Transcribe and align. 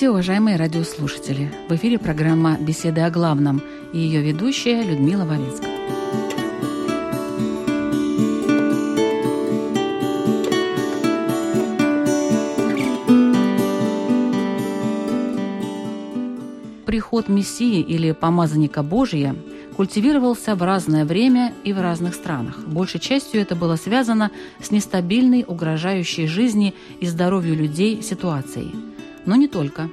Здравствуйте, 0.00 0.14
уважаемые 0.14 0.56
радиослушатели! 0.56 1.52
В 1.68 1.74
эфире 1.74 1.98
программа 1.98 2.56
«Беседы 2.58 3.02
о 3.02 3.10
главном» 3.10 3.60
и 3.92 3.98
ее 3.98 4.22
ведущая 4.22 4.82
Людмила 4.82 5.26
Вавинская. 5.26 5.68
Приход 16.86 17.28
Мессии 17.28 17.82
или 17.82 18.12
помазанника 18.12 18.82
Божия 18.82 19.36
культивировался 19.76 20.54
в 20.54 20.62
разное 20.62 21.04
время 21.04 21.52
и 21.62 21.74
в 21.74 21.80
разных 21.82 22.14
странах. 22.14 22.66
Большей 22.66 23.00
частью 23.00 23.42
это 23.42 23.54
было 23.54 23.76
связано 23.76 24.30
с 24.62 24.70
нестабильной, 24.70 25.44
угрожающей 25.46 26.26
жизни 26.26 26.72
и 27.00 27.06
здоровью 27.06 27.54
людей 27.54 28.00
ситуацией– 28.02 28.74
но 29.26 29.36
не 29.36 29.48
только. 29.48 29.90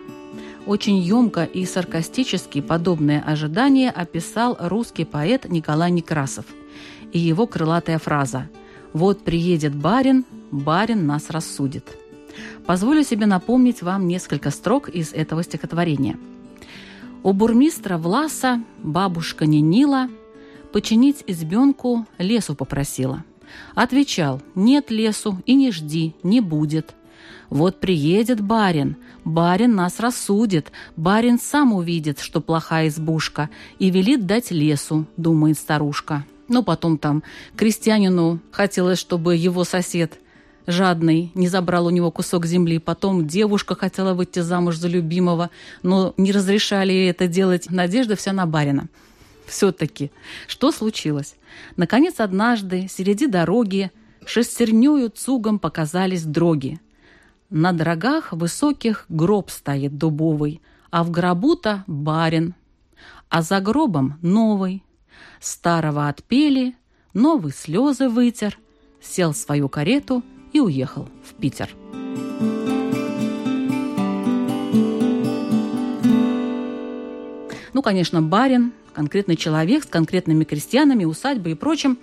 Очень 0.66 0.98
емко 0.98 1.44
и 1.44 1.66
саркастически 1.66 2.62
подобное 2.62 3.22
ожидание 3.22 3.90
описал 3.90 4.58
русский 4.60 5.06
поэт 5.06 5.50
Николай 5.50 5.92
Некрасов 5.92 6.46
и 7.14 7.20
его 7.20 7.48
крылатая 7.48 8.00
фраза 8.00 8.50
«Вот 8.94 9.24
приедет 9.24 9.76
барин, 9.76 10.26
барин 10.52 11.06
нас 11.06 11.30
рассудит». 11.30 11.98
Позволю 12.66 13.04
себе 13.04 13.26
напомнить 13.26 13.82
вам 13.82 14.08
несколько 14.08 14.52
строк 14.52 14.90
из 14.90 15.14
этого 15.14 15.44
стихотворения. 15.44 16.18
У 17.24 17.34
бурмистра 17.34 17.98
Власа 17.98 18.62
бабушка 18.80 19.46
Нинила 19.46 20.10
починить 20.74 21.24
избенку 21.28 22.06
лесу 22.18 22.56
попросила. 22.56 23.24
Отвечал, 23.74 24.42
нет 24.54 24.92
лесу 24.92 25.38
и 25.46 25.56
не 25.56 25.72
жди, 25.72 26.14
не 26.24 26.42
будет. 26.42 26.94
Вот 27.50 27.80
приедет 27.80 28.42
барин, 28.42 28.98
барин 29.24 29.76
нас 29.76 30.00
рассудит, 30.00 30.72
барин 30.96 31.40
сам 31.40 31.74
увидит, 31.74 32.20
что 32.20 32.42
плохая 32.42 32.90
избушка, 32.90 33.50
и 33.80 33.90
велит 33.90 34.26
дать 34.26 34.52
лесу, 34.52 35.06
думает 35.16 35.58
старушка. 35.58 36.26
Но 36.50 36.64
потом 36.64 36.98
там 36.98 37.24
крестьянину 37.56 38.40
хотелось, 38.52 39.00
чтобы 39.00 39.36
его 39.36 39.64
сосед 39.64 40.20
жадный 40.66 41.32
не 41.34 41.48
забрал 41.48 41.88
у 41.88 41.90
него 41.90 42.12
кусок 42.12 42.46
земли. 42.46 42.78
Потом 42.80 43.28
девушка 43.28 43.76
хотела 43.76 44.14
выйти 44.14 44.40
замуж 44.40 44.76
за 44.78 44.88
любимого, 44.88 45.50
но 45.84 46.14
не 46.18 46.32
разрешали 46.32 46.92
ей 46.92 47.10
это 47.10 47.28
делать. 47.28 47.70
Надежда 47.70 48.16
вся 48.16 48.34
на 48.34 48.46
барина. 48.46 48.88
Все-таки, 49.46 50.12
что 50.48 50.72
случилось? 50.72 51.36
Наконец, 51.78 52.16
однажды, 52.18 52.88
среди 52.90 53.28
дороги, 53.28 53.92
шестернёю 54.26 55.10
цугом 55.10 55.58
показались 55.58 56.24
дроги. 56.24 56.82
На 57.50 57.72
дрогах 57.72 58.34
высоких 58.34 59.06
гроб 59.08 59.50
стоит 59.50 59.98
дубовый, 59.98 60.62
а 60.92 61.06
в 61.06 61.12
гробу-то 61.12 61.86
барин, 61.88 62.56
а 63.30 63.42
за 63.42 63.62
гробом 63.62 64.20
новый. 64.22 64.84
Старого 65.40 66.10
отпели, 66.10 66.76
новый 67.14 67.54
слезы 67.54 68.10
вытер, 68.10 68.60
сел 69.02 69.32
в 69.32 69.38
свою 69.38 69.70
карету 69.70 70.24
и 70.52 70.60
уехал 70.60 71.08
в 71.24 71.36
Питер. 71.36 71.70
Ну, 77.72 77.82
конечно, 77.82 78.22
барин, 78.22 78.74
конкретный 78.92 79.38
человек 79.38 79.86
с 79.86 79.88
конкретными 79.88 80.44
крестьянами, 80.44 81.06
усадьбой 81.06 81.54
и 81.54 81.56
прочим, 81.56 81.98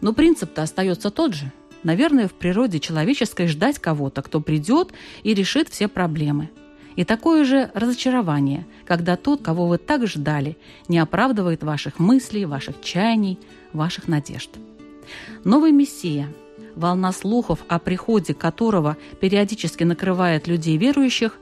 но 0.00 0.14
принцип-то 0.14 0.62
остается 0.62 1.10
тот 1.10 1.34
же– 1.34 1.52
Наверное, 1.86 2.26
в 2.26 2.32
природе 2.32 2.80
человеческой 2.80 3.46
ждать 3.46 3.78
кого-то, 3.78 4.20
кто 4.20 4.40
придет 4.40 4.92
и 5.22 5.34
решит 5.34 5.68
все 5.68 5.86
проблемы. 5.86 6.50
И 6.96 7.04
такое 7.04 7.44
же 7.44 7.70
разочарование, 7.74 8.66
когда 8.86 9.14
тот, 9.14 9.40
кого 9.40 9.68
вы 9.68 9.78
так 9.78 10.04
ждали, 10.08 10.56
не 10.88 10.98
оправдывает 10.98 11.62
ваших 11.62 12.00
мыслей, 12.00 12.44
ваших 12.44 12.80
чаяний, 12.82 13.38
ваших 13.72 14.08
надежд. 14.08 14.50
Новый 15.44 15.70
Мессия, 15.70 16.26
волна 16.74 17.12
слухов 17.12 17.60
о 17.68 17.78
приходе 17.78 18.34
которого 18.34 18.96
периодически 19.20 19.84
накрывает 19.84 20.48
людей 20.48 20.76
верующих, 20.78 21.38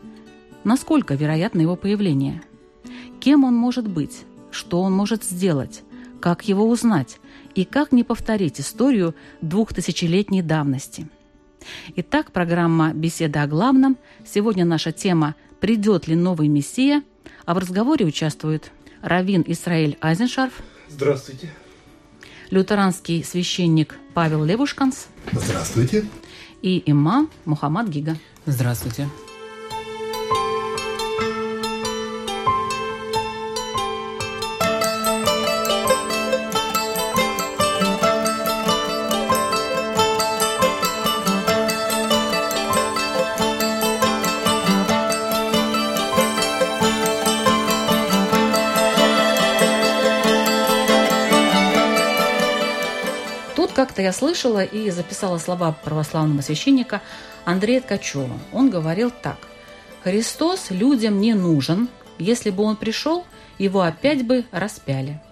насколько 0.62 1.15
вероятно 1.15 1.62
его 1.62 1.75
появление? 1.75 2.43
Кем 3.19 3.44
он 3.44 3.55
может 3.55 3.88
быть? 3.88 4.25
Что 4.50 4.82
он 4.82 4.93
может 4.93 5.25
сделать? 5.25 5.82
Как 6.21 6.47
его 6.47 6.69
узнать? 6.69 7.19
И 7.54 7.65
как 7.65 7.92
не 7.92 8.03
повторить 8.03 8.60
историю 8.60 9.15
двухтысячелетней 9.41 10.42
давности? 10.42 11.09
Итак, 11.97 12.32
программа 12.32 12.92
«Беседа 12.92 13.42
о 13.42 13.47
главном». 13.47 13.97
Сегодня 14.26 14.65
наша 14.65 14.92
тема 14.92 15.34
«Придет 15.60 16.09
ли 16.09 16.16
новый 16.16 16.48
Мессия?», 16.48 17.03
а 17.47 17.54
в 17.54 17.59
разговоре 17.59 18.04
участвуют 18.04 18.70
Равин 19.03 19.44
Исраиль 19.47 19.97
Айзеншарф. 20.00 20.53
Здравствуйте. 20.88 21.53
Лютеранский 22.50 23.25
священник 23.25 23.97
Павел 24.14 24.44
Левушканс. 24.44 25.09
Здравствуйте. 25.32 26.04
И 26.62 26.82
имам 26.87 27.31
Мухаммад 27.44 27.88
Гига. 27.88 28.16
Здравствуйте. 28.47 29.09
Как-то 53.94 54.03
я 54.03 54.12
слышала 54.12 54.65
и 54.65 54.91
записала 54.91 55.38
слова 55.38 55.71
православного 55.71 56.41
священника 56.41 57.00
Андрея 57.44 57.81
Ткачева. 57.81 58.41
Он 58.53 58.69
говорил 58.69 59.12
так. 59.12 59.37
«Христос 60.03 60.72
людям 60.72 61.21
не 61.21 61.32
нужен. 61.34 61.88
Если 62.19 62.50
бы 62.50 62.65
он 62.65 62.75
пришел, 62.75 63.25
его 63.56 63.82
опять 63.82 64.27
бы 64.27 64.47
распяли». 64.50 65.22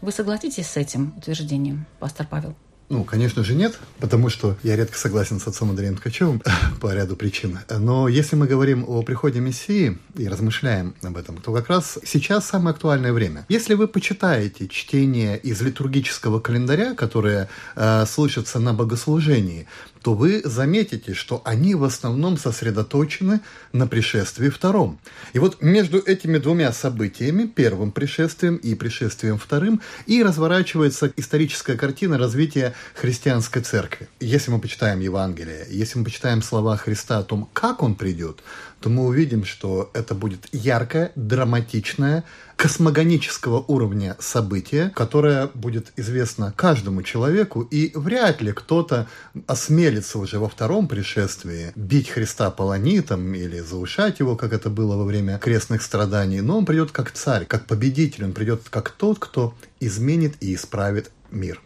Вы 0.00 0.10
согласитесь 0.10 0.66
с 0.66 0.76
этим 0.76 1.14
утверждением, 1.16 1.86
пастор 2.00 2.26
Павел? 2.28 2.56
Ну, 2.92 3.04
конечно 3.04 3.42
же, 3.42 3.54
нет, 3.54 3.78
потому 4.00 4.28
что 4.28 4.54
я 4.62 4.76
редко 4.76 4.98
согласен 4.98 5.40
с 5.40 5.46
отцом 5.46 5.70
Андреем 5.70 5.96
Ткачевым 5.96 6.42
по 6.80 6.92
ряду 6.92 7.16
причин. 7.16 7.58
Но 7.70 8.06
если 8.06 8.36
мы 8.36 8.46
говорим 8.46 8.84
о 8.86 9.00
приходе 9.00 9.40
Мессии 9.40 9.96
и 10.14 10.28
размышляем 10.28 10.94
об 11.02 11.16
этом, 11.16 11.38
то 11.38 11.54
как 11.54 11.70
раз 11.70 11.98
сейчас 12.04 12.44
самое 12.44 12.74
актуальное 12.74 13.14
время. 13.14 13.46
Если 13.48 13.72
вы 13.72 13.88
почитаете 13.88 14.68
чтение 14.68 15.38
из 15.38 15.62
литургического 15.62 16.38
календаря, 16.38 16.92
которое 16.92 17.48
э, 17.76 18.04
слышится 18.04 18.58
на 18.58 18.74
богослужении, 18.74 19.66
то 20.02 20.14
вы 20.14 20.42
заметите, 20.44 21.14
что 21.14 21.40
они 21.44 21.74
в 21.74 21.84
основном 21.84 22.36
сосредоточены 22.36 23.40
на 23.72 23.86
пришествии 23.86 24.48
втором. 24.48 24.98
И 25.32 25.38
вот 25.38 25.62
между 25.62 25.98
этими 25.98 26.38
двумя 26.38 26.72
событиями, 26.72 27.46
первым 27.46 27.92
пришествием 27.92 28.56
и 28.56 28.74
пришествием 28.74 29.38
вторым, 29.38 29.80
и 30.06 30.22
разворачивается 30.22 31.12
историческая 31.16 31.76
картина 31.76 32.18
развития 32.18 32.74
христианской 32.94 33.62
церкви. 33.62 34.08
Если 34.20 34.50
мы 34.50 34.58
почитаем 34.60 35.00
Евангелие, 35.00 35.66
если 35.70 35.98
мы 35.98 36.04
почитаем 36.04 36.42
слова 36.42 36.76
Христа 36.76 37.18
о 37.18 37.22
том, 37.22 37.48
как 37.52 37.82
Он 37.82 37.94
придет, 37.94 38.42
то 38.80 38.90
мы 38.90 39.06
увидим, 39.06 39.44
что 39.44 39.90
это 39.94 40.14
будет 40.14 40.48
яркое, 40.52 41.12
драматичное, 41.14 42.24
космогонического 42.62 43.64
уровня 43.66 44.16
событие, 44.20 44.90
которое 44.94 45.50
будет 45.52 45.92
известно 45.96 46.54
каждому 46.56 47.02
человеку, 47.02 47.62
и 47.62 47.90
вряд 47.96 48.40
ли 48.40 48.52
кто-то 48.52 49.08
осмелится 49.48 50.20
уже 50.20 50.38
во 50.38 50.48
втором 50.48 50.86
пришествии 50.86 51.72
бить 51.74 52.08
Христа 52.08 52.52
полонитом 52.52 53.34
или 53.34 53.58
заушать 53.58 54.20
его, 54.20 54.36
как 54.36 54.52
это 54.52 54.70
было 54.70 54.96
во 54.96 55.04
время 55.04 55.38
крестных 55.38 55.82
страданий, 55.82 56.40
но 56.40 56.58
он 56.58 56.64
придет 56.64 56.92
как 56.92 57.10
царь, 57.10 57.46
как 57.46 57.66
победитель, 57.66 58.26
он 58.26 58.32
придет 58.32 58.68
как 58.70 58.90
тот, 58.90 59.18
кто 59.18 59.54
изменит 59.80 60.34
и 60.38 60.54
исправит 60.54 61.10
мир. 61.32 61.60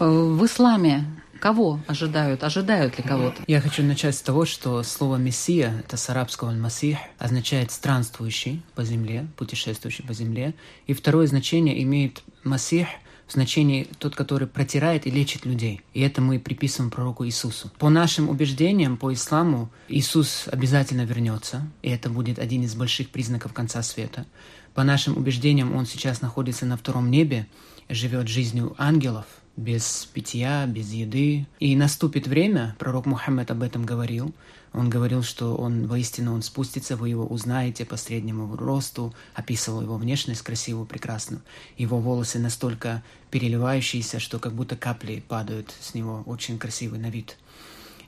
В 0.00 0.44
исламе 0.44 1.04
Кого 1.40 1.80
ожидают? 1.86 2.44
Ожидают 2.44 2.98
ли 2.98 3.02
кого-то? 3.02 3.42
Я 3.46 3.62
хочу 3.62 3.82
начать 3.82 4.14
с 4.14 4.20
того, 4.20 4.44
что 4.44 4.82
слово 4.82 5.16
«мессия»— 5.16 5.74
это 5.86 5.96
с 5.96 6.10
арабского 6.10 6.50
«масих», 6.50 6.98
означает 7.18 7.70
«странствующий 7.70 8.62
по 8.74 8.84
земле», 8.84 9.26
«путешествующий 9.38 10.04
по 10.04 10.12
земле». 10.12 10.54
И 10.86 10.92
второе 10.92 11.26
значение 11.26 11.82
имеет 11.82 12.22
«масих» 12.44 12.88
в 13.26 13.32
значении 13.32 13.88
«тот, 13.98 14.14
который 14.16 14.46
протирает 14.46 15.06
и 15.06 15.10
лечит 15.10 15.46
людей». 15.46 15.80
И 15.94 16.02
это 16.02 16.20
мы 16.20 16.38
приписываем 16.38 16.90
пророку 16.90 17.24
Иисусу. 17.24 17.70
По 17.78 17.88
нашим 17.88 18.28
убеждениям, 18.28 18.98
по 18.98 19.10
исламу, 19.10 19.70
Иисус 19.88 20.46
обязательно 20.46 21.06
вернется, 21.06 21.66
и 21.80 21.88
это 21.88 22.10
будет 22.10 22.38
один 22.38 22.64
из 22.64 22.74
больших 22.74 23.08
признаков 23.08 23.54
конца 23.54 23.82
света. 23.82 24.26
По 24.74 24.84
нашим 24.84 25.16
убеждениям, 25.16 25.74
Он 25.74 25.86
сейчас 25.86 26.20
находится 26.20 26.66
на 26.66 26.76
втором 26.76 27.10
небе, 27.10 27.46
живет 27.88 28.28
жизнью 28.28 28.74
ангелов— 28.76 29.24
без 29.60 30.08
питья, 30.12 30.66
без 30.66 30.92
еды. 30.92 31.46
И 31.58 31.76
наступит 31.76 32.26
время, 32.26 32.74
пророк 32.78 33.06
Мухаммед 33.06 33.50
об 33.50 33.62
этом 33.62 33.84
говорил, 33.84 34.34
он 34.72 34.88
говорил, 34.88 35.22
что 35.22 35.56
он 35.56 35.86
воистину 35.86 36.32
он 36.32 36.42
спустится, 36.42 36.96
вы 36.96 37.08
его 37.08 37.26
узнаете 37.26 37.84
по 37.84 37.96
среднему 37.96 38.56
росту, 38.56 39.12
описывал 39.34 39.82
его 39.82 39.96
внешность 39.96 40.42
красивую, 40.42 40.86
прекрасную. 40.86 41.42
Его 41.76 41.98
волосы 41.98 42.38
настолько 42.38 43.02
переливающиеся, 43.30 44.20
что 44.20 44.38
как 44.38 44.52
будто 44.54 44.76
капли 44.76 45.22
падают 45.26 45.74
с 45.80 45.94
него, 45.94 46.22
очень 46.26 46.58
красивый 46.58 47.00
на 47.00 47.10
вид. 47.10 47.36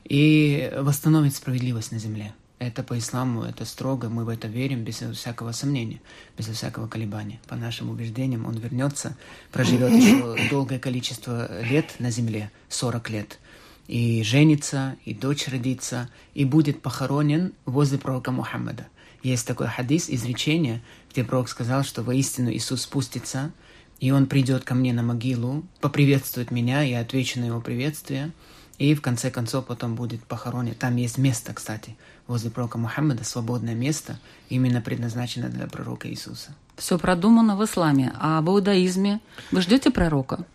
И 0.05 0.71
восстановит 0.77 1.35
справедливость 1.35 1.91
на 1.91 1.99
земле. 1.99 2.33
Это 2.63 2.81
по 2.81 2.97
исламу, 2.97 3.43
это 3.43 3.65
строго, 3.65 4.07
мы 4.07 4.23
в 4.23 4.29
это 4.29 4.47
верим 4.47 4.85
без 4.85 4.95
всякого 4.95 5.51
сомнения, 5.51 5.99
без 6.37 6.45
всякого 6.45 6.87
колебания. 6.87 7.41
По 7.49 7.57
нашим 7.57 7.89
убеждениям 7.89 8.45
он 8.45 8.55
вернется, 8.57 9.17
проживет 9.51 9.91
еще 10.01 10.49
долгое 10.49 10.79
количество 10.79 11.61
лет 11.61 11.95
на 11.99 12.09
земле, 12.09 12.51
40 12.69 13.09
лет, 13.09 13.39
и 13.89 14.23
женится, 14.23 14.95
и 15.03 15.13
дочь 15.13 15.49
родится, 15.49 16.09
и 16.35 16.45
будет 16.45 16.81
похоронен 16.81 17.51
возле 17.65 17.97
пророка 17.97 18.31
Мухаммада. 18.31 18.87
Есть 19.23 19.45
такой 19.45 19.67
хадис, 19.67 20.09
изречение, 20.09 20.81
где 21.11 21.25
пророк 21.25 21.49
сказал, 21.49 21.83
что 21.83 22.01
воистину 22.01 22.49
Иисус 22.49 22.83
спустится, 22.83 23.51
и 23.99 24.11
он 24.11 24.25
придет 24.25 24.63
ко 24.63 24.73
мне 24.73 24.93
на 24.93 25.03
могилу, 25.03 25.65
поприветствует 25.81 26.49
меня, 26.49 26.81
я 26.81 27.01
отвечу 27.01 27.41
на 27.41 27.45
его 27.45 27.59
приветствие, 27.59 28.31
и 28.77 28.95
в 28.95 29.01
конце 29.01 29.31
концов 29.31 29.65
потом 29.65 29.95
будет 29.95 30.23
похоронен. 30.23 30.75
Там 30.75 30.95
есть 30.95 31.17
место, 31.17 31.53
кстати, 31.53 31.95
возле 32.27 32.49
пророка 32.49 32.77
Мухаммада, 32.77 33.23
свободное 33.23 33.75
место, 33.75 34.19
именно 34.49 34.81
предназначено 34.81 35.49
для 35.49 35.67
пророка 35.67 36.09
Иисуса. 36.09 36.55
Все 36.75 36.97
продумано 36.97 37.55
в 37.55 37.63
исламе. 37.63 38.13
А 38.19 38.41
в 38.41 38.49
иудаизме 38.49 39.19
вы 39.51 39.61
ждете 39.61 39.91
пророка, 39.91 40.45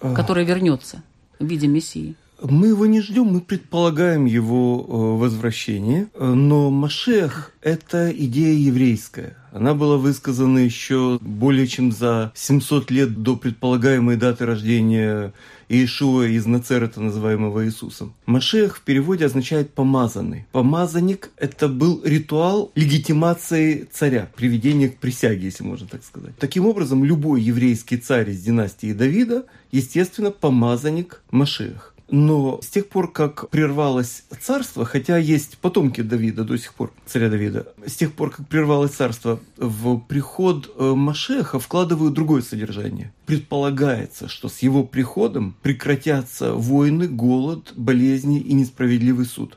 который 0.00 0.44
вернется 0.44 1.02
в 1.38 1.46
виде 1.46 1.66
Мессии? 1.66 2.16
Мы 2.42 2.68
его 2.68 2.86
не 2.86 3.00
ждем, 3.00 3.26
мы 3.26 3.40
предполагаем 3.40 4.24
его 4.24 4.84
э, 4.86 5.20
возвращение, 5.20 6.08
но 6.18 6.70
Машех– 6.70 7.52
это 7.62 8.10
идея 8.10 8.54
еврейская. 8.54 9.36
Она 9.52 9.74
была 9.74 9.98
высказана 9.98 10.58
еще 10.58 11.18
более 11.20 11.66
чем 11.66 11.92
за 11.92 12.32
700 12.34 12.90
лет 12.90 13.22
до 13.22 13.36
предполагаемой 13.36 14.16
даты 14.16 14.46
рождения 14.46 15.34
Иешуа 15.68 16.26
из 16.26 16.46
Нацерета, 16.46 17.00
называемого 17.00 17.66
Иисусом. 17.66 18.14
Машех 18.26 18.78
в 18.78 18.80
переводе 18.82 19.26
означает 19.26 19.74
«помазанный». 19.74 20.46
Помазанник– 20.52 21.30
это 21.36 21.68
был 21.68 22.00
ритуал 22.04 22.72
легитимации 22.74 23.88
царя, 23.92 24.30
приведения 24.36 24.88
к 24.88 24.98
присяге, 24.98 25.44
если 25.44 25.64
можно 25.64 25.86
так 25.86 26.02
сказать. 26.02 26.36
Таким 26.38 26.66
образом, 26.66 27.04
любой 27.04 27.42
еврейский 27.42 27.98
царь 27.98 28.30
из 28.30 28.42
династии 28.42 28.92
Давида, 28.92 29.44
естественно, 29.70 30.30
помазанник 30.30 31.22
Машех. 31.30 31.91
Но 32.12 32.60
с 32.60 32.66
тех 32.66 32.90
пор, 32.90 33.10
как 33.10 33.48
прервалось 33.48 34.24
царство, 34.38 34.84
хотя 34.84 35.16
есть 35.16 35.56
потомки 35.56 36.02
Давида 36.02 36.44
до 36.44 36.58
сих 36.58 36.74
пор, 36.74 36.92
царя 37.06 37.30
Давида, 37.30 37.72
с 37.86 37.94
тех 37.94 38.12
пор, 38.12 38.30
как 38.30 38.46
прервалось 38.48 38.90
царство, 38.92 39.40
в 39.56 39.98
приход 40.00 40.70
э, 40.76 40.92
Машеха 40.94 41.58
вкладывают 41.58 42.12
другое 42.12 42.42
содержание. 42.42 43.14
Предполагается, 43.24 44.28
что 44.28 44.50
с 44.50 44.58
его 44.58 44.84
приходом 44.84 45.56
прекратятся 45.62 46.52
войны, 46.52 47.08
голод, 47.08 47.72
болезни 47.76 48.38
и 48.40 48.52
несправедливый 48.52 49.24
суд 49.24 49.56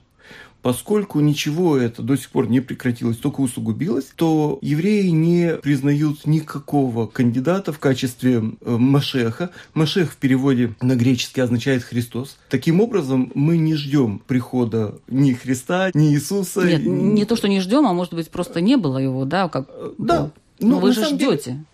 поскольку 0.65 1.19
ничего 1.19 1.77
это 1.77 2.01
до 2.01 2.17
сих 2.17 2.31
пор 2.31 2.50
не 2.50 2.59
прекратилось, 2.59 3.17
только 3.17 3.41
усугубилось, 3.41 4.12
то 4.15 4.57
евреи 4.63 5.09
не 5.09 5.57
признают 5.57 6.25
никакого 6.25 7.06
кандидата 7.06 7.71
в 7.71 7.77
качестве 7.77 8.41
э, 8.62 8.75
Машеха. 8.75 9.51
Машех 9.75 10.13
в 10.13 10.17
переводе 10.17 10.73
на 10.81 10.95
греческий 10.95 11.41
означает 11.41 11.83
Христос. 11.83 12.38
Таким 12.50 12.81
образом, 12.81 13.31
мы 13.35 13.57
не 13.57 13.75
ждем 13.75 14.19
прихода 14.25 14.95
ни 15.07 15.33
Христа, 15.33 15.91
ни 15.94 16.15
Иисуса. 16.15 16.65
Нет, 16.65 16.83
не 16.83 17.25
то, 17.25 17.35
что 17.35 17.47
не 17.47 17.59
ждем, 17.59 17.85
а 17.85 17.94
может 17.94 18.15
быть 18.15 18.31
просто 18.31 18.59
не 18.59 18.75
было 18.75 18.97
его, 18.97 19.23
да? 19.25 19.50
Как... 19.50 19.69
Да. 20.00 20.31
Но, 20.59 20.67
Но 20.67 20.79
вы 20.79 20.94
же 20.94 21.06
ждете. 21.06 21.51
Деле, 21.51 21.65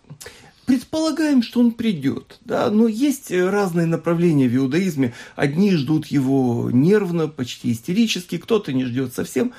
предполагаем, 0.66 1.44
что 1.44 1.60
он 1.60 1.72
придет. 1.72 2.40
Да? 2.46 2.70
Но 2.70 2.88
есть 2.88 3.32
разные 3.32 3.88
направления 3.88 4.48
в 4.48 4.56
иудаизме. 4.56 5.14
Одни 5.36 5.76
ждут 5.76 6.08
его 6.08 6.70
нервно, 6.72 7.28
почти 7.28 7.72
истерически, 7.72 8.38
кто-то 8.38 8.74
не 8.74 8.86
ждет 8.86 9.14
совсем. 9.14 9.54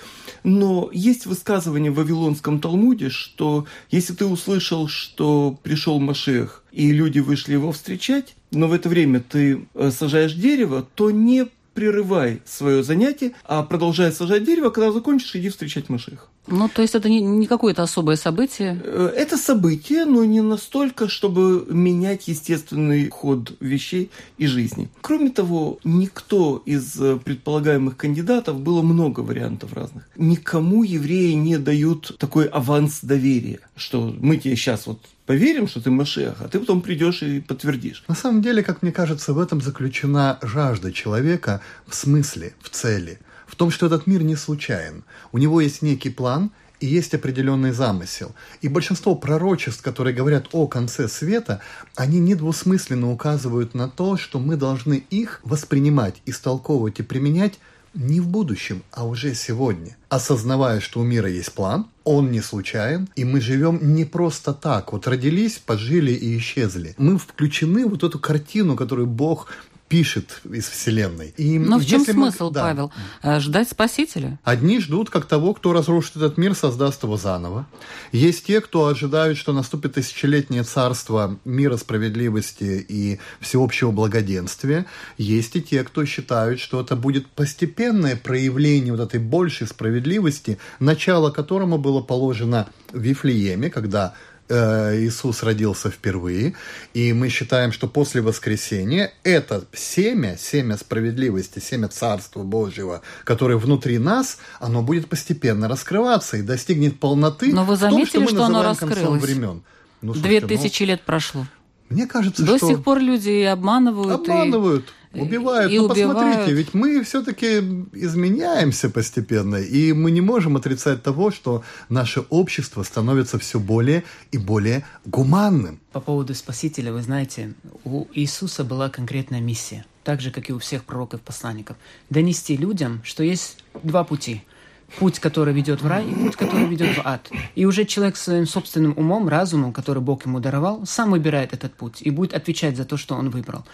Но 0.44 0.90
есть 0.92 1.26
высказывание 1.26 1.90
в 1.90 1.96
Вавилонском 1.96 2.60
Талмуде, 2.60 3.10
что 3.10 3.66
если 3.90 4.14
ты 4.14 4.24
услышал, 4.26 4.88
что 4.88 5.58
пришел 5.62 6.00
Машех, 6.00 6.64
и 6.72 6.90
люди 6.92 7.18
вышли 7.18 7.52
его 7.52 7.72
встречать, 7.72 8.34
но 8.50 8.66
в 8.68 8.72
это 8.72 8.88
время 8.88 9.20
ты 9.20 9.66
э, 9.74 9.90
сажаешь 9.90 10.34
дерево, 10.34 10.86
то 10.94 11.10
не 11.10 11.46
прерывай 11.74 12.42
свое 12.44 12.82
занятие, 12.82 13.32
а 13.44 13.62
продолжай 13.62 14.12
сажать 14.12 14.44
дерево, 14.44 14.70
когда 14.70 14.92
закончишь, 14.92 15.34
иди 15.36 15.48
встречать 15.48 15.88
Машеха. 15.88 16.26
Ну, 16.48 16.68
то 16.68 16.82
есть 16.82 16.94
это 16.94 17.08
не, 17.08 17.20
не 17.20 17.46
какое-то 17.46 17.82
особое 17.82 18.16
событие? 18.16 18.80
Э, 18.82 19.12
это 19.16 19.36
событие, 19.36 20.04
но 20.04 20.24
не 20.24 20.40
настолько, 20.40 21.08
чтобы 21.08 21.64
менять 21.68 22.26
естественный 22.26 23.08
ход 23.10 23.56
вещей 23.60 24.10
и 24.38 24.46
жизни. 24.46 24.88
Кроме 25.02 25.30
того, 25.30 25.78
никто 25.84 26.62
из 26.66 27.00
э, 27.00 27.16
предполагаемых 27.24 27.96
кандидатов, 27.96 28.60
было 28.60 28.82
много 28.82 29.20
вариантов 29.20 29.72
разных, 29.72 30.08
никому 30.16 30.82
евреи 30.82 31.32
не 31.32 31.58
дают 31.58 32.16
такой 32.18 32.46
аванс 32.46 33.00
доверия, 33.02 33.60
что 33.76 34.12
мы 34.18 34.36
тебе 34.36 34.56
сейчас 34.56 34.86
вот 34.86 34.98
поверим, 35.26 35.68
что 35.68 35.80
ты 35.80 35.90
Машех, 35.90 36.36
а 36.40 36.48
ты 36.48 36.58
потом 36.58 36.80
придешь 36.80 37.22
и 37.22 37.40
подтвердишь. 37.40 38.02
На 38.08 38.16
самом 38.16 38.42
деле, 38.42 38.64
как 38.64 38.82
мне 38.82 38.90
кажется, 38.90 39.32
в 39.32 39.38
этом 39.38 39.60
заключена 39.60 40.40
жажда 40.42 40.92
человека 40.92 41.60
в 41.86 41.94
смысле, 41.94 42.52
в 42.60 42.68
цели– 42.70 43.20
в 43.52 43.56
том, 43.56 43.70
что 43.70 43.84
этот 43.84 44.06
мир 44.06 44.22
не 44.22 44.34
случайен. 44.34 45.04
У 45.30 45.36
него 45.36 45.60
есть 45.60 45.82
некий 45.82 46.08
план 46.08 46.52
и 46.80 46.86
есть 46.86 47.12
определенный 47.12 47.72
замысел. 47.72 48.34
И 48.62 48.68
большинство 48.68 49.14
пророчеств, 49.14 49.82
которые 49.82 50.14
говорят 50.14 50.46
о 50.52 50.66
конце 50.66 51.06
света, 51.06 51.60
они 51.94 52.18
недвусмысленно 52.18 53.12
указывают 53.12 53.74
на 53.74 53.90
то, 53.90 54.16
что 54.16 54.38
мы 54.38 54.56
должны 54.56 55.04
их 55.10 55.40
воспринимать, 55.44 56.22
истолковывать 56.24 56.98
и 57.00 57.02
применять 57.02 57.58
не 57.92 58.20
в 58.20 58.28
будущем, 58.28 58.82
а 58.90 59.06
уже 59.06 59.34
сегодня. 59.34 59.98
Осознавая, 60.08 60.80
что 60.80 61.00
у 61.00 61.04
мира 61.04 61.28
есть 61.28 61.52
план, 61.52 61.88
он 62.04 62.32
не 62.32 62.40
случайен, 62.40 63.06
и 63.16 63.24
мы 63.24 63.42
живем 63.42 63.94
не 63.94 64.06
просто 64.06 64.54
так. 64.54 64.94
Вот 64.94 65.06
родились, 65.06 65.58
пожили 65.58 66.10
и 66.12 66.38
исчезли. 66.38 66.94
Мы 66.96 67.18
включены 67.18 67.84
в 67.84 67.90
вот 67.90 68.02
эту 68.02 68.18
картину, 68.18 68.76
которую 68.76 69.08
Бог 69.08 69.48
пишет 69.92 70.40
из 70.50 70.70
Вселенной. 70.70 71.34
И 71.36 71.58
Но 71.58 71.78
в 71.78 71.84
чем 71.84 72.02
смысл, 72.02 72.46
мы... 72.46 72.52
да. 72.52 72.62
Павел? 72.62 72.92
Э, 73.22 73.40
ждать 73.40 73.68
Спасителя? 73.68 74.38
Одни 74.42 74.80
ждут, 74.80 75.10
как 75.10 75.26
того, 75.26 75.52
кто 75.52 75.74
разрушит 75.74 76.16
этот 76.16 76.38
мир, 76.38 76.54
создаст 76.54 77.02
его 77.02 77.18
заново. 77.18 77.66
Есть 78.10 78.46
те, 78.46 78.62
кто 78.62 78.86
ожидают, 78.86 79.36
что 79.36 79.52
наступит 79.52 79.92
тысячелетнее 79.92 80.62
царство 80.62 81.38
мира, 81.44 81.76
справедливости 81.76 82.86
и 82.88 83.20
всеобщего 83.40 83.90
благоденствия. 83.90 84.86
Есть 85.18 85.56
и 85.56 85.62
те, 85.62 85.84
кто 85.84 86.06
считают, 86.06 86.58
что 86.58 86.80
это 86.80 86.96
будет 86.96 87.26
постепенное 87.26 88.16
проявление 88.16 88.94
вот 88.94 89.02
этой 89.02 89.20
большей 89.20 89.66
справедливости, 89.66 90.56
начало 90.80 91.30
которому 91.30 91.76
было 91.76 92.00
положено 92.00 92.66
в 92.92 92.98
Вифлееме, 92.98 93.68
когда 93.68 94.14
Иисус 94.52 95.42
родился 95.42 95.90
впервые, 95.90 96.54
и 96.94 97.12
мы 97.12 97.28
считаем, 97.28 97.72
что 97.72 97.88
после 97.88 98.20
воскресения 98.20 99.12
это 99.24 99.64
семя, 99.72 100.36
семя 100.38 100.76
справедливости, 100.76 101.58
семя 101.58 101.88
Царства 101.88 102.42
Божьего, 102.42 103.02
которое 103.24 103.56
внутри 103.56 103.98
нас, 103.98 104.38
оно 104.60 104.82
будет 104.82 105.08
постепенно 105.08 105.68
раскрываться 105.68 106.36
и 106.36 106.42
достигнет 106.42 107.00
полноты. 107.00 107.52
Но 107.52 107.64
вы 107.64 107.76
заметили, 107.76 108.12
том, 108.12 108.28
что, 108.28 108.36
что 108.36 108.44
оно 108.44 108.62
раскрылось? 108.62 109.22
Времен. 109.22 109.62
Ну, 110.02 110.14
Две 110.14 110.40
ну, 110.40 110.48
тысячи 110.48 110.82
ну, 110.82 110.88
лет 110.88 111.02
прошло. 111.02 111.46
Мне 111.88 112.06
кажется, 112.06 112.44
До 112.44 112.56
что... 112.56 112.68
сих 112.68 112.82
пор 112.82 112.98
люди 113.00 113.42
обманывают. 113.42 114.28
Обманывают, 114.28 114.86
и... 114.86 115.01
убивают. 115.14 115.72
И 115.72 115.78
Но 115.78 115.86
убивают. 115.86 116.14
посмотрите, 116.14 116.52
ведь 116.52 116.74
мы 116.74 117.02
все-таки 117.02 117.58
изменяемся 117.92 118.90
постепенно, 118.90 119.56
и 119.56 119.92
мы 119.92 120.10
не 120.10 120.20
можем 120.20 120.56
отрицать 120.56 121.02
того, 121.02 121.30
что 121.30 121.62
наше 121.88 122.20
общество 122.30 122.82
становится 122.82 123.38
все 123.38 123.58
более 123.58 124.04
и 124.30 124.38
более 124.38 124.84
гуманным. 125.04 125.80
По 125.92 126.00
поводу 126.00 126.34
Спасителя, 126.34 126.92
вы 126.92 127.02
знаете, 127.02 127.54
у 127.84 128.06
Иисуса 128.14 128.64
была 128.64 128.88
конкретная 128.88 129.40
миссия, 129.40 129.84
так 130.04 130.20
же, 130.20 130.30
как 130.30 130.48
и 130.48 130.52
у 130.52 130.58
всех 130.58 130.84
пророков-посланников, 130.84 131.76
донести 132.10 132.56
людям, 132.56 133.00
что 133.04 133.22
есть 133.22 133.58
два 133.82 134.04
пути– 134.04 134.42
путь, 134.98 135.18
который 135.18 135.54
ведет 135.54 135.82
в 135.82 135.86
рай, 135.86 136.06
и 136.06 136.14
путь, 136.14 136.36
который 136.36 136.66
ведет 136.66 136.96
в 136.96 137.00
ад. 137.04 137.30
И 137.54 137.64
уже 137.64 137.84
человек 137.84 138.16
своим 138.16 138.46
собственным 138.46 138.94
умом, 138.96 139.28
разумом, 139.28 139.72
который 139.72 140.02
Бог 140.02 140.26
ему 140.26 140.40
даровал, 140.40 140.86
сам 140.86 141.10
выбирает 141.10 141.52
этот 141.52 141.74
путь 141.74 142.02
и 142.02 142.10
будет 142.10 142.34
отвечать 142.34 142.76
за 142.76 142.84
то, 142.84 142.96
что 142.96 143.14
он 143.14 143.30
выбрал. 143.30 143.64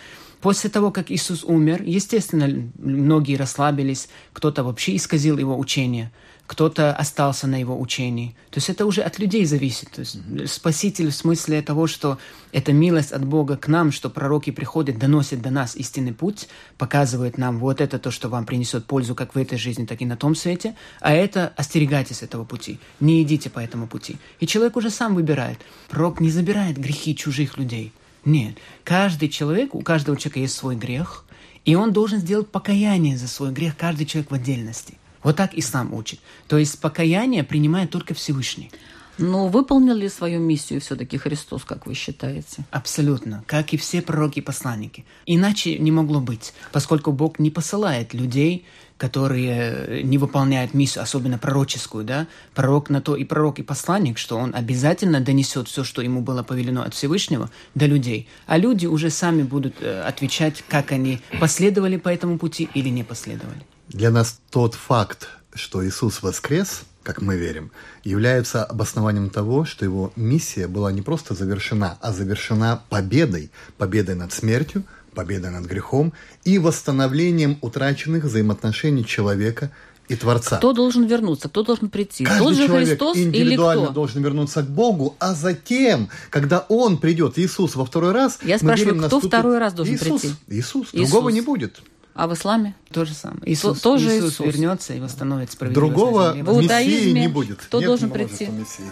После 0.41 0.71
того, 0.71 0.91
как 0.91 1.11
Иисус 1.11 1.45
умер, 1.45 1.83
естественно, 1.85 2.49
многие 2.79 3.37
расслабились, 3.37 4.09
кто-то 4.33 4.63
вообще 4.63 4.97
исказил 4.97 5.39
его 5.39 5.59
учение– 5.59 6.13
кто-то 6.49 6.95
остался 6.95 7.47
на 7.47 7.61
его 7.61 7.79
учении. 7.79 8.35
То 8.51 8.57
есть 8.57 8.71
это 8.71 8.87
уже 8.87 9.03
от 9.03 9.19
людей 9.19 9.45
зависит. 9.45 9.91
То 9.91 10.01
есть 10.01 10.19
спаситель 10.51 11.11
в 11.11 11.15
смысле 11.15 11.61
того, 11.61 11.87
что 11.87 12.19
это 12.53 12.73
милость 12.73 13.13
от 13.13 13.23
Бога 13.23 13.59
к 13.59 13.69
нам, 13.69 13.93
что 13.93 14.09
пророки 14.09 14.51
приходят, 14.51 14.99
доносят 14.99 15.43
до 15.43 15.51
нас 15.51 15.77
истинный 15.77 16.15
путь, 16.15 16.49
показывают 16.79 17.37
нам 17.37 17.59
вот 17.59 17.83
это 17.83 17.99
то, 17.99 18.11
что 18.11 18.31
вам 18.31 18.47
принесет 18.47 18.87
пользу 18.87 19.15
как 19.15 19.35
в 19.35 19.39
этой 19.39 19.59
жизни, 19.59 19.85
так 19.85 20.01
и 20.01 20.07
на 20.07 20.17
том 20.17 20.35
свете, 20.35 20.75
а 21.01 21.13
это 21.13 21.53
остерегайтесь 21.55 22.23
этого 22.23 22.45
пути, 22.45 22.81
не 22.99 23.23
идите 23.23 23.51
по 23.51 23.59
этому 23.59 23.87
пути. 23.87 24.17
И 24.41 24.47
человек 24.47 24.77
уже 24.79 24.89
сам 24.89 25.15
выбирает. 25.15 25.59
Пророк 25.91 26.19
не 26.19 26.31
забирает 26.31 26.79
грехи 26.79 27.15
чужих 27.15 27.59
людей. 27.59 27.93
Нет. 28.25 28.57
Каждый 28.85 29.29
человек, 29.29 29.75
у 29.75 29.83
каждого 29.83 30.17
человека 30.17 30.41
есть 30.41 30.55
свой 30.55 30.77
грех, 30.77 31.27
и 31.67 31.75
он 31.75 31.93
должен 31.93 32.21
сделать 32.21 32.49
покаяние 32.49 33.19
за 33.19 33.29
свой 33.29 33.53
грех, 33.53 33.77
каждый 33.77 34.07
человек 34.07 34.31
в 34.31 34.35
отдельности– 34.35 34.95
вот 35.23 35.37
так 35.37 35.55
ислам 35.55 35.95
учит. 35.95 36.21
То 36.47 36.59
есть 36.59 36.81
покаяние 36.81 37.45
принимает 37.45 37.91
только 37.91 38.15
Всевышний. 38.15 38.71
Но 39.19 39.49
выполнил 39.49 39.95
ли 39.95 40.09
свою 40.09 40.39
миссию 40.39 40.81
все-таки 40.81 41.19
Христос, 41.19 41.65
как 41.65 41.87
вы 41.87 41.95
считаете? 41.95 42.65
Абсолютно, 42.71 43.43
как 43.47 43.73
и 43.73 43.77
все 43.77 44.01
пророки 44.01 44.39
и 44.39 44.43
посланники. 44.43 45.05
Иначе 45.27 45.77
не 45.79 45.91
могло 45.91 46.21
быть, 46.21 46.55
поскольку 46.71 47.11
Бог 47.11 47.41
не 47.41 47.51
посылает 47.51 48.15
людей, 48.15 48.65
которые 48.97 50.05
не 50.05 50.19
выполняют 50.19 50.73
миссию, 50.73 51.03
особенно 51.03 51.37
пророческую, 51.37 52.05
да, 52.05 52.29
пророк 52.55 52.91
на 52.91 53.01
то 53.01 53.17
и 53.17 53.25
пророк 53.25 53.59
и 53.59 53.63
посланник, 53.63 54.19
что 54.19 54.37
он 54.37 54.55
обязательно 54.55 55.21
донесет 55.21 55.69
все, 55.69 55.83
что 55.83 56.01
ему 56.01 56.21
было 56.21 56.45
повелено 56.45 56.85
от 56.85 56.95
Всевышнего, 56.95 57.51
до 57.75 57.87
людей. 57.87 58.29
А 58.47 58.57
люди 58.57 58.87
уже 58.87 59.11
сами 59.11 59.43
будут 59.43 59.77
э, 59.81 60.03
отвечать, 60.03 60.63
как 60.69 60.93
они 60.93 61.21
последовали 61.41 61.97
по 61.97 62.09
этому 62.09 62.39
пути 62.39 62.69
или 62.75 62.89
не 62.89 63.03
последовали. 63.03 63.65
Для 63.89 64.11
нас 64.11 64.39
тот 64.51 64.75
факт, 64.75 65.29
что 65.55 65.87
Иисус 65.87 66.23
воскрес, 66.23 66.83
как 67.03 67.23
мы 67.23 67.37
верим, 67.37 67.71
является 68.05 68.63
обоснованием 68.63 69.31
того, 69.31 69.65
что 69.65 69.85
его 69.85 70.13
миссия 70.15 70.69
была 70.69 70.93
не 70.93 71.01
просто 71.01 71.35
завершена, 71.35 71.97
а 72.03 72.13
завершена 72.13 72.83
победой, 72.91 73.51
победой 73.79 74.15
над 74.15 74.33
смертью, 74.33 74.85
победой 75.15 75.51
над 75.51 75.65
грехом 75.65 76.13
и 76.45 76.59
восстановлением 76.59 77.57
утраченных 77.63 78.25
взаимоотношений 78.25 79.07
человека 79.07 79.71
и 80.09 80.17
Творца. 80.17 80.59
Кто 80.59 80.75
должен 80.75 81.07
вернуться, 81.07 81.49
кто 81.49 81.63
должен 81.63 81.89
прийти? 81.89 82.25
Каждый 82.25 82.45
Тот 82.45 82.57
же 82.57 82.67
человек 82.67 82.89
Христос 82.89 83.17
индивидуально 83.17 83.81
или 83.81 83.87
кто? 83.87 83.95
должен 83.95 84.23
вернуться 84.23 84.63
к 84.63 84.69
Богу, 84.69 85.17
а 85.19 85.33
затем, 85.33 86.11
когда 86.29 86.67
Он 86.69 86.99
придет, 86.99 87.39
Иисус, 87.39 87.75
во 87.75 87.87
второй 87.87 88.13
раз, 88.13 88.39
Я 88.43 88.57
мы 88.57 88.59
спрашиваю, 88.59 88.95
верим, 88.95 88.99
кто 88.99 89.17
наступит 89.17 89.29
второй 89.29 89.59
раз 89.59 89.73
должен 89.73 89.95
Иисус, 89.95 90.21
прийти? 90.21 90.37
Иисус. 90.49 90.89
Иисус. 90.93 91.11
Другого 91.11 91.31
не 91.31 91.41
будет. 91.41 91.81
А 92.19 92.27
в 92.27 92.35
исламе? 92.35 92.75
То 92.91 93.05
же 93.05 93.15
самое. 93.15 93.43
Иисус, 93.45 93.81
тоже 93.81 94.09
Иисус, 94.09 94.33
Иисус. 94.33 94.47
вернется 94.47 94.93
и 94.93 94.99
восстановит 94.99 95.53
справедливость. 95.53 95.95
Другого. 95.95 96.33
В 96.33 96.63
Мессии 96.63 97.13
не 97.13 97.29
будет. 97.29 97.61
кто 97.61 97.79
Нет 97.79 97.87
должен 97.87 98.09
множества 98.09 98.47
прийти? 98.47 98.83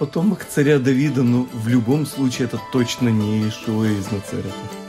Потомок 0.00 0.44
царя 0.44 0.80
Давида, 0.80 1.22
но 1.22 1.46
в 1.52 1.68
любом 1.68 2.04
случае 2.04 2.46
это 2.46 2.60
точно 2.72 3.10
не 3.10 3.42
Иешуа 3.44 3.84
из 3.84 4.10
Нацарета. 4.10 4.83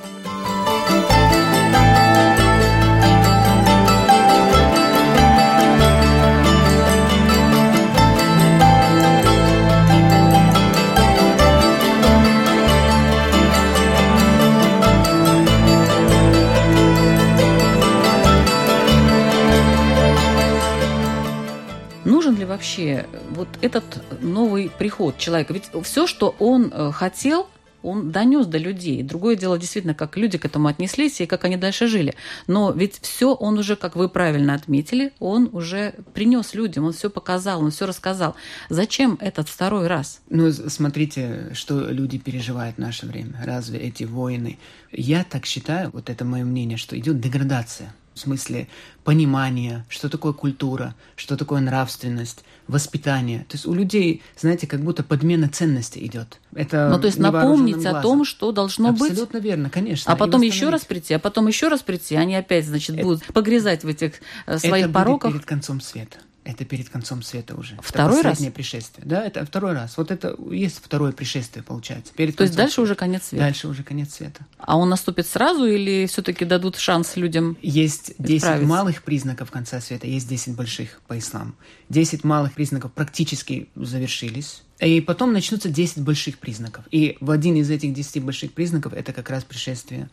Вообще 22.56 23.06
вот 23.32 23.48
этот 23.62 23.84
новый 24.22 24.70
приход 24.70 25.18
человека? 25.18 25.54
Ведь 25.54 25.70
все, 25.84 26.08
что 26.08 26.36
он 26.40 26.72
э, 26.74 26.92
хотел, 26.92 27.48
он 27.86 28.12
донес 28.12 28.48
до 28.48 28.58
людей. 28.58 29.04
Другое 29.04 29.36
дело 29.36 29.60
действительно, 29.60 29.94
как 29.94 30.18
люди 30.18 30.38
к 30.38 30.46
этому 30.46 30.68
отнеслись 30.68 31.22
и 31.22 31.26
как 31.26 31.46
они 31.46 31.58
дальше 31.58 31.88
жили. 31.88 32.16
Но 32.48 32.72
ведь 32.72 33.00
все 33.02 33.34
он 33.34 33.60
уже, 33.60 33.76
как 33.76 33.96
вы 33.96 34.10
правильно 34.10 34.56
отметили, 34.56 35.14
он 35.20 35.50
уже 35.52 35.94
принес 36.14 36.54
людям, 36.54 36.86
он 36.86 36.94
все 36.94 37.10
показал, 37.10 37.62
он 37.62 37.72
все 37.72 37.86
рассказал. 37.86 38.36
Зачем 38.70 39.18
этот 39.22 39.48
второй 39.50 39.88
раз? 39.88 40.22
Ну, 40.30 40.52
смотрите, 40.52 41.52
что 41.54 41.90
люди 41.92 42.18
переживают 42.18 42.78
в 42.78 42.80
наше 42.80 43.06
время. 43.06 43.40
Разве 43.44 43.80
эти 43.80 44.04
войны? 44.04 44.58
Я 44.92 45.24
так 45.24 45.46
считаю, 45.46 45.92
вот 45.92 46.10
это 46.10 46.26
мое 46.26 46.44
мнение, 46.44 46.78
что 46.78 46.98
идет 46.98 47.20
деградация. 47.20 47.94
В 48.16 48.20
смысле 48.20 48.70
понимания, 49.04 49.86
что 49.90 50.10
такое 50.10 50.32
культура, 50.32 50.96
что 51.18 51.36
такое 51.36 51.60
нравственность, 51.60 52.46
воспитание. 52.68 53.40
То 53.50 53.56
есть 53.56 53.66
у 53.68 53.74
людей, 53.74 54.24
знаете, 54.38 54.68
как 54.68 54.82
будто 54.82 55.04
подмена 55.04 55.50
ценностей 55.50 56.06
идет. 56.06 56.40
Это 56.56 56.90
Ну, 56.90 56.98
то 57.00 57.08
есть 57.08 57.20
напомнить 57.20 57.86
о 57.86 57.92
глазом. 57.92 58.02
том, 58.02 58.26
что 58.26 58.52
должно 58.54 58.94
быть. 58.94 59.12
Абсолютно 59.12 59.38
верно, 59.38 59.70
конечно. 59.70 60.12
А 60.12 60.16
потом 60.16 60.42
еще 60.42 60.70
раз 60.70 60.86
прийти, 60.86 61.14
а 61.14 61.20
потом 61.20 61.48
еще 61.48 61.68
раз 61.68 61.82
прийти, 61.82 62.16
они 62.16 62.36
опять, 62.36 62.66
значит, 62.66 62.96
будут 63.02 63.26
погрязать 63.28 63.84
в 63.84 63.88
этих 63.88 64.14
э, 64.48 64.58
своих 64.58 64.86
это 64.86 64.94
пороках. 64.94 65.32
будет 65.32 65.42
перед 65.42 65.50
концом 65.50 65.82
света. 65.82 66.18
Это 66.46 66.64
перед 66.64 66.90
концом 66.90 67.24
света 67.24 67.56
уже. 67.56 67.76
Второй 67.82 68.20
это 68.20 68.24
раз? 68.24 68.32
последнее 68.34 68.52
пришествие. 68.52 69.04
Да, 69.06 69.26
это 69.26 69.44
второй 69.46 69.74
раз. 69.74 69.98
Вот 69.98 70.12
это 70.12 70.36
есть 70.52 70.80
второе 70.82 71.12
пришествие, 71.12 71.64
получается. 71.64 72.14
Перед 72.14 72.36
То 72.36 72.44
есть 72.44 72.56
дальше 72.56 72.76
света. 72.76 72.82
уже 72.84 72.96
конец 72.96 73.24
света. 73.26 73.44
Дальше 73.44 73.68
уже 73.68 73.84
конец 73.84 74.14
света. 74.14 74.46
А 74.60 74.78
он 74.78 74.88
наступит 74.90 75.26
сразу 75.26 75.66
или 75.66 76.06
все-таки 76.06 76.46
дадут 76.46 76.78
шанс 76.78 77.16
людям? 77.16 77.58
Есть 77.64 78.14
10 78.20 78.38
Исправиться. 78.44 78.68
малых 78.70 79.02
признаков 79.04 79.50
конца 79.50 79.82
света, 79.82 80.06
есть 80.06 80.30
10 80.30 80.56
больших 80.56 81.02
по 81.08 81.18
исламу. 81.18 81.54
10 81.90 82.24
малых 82.24 82.54
признаков 82.54 82.92
практически 82.94 83.68
завершились. 83.76 84.62
И 84.80 85.00
потом 85.00 85.32
начнутся 85.32 85.70
10 85.70 86.00
больших 86.00 86.38
признаков. 86.38 86.86
И 86.92 87.18
в 87.22 87.32
один 87.32 87.56
из 87.56 87.70
этих 87.70 87.94
10 87.94 88.24
больших 88.24 88.52
признаков 88.52 88.94
это 88.94 89.14
как 89.14 89.30
раз 89.30 89.46
пришествие 89.46 90.10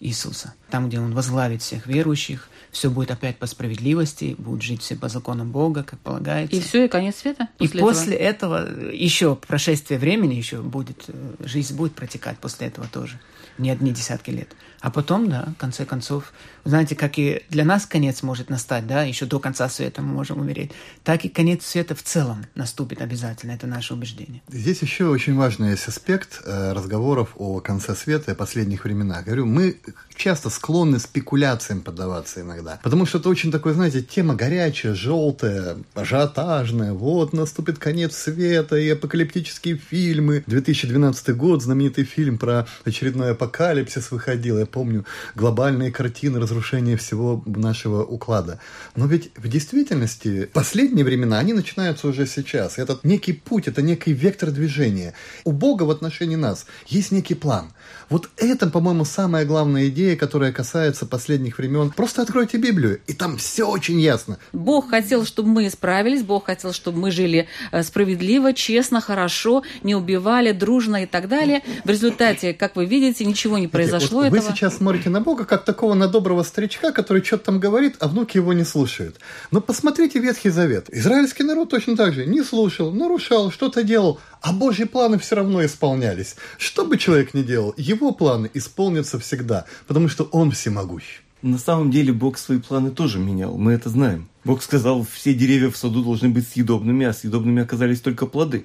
Иисуса. 0.00 0.54
Там, 0.70 0.88
где 0.88 0.98
Он 0.98 1.14
возглавит 1.14 1.60
всех 1.60 1.86
верующих, 1.86 2.48
все 2.70 2.90
будет 2.90 3.10
опять 3.10 3.38
по 3.38 3.46
справедливости, 3.46 4.34
будут 4.38 4.62
жить 4.62 4.82
все 4.82 4.96
по 4.96 5.08
законам 5.08 5.50
Бога, 5.50 5.82
как 5.82 5.98
полагается. 6.00 6.56
И 6.56 6.60
все, 6.60 6.86
и 6.86 6.88
конец 6.88 7.16
света? 7.16 7.48
И 7.58 7.66
этого? 7.66 7.80
после 7.80 8.16
этого 8.16 8.90
еще 8.90 9.36
прошествие 9.36 9.98
времени 9.98 10.34
еще 10.34 10.62
будет, 10.62 11.04
э, 11.08 11.34
жизнь 11.40 11.76
будет 11.76 11.94
протекать 11.94 12.38
после 12.38 12.68
этого 12.68 12.86
тоже. 12.88 13.20
Не 13.58 13.70
одни 13.70 13.92
десятки 13.92 14.30
лет. 14.30 14.48
А 14.80 14.90
потом, 14.90 15.28
да, 15.28 15.48
в 15.56 15.60
конце 15.60 15.84
концов, 15.84 16.32
знаете, 16.64 16.94
как 16.94 17.18
и 17.18 17.42
для 17.48 17.64
нас 17.64 17.86
конец 17.86 18.22
может 18.22 18.50
настать, 18.50 18.86
да, 18.86 19.02
еще 19.02 19.26
до 19.26 19.38
конца 19.38 19.68
света 19.68 20.02
мы 20.02 20.12
можем 20.12 20.40
умереть, 20.40 20.72
так 21.04 21.24
и 21.24 21.28
конец 21.28 21.64
света 21.64 21.94
в 21.94 22.02
целом 22.02 22.44
наступит 22.54 23.00
обязательно, 23.00 23.52
это 23.52 23.66
наше 23.66 23.94
убеждение. 23.94 24.42
Здесь 24.48 24.82
еще 24.82 25.06
очень 25.06 25.36
важный 25.36 25.70
есть 25.70 25.88
аспект 25.88 26.42
э, 26.44 26.72
разговоров 26.72 27.30
о 27.36 27.60
конце 27.60 27.94
света 27.94 28.32
и 28.32 28.34
последних 28.34 28.84
временах. 28.84 29.24
Говорю, 29.24 29.46
мы 29.46 29.76
часто 30.16 30.50
склонны 30.50 30.98
спекуляциям 30.98 31.82
поддаваться 31.82 32.40
иногда. 32.40 32.80
Потому 32.82 33.06
что 33.06 33.18
это 33.18 33.28
очень 33.28 33.52
такой, 33.52 33.74
знаете, 33.74 34.02
тема 34.02 34.34
горячая, 34.34 34.94
желтая, 34.94 35.76
ажиотажная. 35.94 36.92
Вот 36.92 37.32
наступит 37.32 37.78
конец 37.78 38.16
света 38.16 38.76
и 38.76 38.88
апокалиптические 38.90 39.76
фильмы. 39.76 40.42
2012 40.46 41.36
год, 41.36 41.62
знаменитый 41.62 42.04
фильм 42.04 42.38
про 42.38 42.66
очередной 42.84 43.32
апокалипсис 43.32 44.10
выходил. 44.10 44.58
Я 44.58 44.66
помню 44.66 45.04
глобальные 45.34 45.92
картины 45.92 46.40
разрушения 46.40 46.96
всего 46.96 47.42
нашего 47.46 48.02
уклада. 48.02 48.58
Но 48.94 49.06
ведь 49.06 49.30
в 49.36 49.48
действительности 49.48 50.48
последние 50.52 51.04
времена, 51.04 51.38
они 51.38 51.52
начинаются 51.52 52.08
уже 52.08 52.26
сейчас. 52.26 52.78
Этот 52.78 53.04
некий 53.04 53.32
путь, 53.32 53.68
это 53.68 53.82
некий 53.82 54.12
вектор 54.12 54.50
движения. 54.50 55.14
У 55.44 55.52
Бога 55.52 55.82
в 55.82 55.90
отношении 55.90 56.36
нас 56.36 56.66
есть 56.86 57.12
некий 57.12 57.34
план. 57.34 57.72
Вот 58.08 58.30
это, 58.36 58.68
по-моему, 58.68 59.04
самая 59.04 59.44
главная 59.44 59.88
идея, 59.88 60.05
которая 60.14 60.52
касается 60.52 61.06
последних 61.06 61.58
времен. 61.58 61.90
Просто 61.90 62.22
откройте 62.22 62.58
Библию, 62.58 63.00
и 63.06 63.12
там 63.12 63.38
все 63.38 63.64
очень 63.64 64.00
ясно. 64.00 64.38
Бог 64.52 64.90
хотел, 64.90 65.24
чтобы 65.24 65.48
мы 65.48 65.66
исправились, 65.66 66.22
Бог 66.22 66.46
хотел, 66.46 66.72
чтобы 66.72 66.98
мы 66.98 67.10
жили 67.10 67.48
э, 67.72 67.82
справедливо, 67.82 68.52
честно, 68.52 69.00
хорошо, 69.00 69.62
не 69.82 69.94
убивали, 69.94 70.52
дружно 70.52 71.02
и 71.02 71.06
так 71.06 71.28
далее. 71.28 71.62
В 71.84 71.90
результате, 71.90 72.52
как 72.52 72.76
вы 72.76 72.84
видите, 72.84 73.24
ничего 73.24 73.58
не 73.58 73.68
произошло 73.68 74.20
вот 74.20 74.26
этого. 74.26 74.40
Вы 74.40 74.54
сейчас 74.54 74.76
смотрите 74.76 75.10
на 75.10 75.20
Бога 75.20 75.44
как 75.44 75.64
такого 75.64 75.94
на 75.94 76.06
доброго 76.06 76.42
старичка, 76.42 76.92
который 76.92 77.24
что-то 77.24 77.46
там 77.46 77.60
говорит, 77.60 77.96
а 78.00 78.08
внуки 78.08 78.36
его 78.36 78.52
не 78.52 78.64
слушают. 78.64 79.16
Но 79.50 79.60
посмотрите 79.60 80.18
Ветхий 80.18 80.50
Завет. 80.50 80.88
Израильский 80.90 81.42
народ 81.42 81.70
точно 81.70 81.96
так 81.96 82.12
же 82.12 82.26
не 82.26 82.42
слушал, 82.42 82.92
нарушал, 82.92 83.50
что-то 83.50 83.82
делал, 83.82 84.20
а 84.40 84.52
Божьи 84.52 84.84
планы 84.84 85.18
все 85.18 85.36
равно 85.36 85.64
исполнялись. 85.64 86.36
Что 86.58 86.84
бы 86.84 86.98
человек 86.98 87.34
ни 87.34 87.42
делал, 87.42 87.74
его 87.76 88.12
планы 88.12 88.50
исполнятся 88.54 89.18
всегда, 89.18 89.66
потому 89.86 90.08
что 90.08 90.24
он 90.24 90.50
всемогущ. 90.50 91.20
На 91.42 91.58
самом 91.58 91.90
деле 91.90 92.12
Бог 92.12 92.38
свои 92.38 92.58
планы 92.58 92.90
тоже 92.90 93.18
менял, 93.18 93.56
мы 93.56 93.72
это 93.72 93.88
знаем. 93.88 94.28
Бог 94.44 94.62
сказал, 94.62 95.06
все 95.10 95.34
деревья 95.34 95.70
в 95.70 95.76
саду 95.76 96.02
должны 96.02 96.28
быть 96.28 96.48
съедобными, 96.48 97.06
а 97.06 97.12
съедобными 97.12 97.62
оказались 97.62 98.00
только 98.00 98.26
плоды. 98.26 98.64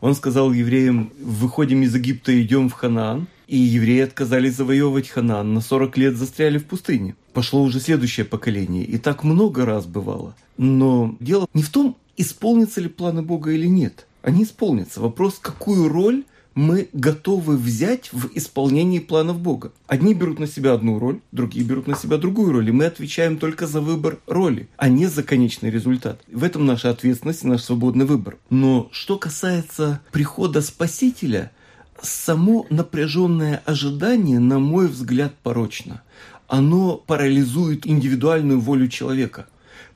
Он 0.00 0.14
сказал 0.14 0.52
евреям, 0.52 1.12
выходим 1.20 1.82
из 1.82 1.94
Египта, 1.94 2.40
идем 2.40 2.68
в 2.68 2.72
Ханаан, 2.72 3.28
и 3.46 3.56
евреи 3.56 4.00
отказались 4.00 4.56
завоевывать 4.56 5.08
Ханаан, 5.08 5.54
на 5.54 5.60
40 5.60 5.96
лет 5.96 6.16
застряли 6.16 6.58
в 6.58 6.66
пустыне. 6.66 7.14
Пошло 7.32 7.62
уже 7.62 7.80
следующее 7.80 8.26
поколение, 8.26 8.84
и 8.84 8.98
так 8.98 9.24
много 9.24 9.64
раз 9.64 9.86
бывало. 9.86 10.34
Но 10.56 11.16
дело 11.20 11.46
не 11.54 11.62
в 11.62 11.70
том, 11.70 11.96
исполнятся 12.16 12.80
ли 12.80 12.88
планы 12.88 13.22
Бога 13.22 13.52
или 13.52 13.66
нет. 13.66 14.07
Они 14.22 14.44
исполнятся. 14.44 15.00
Вопрос, 15.00 15.38
какую 15.40 15.88
роль 15.88 16.24
мы 16.58 16.88
готовы 16.92 17.56
взять 17.56 18.12
в 18.12 18.30
исполнении 18.34 18.98
планов 18.98 19.38
Бога. 19.38 19.70
Одни 19.86 20.12
берут 20.12 20.40
на 20.40 20.48
себя 20.48 20.72
одну 20.72 20.98
роль, 20.98 21.20
другие 21.30 21.64
берут 21.64 21.86
на 21.86 21.94
себя 21.94 22.16
другую 22.16 22.52
роль, 22.52 22.68
и 22.68 22.72
мы 22.72 22.86
отвечаем 22.86 23.38
только 23.38 23.68
за 23.68 23.80
выбор 23.80 24.18
роли, 24.26 24.68
а 24.76 24.88
не 24.88 25.06
за 25.06 25.22
конечный 25.22 25.70
результат. 25.70 26.20
В 26.26 26.42
этом 26.42 26.66
наша 26.66 26.90
ответственность 26.90 27.44
и 27.44 27.46
наш 27.46 27.62
свободный 27.62 28.06
выбор. 28.06 28.38
Но 28.50 28.88
что 28.90 29.18
касается 29.18 30.00
прихода 30.10 30.60
Спасителя, 30.60 31.52
само 32.02 32.66
напряженное 32.70 33.62
ожидание, 33.64 34.40
на 34.40 34.58
мой 34.58 34.88
взгляд, 34.88 35.34
порочно. 35.44 36.02
Оно 36.48 36.96
парализует 36.96 37.86
индивидуальную 37.86 38.58
волю 38.58 38.88
человека. 38.88 39.46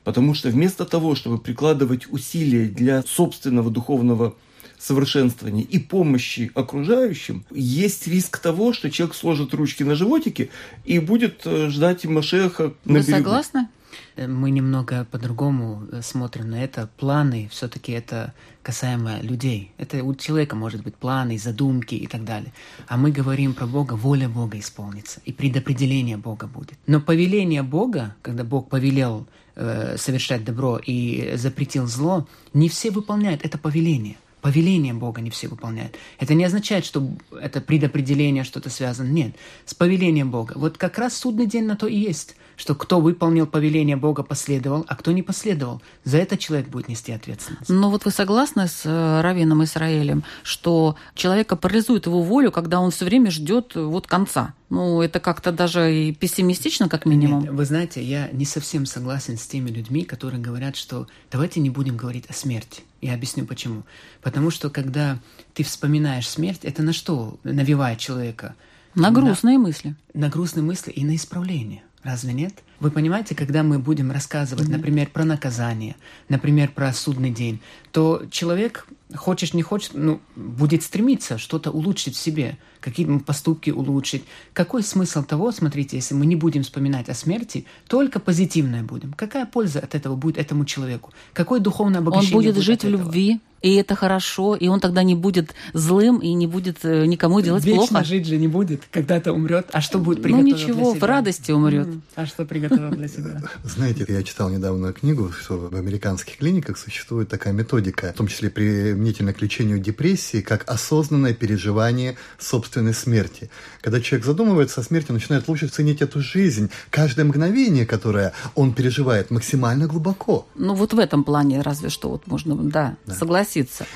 Потому 0.05 0.35
что 0.35 0.49
вместо 0.51 0.85
того, 0.85 1.15
чтобы 1.15 1.39
прикладывать 1.39 2.11
усилия 2.11 2.67
для 2.67 3.03
собственного 3.03 3.71
духовного 3.71 4.35
совершенствования 4.79 5.63
и 5.63 5.79
помощи 5.79 6.51
окружающим, 6.55 7.45
есть 7.53 8.09
риск 8.09 8.39
того, 8.39 8.73
что 8.73 8.91
человек 8.91 9.15
сложит 9.15 9.55
ручки 9.55 9.85
на 9.85 9.95
животике 9.95 10.51
и 10.85 10.99
будет 10.99 11.43
э, 11.45 11.69
ждать 11.69 12.05
Машеха 12.05 12.75
на 12.85 12.95
Вы 12.95 13.01
берегу. 13.01 13.19
согласны? 13.19 13.69
Мы 14.17 14.51
немного 14.51 15.07
по-другому 15.11 15.85
э, 15.91 16.03
смотрим 16.03 16.51
на 16.51 16.63
это. 16.63 16.89
Планы 16.99 17.49
все-таки 17.51 17.93
это 17.93 18.35
касаемо 18.63 19.21
людей. 19.23 19.71
Это 19.79 20.03
у 20.03 20.15
человека 20.15 20.57
может 20.57 20.83
быть 20.83 20.97
планы, 20.97 21.39
задумки 21.39 21.95
и 21.95 22.07
так 22.07 22.25
далее. 22.25 22.53
А 22.89 22.97
мы 22.97 23.11
говорим 23.13 23.55
про 23.55 23.67
Бога, 23.67 23.95
воля 23.95 24.29
Бога 24.29 24.59
исполнится, 24.59 25.21
и 25.25 25.33
предопределение 25.33 26.17
Бога 26.17 26.47
будет. 26.47 26.79
Но 26.87 27.01
повеление 27.01 27.63
Бога, 27.63 28.17
когда 28.23 28.45
Бог 28.45 28.69
повелел 28.69 29.27
э, 29.55 29.97
совершать 29.99 30.45
добро 30.45 30.79
и 30.85 31.33
запретил 31.37 31.87
зло, 31.87 32.27
не 32.53 32.69
все 32.69 32.91
выполняют 32.91 33.45
это 33.45 33.59
повеление. 33.59 34.17
Повеление 34.41 34.93
Бога 34.93 35.21
не 35.21 35.31
все 35.31 35.47
выполняют. 35.47 35.95
Это 36.19 36.35
не 36.35 36.45
означает, 36.45 36.85
что 36.85 37.09
это 37.41 37.61
предопределение 37.61 38.43
что-то 38.43 38.71
связано. 38.71 39.09
Нет, 39.09 39.37
с 39.65 39.73
повелением 39.73 40.33
Бога. 40.33 40.55
Вот 40.57 40.79
как 40.79 40.99
раз 40.99 41.17
судный 41.17 41.47
день 41.47 41.65
на 41.65 41.77
то 41.77 41.87
и 41.87 41.97
есть, 41.97 42.35
что 42.63 42.77
кто 42.77 43.01
выполнил 43.01 43.49
повеление 43.49 43.97
Бога, 43.97 44.23
последовал, 44.23 44.85
а 44.87 44.95
кто 44.95 45.11
не 45.11 45.25
последовал. 45.25 45.83
За 46.05 46.19
это 46.19 46.39
человек 46.39 46.69
будет 46.69 46.87
нести 46.87 47.11
ответственность. 47.11 47.69
Но 47.69 47.91
вот 47.91 48.05
вы 48.05 48.13
согласны 48.13 48.69
с 48.69 48.83
э, 48.85 49.21
Равином 49.21 49.65
Израилем, 49.65 50.23
что 50.45 50.95
человека 51.17 51.57
парализует 51.57 52.07
его 52.07 52.23
волю, 52.23 52.53
когда 52.53 52.79
он 52.79 52.93
все 52.93 53.05
время 53.05 53.33
ждет 53.33 53.73
э, 53.75 53.83
вот 53.83 54.07
конца? 54.07 54.55
Ну, 54.71 55.03
это 55.03 55.19
как-то 55.19 55.51
даже 55.51 55.93
и 55.93 56.15
пессимистично, 56.15 56.89
как 56.89 57.05
минимум. 57.05 57.43
Нет, 57.43 57.53
вы 57.53 57.65
знаете, 57.65 58.01
я 58.01 58.29
не 58.31 58.45
совсем 58.45 58.87
согласен 58.87 59.37
с 59.39 59.45
теми 59.45 59.69
людьми, 59.69 60.05
которые 60.05 60.41
говорят, 60.41 60.77
что 60.77 61.09
давайте 61.33 61.59
не 61.59 61.69
будем 61.69 61.97
говорить 61.97 62.27
о 62.27 62.33
смерти. 62.33 62.83
Я 63.01 63.15
объясню 63.15 63.45
почему. 63.45 63.83
Потому 64.23 64.53
что 64.53 64.71
когда 64.71 65.19
ты 65.55 65.65
вспоминаешь 65.65 66.29
смерть, 66.29 66.61
это 66.63 66.85
на 66.85 66.93
что 66.93 67.41
навевает 67.43 67.99
человека? 67.99 68.55
На 68.95 69.11
грустные 69.11 69.59
мысли. 69.59 69.97
На 70.15 70.29
грустные 70.29 70.63
мысли 70.63 70.93
и 70.93 71.05
на 71.05 71.17
исправление. 71.17 71.83
Разве 72.03 72.33
нет? 72.33 72.55
Вы 72.81 72.91
понимаете, 72.91 73.37
когда 73.37 73.63
мы 73.63 73.79
будем 73.79 74.11
рассказывать, 74.11 74.69
например, 74.69 75.09
про 75.09 75.25
наказание, 75.25 75.95
например, 76.29 76.73
про 76.73 76.93
судный 76.93 77.31
день, 77.31 77.61
то 77.93 78.25
человек, 78.29 78.89
хочешь 79.15 79.55
не 79.55 79.63
хочешь, 79.63 79.91
ну, 79.95 80.21
будет 80.35 80.83
стремиться 80.83 81.39
что-то 81.39 81.71
улучшить 81.71 82.17
в 82.17 82.19
себе, 82.19 82.59
какие-то 82.81 83.21
поступки 83.21 83.71
улучшить. 83.71 84.25
Какой 84.53 84.83
смысл 84.83 85.23
того, 85.23 85.53
смотрите, 85.53 85.97
если 85.97 86.15
мы 86.15 86.27
не 86.27 86.35
будем 86.35 86.65
вспоминать 86.65 87.09
о 87.09 87.15
смерти, 87.15 87.67
только 87.87 88.19
позитивное 88.19 88.83
будем? 88.83 89.13
Какая 89.13 89.47
польза 89.47 89.79
от 89.79 89.95
этого 89.95 90.17
будет 90.17 90.39
этому 90.39 90.65
человеку? 90.65 91.13
Какое 91.35 91.61
духовное 91.61 92.01
Он 92.01 92.09
обогащение 92.09 92.35
будет 92.35 92.57
жить 92.57 92.83
в 92.83 92.89
любви, 92.89 93.41
и 93.63 93.75
это 93.77 93.95
хорошо, 93.95 94.57
и 94.57 94.69
он 94.69 94.81
тогда 94.81 95.03
не 95.03 95.15
будет 95.15 95.55
злым 95.73 96.19
и 96.19 96.33
не 96.35 96.47
будет 96.47 96.79
э, 96.85 97.07
никому 97.07 97.41
делать 97.41 97.65
Вечно 97.65 97.87
плохо. 97.87 98.05
жить 98.05 98.27
же 98.27 98.37
не 98.37 98.49
будет, 98.49 98.83
когда-то 98.91 99.33
умрет. 99.33 99.69
А 99.73 99.81
что 99.81 99.99
будет 99.99 100.19
Ну 100.19 100.25
приготовил 100.25 100.55
ничего, 100.55 100.75
для 100.75 100.91
себя? 100.93 101.01
в 101.01 101.05
радости 101.05 101.51
умрет. 101.53 101.89
А 102.17 102.27
что 102.27 102.45
приготовил 102.45 102.91
для 102.91 103.09
себя? 103.09 103.41
Знаете, 103.65 104.05
я 104.09 104.23
читал 104.23 104.51
недавно 104.51 104.93
книгу, 104.93 105.31
что 105.33 105.59
в 105.59 105.77
американских 105.77 106.39
клиниках 106.39 106.77
существует 106.77 107.29
такая 107.29 107.53
методика, 107.53 108.13
в 108.13 108.17
том 108.17 108.27
числе 108.27 108.51
применительно 108.51 109.33
к 109.33 109.41
лечению 109.41 109.79
депрессии, 109.79 110.41
как 110.41 110.69
осознанное 110.69 111.35
переживание 111.35 112.17
собственной 112.39 112.95
смерти. 112.95 113.49
Когда 113.81 114.01
человек 114.01 114.27
задумывается 114.27 114.81
о 114.81 114.85
смерти, 114.85 115.13
начинает 115.13 115.47
лучше 115.49 115.69
ценить 115.69 116.03
эту 116.03 116.21
жизнь, 116.21 116.71
каждое 116.91 117.25
мгновение, 117.25 117.87
которое 117.87 118.33
он 118.55 118.75
переживает, 118.75 119.31
максимально 119.31 119.87
глубоко. 119.87 120.47
Ну 120.57 120.75
вот 120.75 120.93
в 120.93 120.99
этом 120.99 121.23
плане 121.25 121.61
разве 121.63 121.89
что 121.91 122.11
вот 122.11 122.27
можно, 122.27 122.57
да, 122.57 122.97
согласиться. 123.07 123.52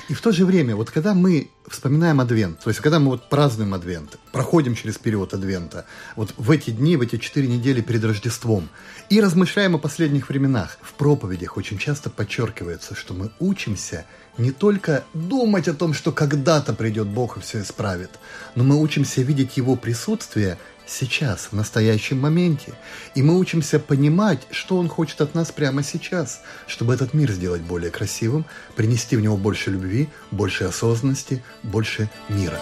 И 0.09 0.13
в 0.13 0.21
то 0.21 0.31
же 0.31 0.45
время, 0.45 0.75
вот 0.75 0.91
когда 0.91 1.13
мы 1.13 1.49
вспоминаем 1.67 2.19
Адвент, 2.19 2.59
то 2.59 2.69
есть 2.69 2.79
когда 2.79 2.99
мы 2.99 3.07
вот 3.07 3.29
празднуем 3.29 3.73
Адвент, 3.73 4.17
проходим 4.31 4.75
через 4.75 4.97
период 4.97 5.33
Адвента, 5.33 5.85
вот 6.15 6.33
в 6.37 6.51
эти 6.51 6.69
дни, 6.69 6.95
в 6.95 7.01
эти 7.01 7.17
четыре 7.17 7.47
недели 7.47 7.81
перед 7.81 8.03
Рождеством, 8.03 8.69
и 9.09 9.19
размышляем 9.21 9.75
о 9.75 9.79
последних 9.79 10.29
временах, 10.29 10.77
в 10.81 10.93
проповедях 10.93 11.57
очень 11.57 11.77
часто 11.77 12.09
подчеркивается, 12.09 12.95
что 12.95 13.13
мы 13.13 13.31
учимся 13.39 14.05
не 14.37 14.51
только 14.51 15.03
думать 15.13 15.67
о 15.67 15.73
том, 15.73 15.93
что 15.93 16.11
когда-то 16.11 16.73
придет 16.73 17.07
Бог 17.07 17.37
и 17.37 17.39
все 17.41 17.61
исправит, 17.61 18.11
но 18.55 18.63
мы 18.63 18.79
учимся 18.81 19.21
видеть 19.21 19.57
Его 19.57 19.75
присутствие 19.75 20.57
сейчас, 20.87 21.49
в 21.51 21.53
настоящем 21.53 22.19
моменте. 22.19 22.73
И 23.15 23.21
мы 23.21 23.37
учимся 23.37 23.79
понимать, 23.79 24.47
что 24.51 24.77
Он 24.77 24.87
хочет 24.87 25.21
от 25.21 25.35
нас 25.35 25.51
прямо 25.51 25.83
сейчас, 25.83 26.41
чтобы 26.65 26.93
этот 26.93 27.13
мир 27.13 27.31
сделать 27.31 27.61
более 27.61 27.91
красивым, 27.91 28.45
принести 28.75 29.15
в 29.15 29.21
него 29.21 29.37
больше 29.37 29.71
любви, 29.71 30.09
больше 30.31 30.63
осознанности, 30.63 31.43
больше 31.63 32.09
мира. 32.29 32.59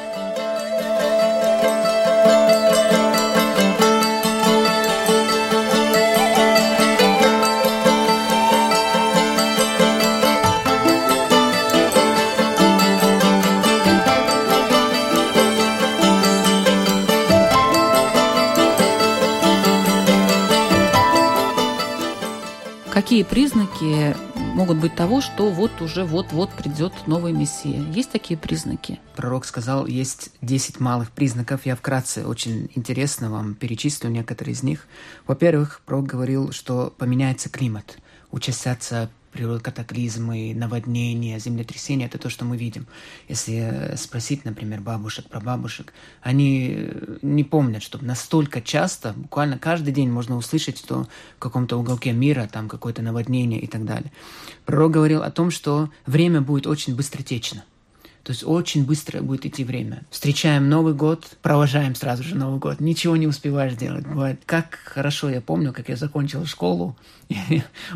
Какие 23.16 23.30
признаки 23.30 24.14
могут 24.56 24.80
быть 24.80 24.94
того, 24.94 25.22
что 25.22 25.50
вот 25.50 25.82
уже 25.82 26.04
вот-вот 26.04 26.52
придет 26.52 26.92
новый 27.08 27.32
Мессия? 27.32 27.82
Есть 27.94 28.12
такие 28.12 28.38
признаки? 28.38 29.00
Пророк 29.16 29.46
сказал, 29.46 29.86
есть 29.86 30.32
10 30.42 30.82
малых 30.82 31.12
признаков. 31.12 31.66
Я 31.66 31.78
вкратце 31.78 32.28
очень 32.28 32.70
интересно 32.76 33.32
вам 33.32 33.56
перечислю 33.56 34.10
некоторые 34.10 34.52
из 34.52 34.64
них. 34.64 34.86
Во-первых, 35.28 35.80
пророк 35.86 36.08
говорил, 36.08 36.52
что 36.52 36.94
поменяется 36.98 37.48
климат, 37.48 38.00
участятся 38.32 39.10
природы 39.36 39.60
катаклизмы, 39.60 40.54
наводнения, 40.56 41.38
землетрясения, 41.40 42.06
это 42.06 42.18
то, 42.18 42.30
что 42.30 42.46
мы 42.46 42.56
видим. 42.56 42.88
Если 43.28 43.94
спросить, 43.98 44.46
например, 44.46 44.80
бабушек, 44.80 45.28
про 45.28 45.42
бабушек, 45.42 45.94
они 46.22 46.90
не 47.22 47.44
помнят, 47.44 47.84
что 47.84 48.04
настолько 48.04 48.62
часто, 48.62 49.14
буквально 49.14 49.60
каждый 49.60 49.94
день 49.94 50.10
можно 50.10 50.38
услышать, 50.38 50.78
что 50.78 51.04
в 51.36 51.40
каком-то 51.40 51.78
уголке 51.78 52.14
мира 52.14 52.50
там 52.52 52.70
какое-то 52.70 53.02
наводнение 53.02 53.60
и 53.60 53.68
так 53.68 53.84
далее. 53.84 54.12
Пророк 54.64 54.94
говорил 54.94 55.22
о 55.22 55.32
том, 55.32 55.52
что 55.52 55.90
время 56.06 56.40
будет 56.40 56.66
очень 56.66 56.96
быстротечно. 56.96 57.66
То 58.26 58.32
есть 58.32 58.44
очень 58.44 58.84
быстро 58.86 59.22
будет 59.22 59.46
идти 59.46 59.64
время. 59.64 60.02
Встречаем 60.10 60.68
Новый 60.68 60.96
год, 60.96 61.38
провожаем 61.44 61.94
сразу 61.94 62.24
же 62.24 62.34
Новый 62.34 62.60
год. 62.60 62.80
Ничего 62.80 63.16
не 63.16 63.28
успеваешь 63.28 63.76
делать. 63.76 64.08
Бывает, 64.08 64.42
как 64.48 64.80
хорошо 64.84 65.30
я 65.30 65.42
помню, 65.42 65.72
как 65.72 65.90
я 65.90 65.96
закончил 65.96 66.44
школу. 66.48 66.98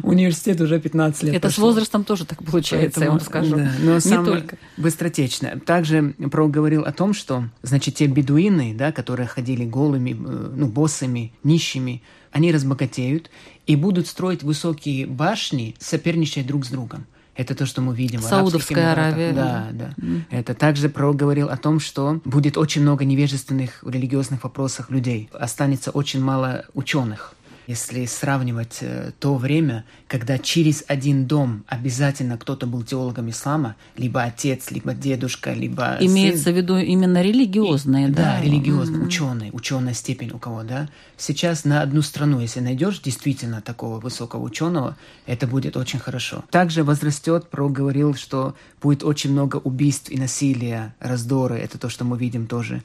Университет 0.03 0.61
уже 0.61 0.79
15 0.79 1.23
лет 1.23 1.33
Это 1.33 1.47
прошло. 1.47 1.63
с 1.63 1.65
возрастом 1.65 2.03
тоже 2.03 2.25
так 2.27 2.43
получается, 2.43 2.99
Поэтому, 2.99 3.05
я 3.05 3.11
вам 3.11 3.19
скажу. 3.21 3.55
да, 3.55 3.71
но 3.79 3.95
Не 3.95 3.99
самое 3.99 4.41
только. 4.41 4.57
Быстротечно. 4.77 5.59
Также 5.65 6.13
Пророк 6.31 6.51
говорил 6.51 6.83
о 6.83 6.91
том, 6.91 7.15
что, 7.15 7.45
значит, 7.63 7.95
те 7.95 8.05
бедуины, 8.05 8.75
да, 8.75 8.91
которые 8.91 9.25
ходили 9.25 9.65
голыми, 9.65 10.11
э, 10.11 10.51
ну, 10.55 10.67
боссами, 10.67 11.33
нищими, 11.43 12.03
они 12.31 12.51
разбогатеют 12.51 13.31
и 13.65 13.75
будут 13.75 14.05
строить 14.05 14.43
высокие 14.43 15.07
башни, 15.07 15.73
соперничая 15.79 16.43
друг 16.43 16.65
с 16.65 16.69
другом. 16.69 17.07
Это 17.35 17.55
то, 17.55 17.65
что 17.65 17.81
мы 17.81 17.95
видим 17.95 18.21
Саудовская. 18.21 18.91
Аравия, 18.91 19.31
Да, 19.31 19.67
да. 19.71 19.93
Это 20.29 20.53
также 20.53 20.89
пророк 20.89 21.15
говорил 21.15 21.49
о 21.49 21.57
том, 21.57 21.79
что 21.79 22.19
будет 22.25 22.57
очень 22.57 22.81
много 22.81 23.05
невежественных 23.05 23.81
в 23.81 23.89
религиозных 23.89 24.43
вопросах 24.43 24.89
людей. 24.89 25.29
Останется 25.33 25.91
очень 25.91 26.21
мало 26.21 26.65
ученых. 26.73 27.33
Если 27.69 28.05
сравнивать 28.07 28.79
э, 28.81 29.11
то 29.19 29.35
время, 29.35 29.85
когда 30.07 30.39
через 30.39 30.83
один 30.87 31.27
дом 31.27 31.65
обязательно 31.67 32.35
кто-то 32.35 32.65
был 32.65 32.81
теологом 32.81 33.29
ислама, 33.29 33.75
либо 33.95 34.23
отец, 34.23 34.71
либо 34.71 34.95
дедушка, 34.95 35.53
либо 35.53 35.95
Имеется 35.99 36.45
сын. 36.45 36.53
в 36.53 36.57
виду 36.57 36.77
именно 36.77 37.21
религиозные, 37.21 38.07
да? 38.07 38.23
Да, 38.23 38.41
религиозный, 38.41 39.05
ученый, 39.05 39.51
ученая 39.53 39.93
степень 39.93 40.31
у 40.31 40.39
кого, 40.39 40.63
да. 40.63 40.89
Сейчас 41.15 41.63
на 41.63 41.83
одну 41.83 42.01
страну, 42.01 42.39
если 42.39 42.59
найдешь 42.59 43.01
действительно 43.01 43.61
такого 43.61 43.99
высокого 43.99 44.41
ученого, 44.41 44.97
это 45.27 45.45
будет 45.45 45.77
очень 45.77 45.99
хорошо. 45.99 46.43
Также 46.49 46.83
возрастет, 46.83 47.51
пророк 47.51 47.73
говорил, 47.73 48.15
что 48.15 48.55
будет 48.81 49.03
очень 49.03 49.31
много 49.31 49.57
убийств 49.57 50.09
и 50.09 50.17
насилия, 50.17 50.95
раздоры, 50.99 51.59
это 51.59 51.77
то, 51.77 51.87
что 51.87 52.03
мы 52.03 52.17
видим 52.17 52.47
тоже 52.47 52.81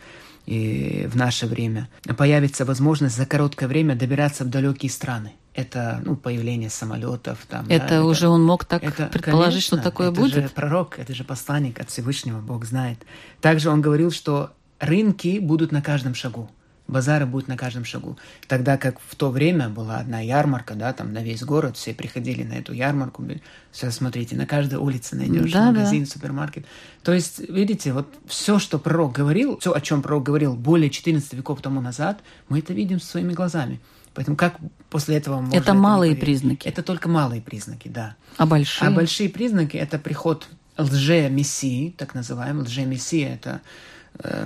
и 0.46 1.08
в 1.10 1.16
наше 1.16 1.46
время. 1.46 1.88
Появится 2.16 2.64
возможность 2.64 3.16
за 3.16 3.26
короткое 3.26 3.66
время 3.66 3.94
добираться 3.94 4.44
в 4.44 4.50
далекие 4.50 4.90
страны. 4.90 5.32
Это 5.54 6.02
ну, 6.04 6.16
появление 6.16 6.68
самолетов. 6.68 7.46
Там, 7.48 7.66
да, 7.66 7.74
Это 7.74 8.04
уже 8.04 8.28
он 8.28 8.44
мог 8.44 8.64
так 8.64 8.82
это, 8.82 9.06
предположить, 9.06 9.62
что 9.62 9.76
конечно, 9.76 9.90
такое 9.90 10.10
это 10.10 10.20
будет? 10.20 10.34
же 10.34 10.48
пророк, 10.48 10.98
это 10.98 11.14
же 11.14 11.22
посланник 11.22 11.80
от 11.80 11.90
Всевышнего, 11.90 12.40
Бог 12.40 12.64
знает. 12.64 12.98
Также 13.40 13.70
он 13.70 13.80
говорил, 13.80 14.10
что 14.10 14.50
рынки 14.80 15.38
будут 15.38 15.70
на 15.70 15.80
каждом 15.80 16.14
шагу. 16.14 16.50
Базары 16.86 17.24
будут 17.24 17.48
на 17.48 17.56
каждом 17.56 17.84
шагу. 17.84 18.18
Тогда 18.46 18.76
как 18.76 18.98
в 19.00 19.16
то 19.16 19.30
время 19.30 19.70
была 19.70 19.96
одна 19.98 20.20
ярмарка, 20.20 20.74
да, 20.74 20.92
там 20.92 21.14
на 21.14 21.22
весь 21.22 21.42
город, 21.42 21.76
все 21.78 21.94
приходили 21.94 22.42
на 22.42 22.52
эту 22.54 22.74
ярмарку. 22.74 23.24
Сейчас 23.72 23.96
смотрите, 23.96 24.36
на 24.36 24.44
каждой 24.46 24.78
улице 24.78 25.16
найдешь 25.16 25.50
Да, 25.50 25.72
магазин, 25.72 26.06
супермаркет. 26.06 26.66
То 27.02 27.14
есть, 27.14 27.38
видите, 27.48 27.94
вот 27.94 28.12
все, 28.26 28.58
что 28.58 28.78
пророк 28.78 29.12
говорил, 29.12 29.58
все, 29.58 29.72
о 29.72 29.80
чем 29.80 30.02
пророк 30.02 30.24
говорил 30.24 30.54
более 30.54 30.90
14 30.90 31.32
веков 31.32 31.62
тому 31.62 31.80
назад, 31.80 32.20
мы 32.50 32.58
это 32.58 32.74
видим 32.74 33.00
своими 33.00 33.32
глазами. 33.32 33.80
Поэтому 34.12 34.36
как 34.36 34.56
после 34.90 35.16
этого 35.16 35.40
можно 35.40 35.56
Это 35.56 35.72
малые 35.74 36.10
поверить? 36.14 36.24
признаки. 36.24 36.68
Это 36.68 36.82
только 36.82 37.08
малые 37.08 37.40
признаки, 37.40 37.88
да. 37.88 38.14
А 38.36 38.46
большие? 38.46 38.88
А 38.88 38.90
большие 38.92 39.28
признаки– 39.30 39.76
это 39.78 39.98
приход 39.98 40.46
лже-мессии, 40.76 41.94
так 41.96 42.14
называемый. 42.14 42.64
Лже-мессия– 42.64 43.34
это 43.36 43.60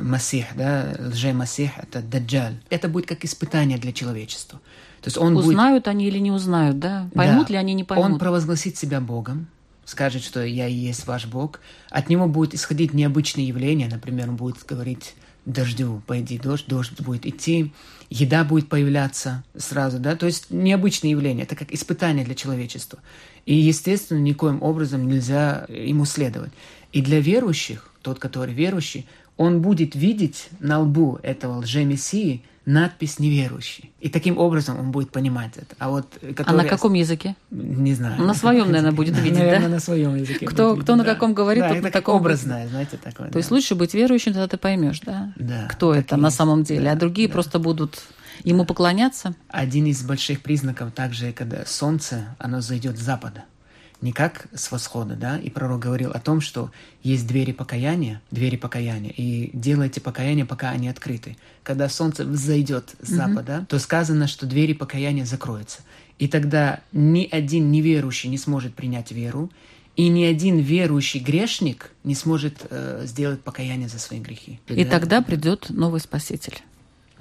Масих, 0.01 0.47
да, 0.57 0.95
лже-масих– 0.99 1.71
это 1.79 2.01
даджаль. 2.01 2.59
Это 2.71 2.89
будет 2.89 3.07
как 3.07 3.25
испытание 3.25 3.77
для 3.77 3.93
человечества. 3.93 4.61
То 5.03 5.09
есть 5.09 5.19
он 5.19 5.35
будет 5.35 5.49
Узнают 5.49 5.89
они 5.89 6.09
или 6.09 6.19
не 6.19 6.31
узнают, 6.31 6.79
да? 6.79 7.09
Поймут 7.15 7.49
да. 7.49 7.53
ли 7.53 7.59
они, 7.59 7.75
не 7.75 7.85
поймут? 7.85 8.13
Он 8.13 8.19
провозгласит 8.19 8.79
себя 8.79 9.01
Богом, 9.01 9.47
скажет, 9.85 10.23
что 10.23 10.43
я 10.43 10.67
и 10.67 10.73
есть 10.73 11.07
ваш 11.07 11.27
Бог. 11.27 11.61
От 11.91 12.09
него 12.09 12.29
будет 12.29 12.55
исходить 12.55 12.95
необычные 12.95 13.47
явления. 13.47 13.89
Например, 13.89 14.31
он 14.31 14.37
будет 14.37 14.65
говорить 14.67 15.15
дождю, 15.45 16.03
пойди 16.07 16.39
дождь, 16.39 16.67
дождь 16.67 17.01
будет 17.01 17.27
идти, 17.27 17.73
еда 18.11 18.45
будет 18.45 18.69
появляться 18.69 19.45
сразу, 19.57 19.99
да, 19.99 20.15
то 20.15 20.27
есть 20.27 20.51
необычные 20.51 21.13
явления, 21.13 21.45
это 21.45 21.57
как 21.57 21.73
испытание 21.73 22.25
для 22.25 22.35
человечества. 22.35 22.99
И, 23.47 23.55
естественно, 23.55 24.19
никоим 24.19 24.63
образом 24.63 25.09
нельзя 25.09 25.65
ему 25.69 26.05
следовать. 26.05 26.53
И 26.93 27.01
для 27.01 27.21
верующих, 27.21 27.91
тот, 28.03 28.19
который 28.19 28.55
верующий, 28.55 29.07
он 29.39 29.63
будет 29.63 29.95
видеть 29.97 30.49
на 30.61 30.81
лбу 30.81 31.19
этого 31.23 31.59
лжемессии 31.61 32.43
надпись 32.67 33.19
«неверующий». 33.19 33.93
И 33.99 34.11
таким 34.11 34.37
образом 34.37 34.79
он 34.79 34.91
будет 34.91 35.11
понимать 35.11 35.53
это. 35.57 35.75
А 35.79 35.89
вот 35.89 36.07
А 36.21 36.35
который... 36.35 36.57
на 36.57 36.65
каком 36.65 36.93
языке? 36.93 37.35
Не 37.51 37.95
знаю. 37.95 38.21
На 38.23 38.35
своем, 38.35 38.67
наверное, 38.67 38.93
будет 38.93 39.17
видеть, 39.23 39.39
Наверное, 39.39 39.69
да? 39.69 39.75
на 39.77 39.81
своем 39.81 40.15
языке. 40.17 40.45
Кто- 40.45 40.75
будет 40.75 40.83
кто 40.85 40.93
видеть, 40.93 40.99
на 40.99 41.05
да. 41.05 41.15
каком 41.15 41.33
говорит, 41.33 41.63
да, 41.63 41.69
тот 41.69 41.77
это 41.79 41.87
на 41.87 41.91
таком 41.91 42.17
образное, 42.17 42.69
знаете, 42.69 42.99
такое. 43.03 43.31
То 43.31 43.39
есть 43.39 43.49
да. 43.49 43.55
лучше 43.55 43.75
быть 43.75 43.95
верующим, 43.95 44.33
тогда 44.35 44.49
ты 44.49 44.59
поймешь, 44.59 45.01
да? 45.01 45.33
Да, 45.37 45.67
Кто 45.71 45.95
так 45.95 46.05
это 46.05 46.17
на 46.19 46.27
есть. 46.27 46.37
самом 46.37 46.63
деле, 46.65 46.91
а 46.91 46.95
Да, 46.95 47.01
другие 47.01 47.29
да. 47.29 47.33
просто 47.33 47.59
будут 47.59 48.03
ему 48.45 48.67
поклоняться. 48.67 49.35
Один 49.49 49.87
из 49.87 50.03
больших 50.03 50.43
признаков 50.43 50.93
также, 50.93 51.33
когда 51.33 51.65
солнце, 51.65 52.37
оно 52.39 52.61
зайдет 52.61 52.99
с 52.99 53.01
запада. 53.01 53.45
Не 54.01 54.13
как 54.13 54.47
с 54.55 54.71
восхода, 54.71 55.17
да? 55.17 55.39
И 55.39 55.51
пророк 55.51 55.81
говорил 55.81 56.13
о 56.13 56.21
том, 56.21 56.41
что 56.41 56.71
есть 57.03 57.27
двери 57.27 57.51
покаяния, 57.53 58.23
двери 58.31 58.57
покаяния, 58.57 59.11
и 59.11 59.51
делайте 59.53 60.01
покаяние, 60.01 60.45
пока 60.45 60.71
они 60.71 60.89
открыты. 60.89 61.37
Когда 61.65 61.89
солнце 61.89 62.25
взойдет 62.25 62.95
с 63.03 63.09
запада, 63.09 63.67
то 63.69 63.79
сказано, 63.81 64.29
что 64.29 64.47
двери 64.47 64.73
покаяния 64.73 65.25
закроются. 65.25 65.81
И 66.21 66.29
тогда 66.29 66.81
ни 66.93 67.29
один 67.31 67.71
неверующий 67.73 68.29
не 68.29 68.39
сможет 68.39 68.75
принять 68.75 69.11
веру, 69.11 69.51
и 69.97 70.09
ни 70.09 70.23
один 70.23 70.59
верующий 70.59 71.19
грешник 71.19 71.91
не 72.05 72.15
сможет 72.15 72.67
э, 72.71 73.03
сделать 73.05 73.41
покаяние 73.41 73.89
за 73.89 73.99
свои 73.99 74.21
грехи. 74.21 74.61
И 74.69 74.85
Да. 74.85 74.91
тогда 74.91 75.23
придет 75.23 75.71
новый 75.71 76.01
Спаситель. 76.01 76.59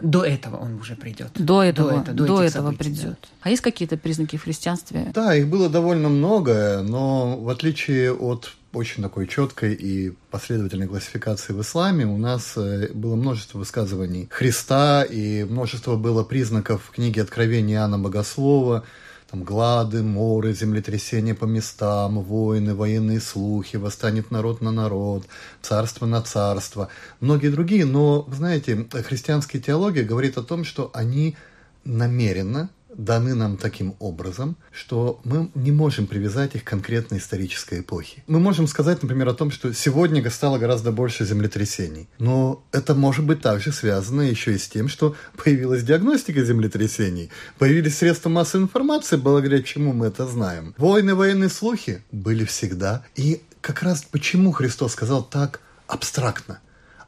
До 0.01 0.23
этого 0.23 0.57
он 0.57 0.75
уже 0.75 0.95
придет. 0.95 1.31
До 1.35 1.63
этого, 1.63 2.01
это- 2.01 2.13
до 2.13 2.43
этих 2.43 2.55
этого 2.55 2.71
событий, 2.71 2.89
да. 2.89 2.95
придет. 3.01 3.27
А 3.41 3.49
есть 3.49 3.61
какие-то 3.61 3.97
признаки 3.97 4.37
в 4.37 4.43
христианстве? 4.43 5.11
Да, 5.13 5.35
их 5.35 5.47
было 5.47 5.69
довольно 5.69 6.09
много, 6.09 6.83
но 6.87 7.37
в 7.37 7.49
отличие 7.49 8.13
от 8.13 8.53
очень 8.73 9.01
такой 9.01 9.27
четкой 9.27 9.73
и 9.73 10.13
последовательной 10.29 10.87
классификации 10.87 11.53
в 11.53 11.61
исламе, 11.61 12.05
у 12.05 12.17
нас 12.17 12.53
э, 12.57 12.89
было 12.93 13.15
множество 13.15 13.57
высказываний 13.57 14.27
Христа, 14.29 15.03
и 15.03 15.43
множество 15.45 15.95
было 15.95 16.23
признаков 16.23 16.83
в 16.85 16.91
книге 16.91 17.23
Откровения 17.23 17.77
Иоанна 17.77 17.97
Богослова, 17.97 18.83
там 19.29 19.43
глады, 19.43 20.03
моры, 20.03 20.53
землетрясения 20.53 21.35
по 21.35 21.45
местам, 21.45 22.21
войны, 22.21 22.73
военные 22.73 23.19
слухи, 23.19 23.75
восстанет 23.75 24.31
народ 24.31 24.61
на 24.61 24.71
народ, 24.71 25.25
царство 25.61 26.05
на 26.05 26.21
царство, 26.21 26.87
многие 27.19 27.49
другие. 27.49 27.85
Но, 27.85 28.27
знаете, 28.31 28.87
христианская 28.91 29.59
теология 29.59 30.03
говорит 30.03 30.37
о 30.37 30.43
том, 30.43 30.63
что 30.63 30.91
они 30.93 31.35
намеренно 31.83 32.69
даны 32.97 33.35
нам 33.35 33.57
таким 33.57 33.95
образом, 33.99 34.57
что 34.71 35.21
мы 35.23 35.49
не 35.55 35.71
можем 35.71 36.07
привязать 36.07 36.55
их 36.55 36.63
к 36.63 36.67
конкретной 36.67 37.19
исторической 37.19 37.79
эпохе. 37.79 38.23
Мы 38.27 38.39
можем 38.39 38.67
сказать, 38.67 39.01
например, 39.01 39.29
о 39.29 39.33
том, 39.33 39.51
что 39.51 39.73
сегодня 39.73 40.27
стало 40.29 40.57
гораздо 40.57 40.91
больше 40.91 41.25
землетрясений. 41.25 42.09
Но 42.19 42.63
это 42.71 42.95
может 42.95 43.25
быть 43.25 43.41
также 43.41 43.71
связано 43.71 44.21
еще 44.21 44.53
и 44.53 44.57
с 44.57 44.67
тем, 44.67 44.89
что 44.89 45.15
появилась 45.41 45.83
диагностика 45.83 46.43
землетрясений, 46.43 47.29
появились 47.57 47.97
средства 47.97 48.29
массовой 48.29 48.63
информации, 48.63 49.15
благодаря 49.15 49.61
чему 49.61 49.93
мы 49.93 50.07
это 50.07 50.27
знаем. 50.27 50.73
Войны, 50.77 51.15
военные 51.15 51.49
слухи 51.49 52.03
были 52.11 52.43
всегда. 52.43 53.05
И 53.15 53.41
как 53.61 53.83
раз 53.83 54.03
почему 54.03 54.51
Христос 54.51 54.93
сказал 54.93 55.23
так 55.23 55.61
абстрактно 55.87 56.59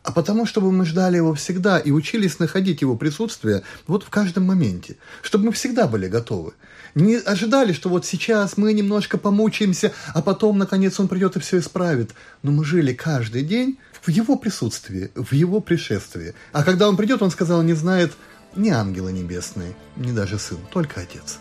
а 0.10 0.12
потому, 0.12 0.48
чтобы 0.48 0.72
мы 0.72 0.86
ждали 0.86 1.18
его 1.18 1.36
всегда 1.36 1.78
и 1.78 1.92
учились 1.92 2.40
находить 2.40 2.82
его 2.82 2.96
присутствие 2.96 3.62
вот 3.86 4.04
в 4.04 4.10
каждом 4.10 4.44
моменте, 4.46 4.98
чтобы 5.22 5.46
мы 5.46 5.52
всегда 5.52 5.86
были 5.88 6.08
готовы. 6.08 6.54
Не 6.96 7.18
ожидали, 7.18 7.74
что 7.74 7.90
вот 7.90 8.08
сейчас 8.08 8.58
мы 8.58 8.74
немножко 8.74 9.20
помучаемся, 9.20 9.94
а 10.16 10.24
потом, 10.24 10.58
наконец, 10.58 11.00
он 11.00 11.10
придет 11.10 11.36
и 11.36 11.40
все 11.40 11.60
исправит. 11.60 12.16
Но 12.42 12.50
мы 12.52 12.66
жили 12.66 12.92
каждый 12.92 13.44
день 13.44 13.78
в 14.02 14.10
его 14.10 14.36
присутствии, 14.36 15.12
в 15.14 15.32
его 15.32 15.60
пришествии. 15.60 16.34
А 16.54 16.64
когда 16.64 16.90
он 16.90 16.98
придет, 16.98 17.22
он 17.22 17.30
сказал, 17.30 17.62
не 17.62 17.74
знает 17.74 18.14
ни 18.56 18.70
ангелы 18.70 19.12
небесные, 19.12 19.76
ни 19.96 20.12
даже 20.12 20.40
сын, 20.40 20.58
только 20.74 21.02
отец. 21.02 21.38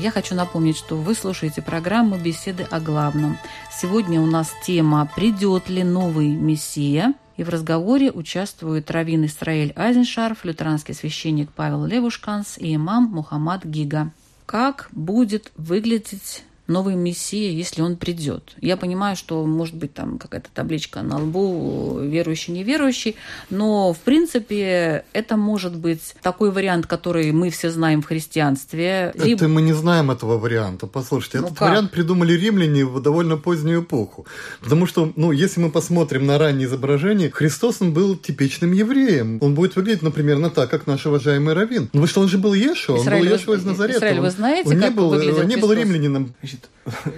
Я 0.00 0.10
хочу 0.10 0.34
напомнить, 0.34 0.78
что 0.78 0.96
вы 0.96 1.14
слушаете 1.14 1.60
программу 1.60 2.16
«Беседы 2.16 2.62
о 2.62 2.80
главном». 2.80 3.36
Сегодня 3.70 4.18
у 4.22 4.24
нас 4.24 4.50
тема 4.64 5.06
«Придет 5.14 5.68
ли 5.68 5.84
новый 5.84 6.28
Мессия?» 6.28 7.12
И 7.36 7.44
в 7.44 7.50
разговоре 7.50 8.10
участвуют 8.10 8.90
раввин 8.90 9.26
Исраэль 9.26 9.74
Айзеншарф, 9.76 10.42
лютеранский 10.46 10.94
священник 10.94 11.50
Павел 11.52 11.84
Левушканс 11.84 12.56
и 12.56 12.74
имам 12.76 13.10
Мухаммад 13.12 13.66
Гига. 13.66 14.10
Как 14.46 14.88
будет 14.92 15.52
выглядеть 15.58 16.44
новый 16.70 16.94
Мессия, 16.94 17.50
если 17.50 17.82
он 17.82 17.96
придет. 17.96 18.54
Я 18.60 18.76
понимаю, 18.76 19.16
что 19.16 19.44
может 19.44 19.74
быть 19.74 19.92
там 19.92 20.18
какая-то 20.18 20.48
табличка 20.54 21.02
на 21.02 21.18
лбу 21.18 21.98
верующий, 22.00 22.54
неверующий, 22.54 23.16
но 23.50 23.92
в 23.92 23.98
принципе 23.98 25.04
это 25.12 25.36
может 25.36 25.76
быть 25.76 26.14
такой 26.22 26.50
вариант, 26.50 26.86
который 26.86 27.32
мы 27.32 27.50
все 27.50 27.70
знаем 27.70 28.00
в 28.02 28.06
христианстве. 28.06 29.12
Либо... 29.14 29.44
Это 29.44 29.48
мы 29.48 29.62
не 29.62 29.72
знаем 29.72 30.10
этого 30.10 30.38
варианта. 30.38 30.86
Послушайте, 30.86 31.40
ну 31.40 31.46
этот 31.46 31.58
как? 31.58 31.68
вариант 31.68 31.90
придумали 31.90 32.32
римляне 32.32 32.84
в 32.84 33.02
довольно 33.02 33.36
позднюю 33.36 33.82
эпоху. 33.82 34.26
Потому 34.60 34.86
что, 34.86 35.12
ну, 35.16 35.32
если 35.32 35.60
мы 35.60 35.70
посмотрим 35.70 36.26
на 36.26 36.38
ранние 36.38 36.66
изображения, 36.66 37.30
Христос 37.30 37.78
он 37.80 37.92
был 37.92 38.16
типичным 38.16 38.72
евреем. 38.72 39.38
Он 39.40 39.54
будет 39.54 39.76
выглядеть, 39.76 40.02
например, 40.02 40.38
на 40.38 40.50
так, 40.50 40.70
как 40.70 40.86
наш 40.86 41.06
уважаемый 41.06 41.54
раввин. 41.54 41.90
Ну, 41.92 42.06
что 42.06 42.20
он 42.20 42.28
же 42.28 42.38
был 42.38 42.54
Ешо, 42.54 42.94
он 42.94 43.04
был 43.04 43.24
Ешо 43.24 43.54
из 43.54 43.64
Назарета. 43.64 43.98
Израиль, 43.98 44.20
вы 44.20 44.30
знаете, 44.30 44.68
он, 44.68 44.76
он 44.76 44.80
не 44.80 44.90
был, 44.90 45.10
он 45.10 45.48
не 45.48 45.56
был 45.56 45.72
римлянином. 45.72 46.34
Значит, 46.40 46.59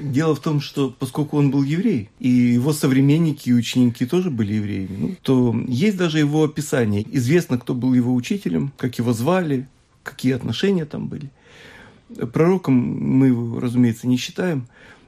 Дело 0.00 0.35
в 0.35 0.40
том, 0.40 0.61
что 0.61 0.90
поскольку 0.90 1.38
он 1.38 1.50
был 1.50 1.62
еврей, 1.62 2.11
и 2.18 2.28
его 2.28 2.72
современники 2.72 3.48
и 3.48 3.52
ученики 3.52 4.07
тоже 4.07 4.31
были 4.31 4.55
евреями, 4.55 4.96
ну, 4.96 5.16
то 5.22 5.55
есть 5.68 5.96
даже 5.96 6.18
его 6.18 6.44
описание. 6.44 7.07
Известно, 7.11 7.59
кто 7.59 7.74
был 7.74 7.94
его 7.94 8.14
учителем, 8.14 8.72
как 8.76 8.98
его 8.98 9.12
звали, 9.12 9.68
какие 10.02 10.33
отношения 10.33 10.85
там 10.85 11.09
были. 11.09 11.31
Пророком 12.33 12.74
мы 12.74 13.28
его, 13.28 13.61
разумеется, 13.61 14.07
не 14.07 14.16
считаем, 14.16 14.66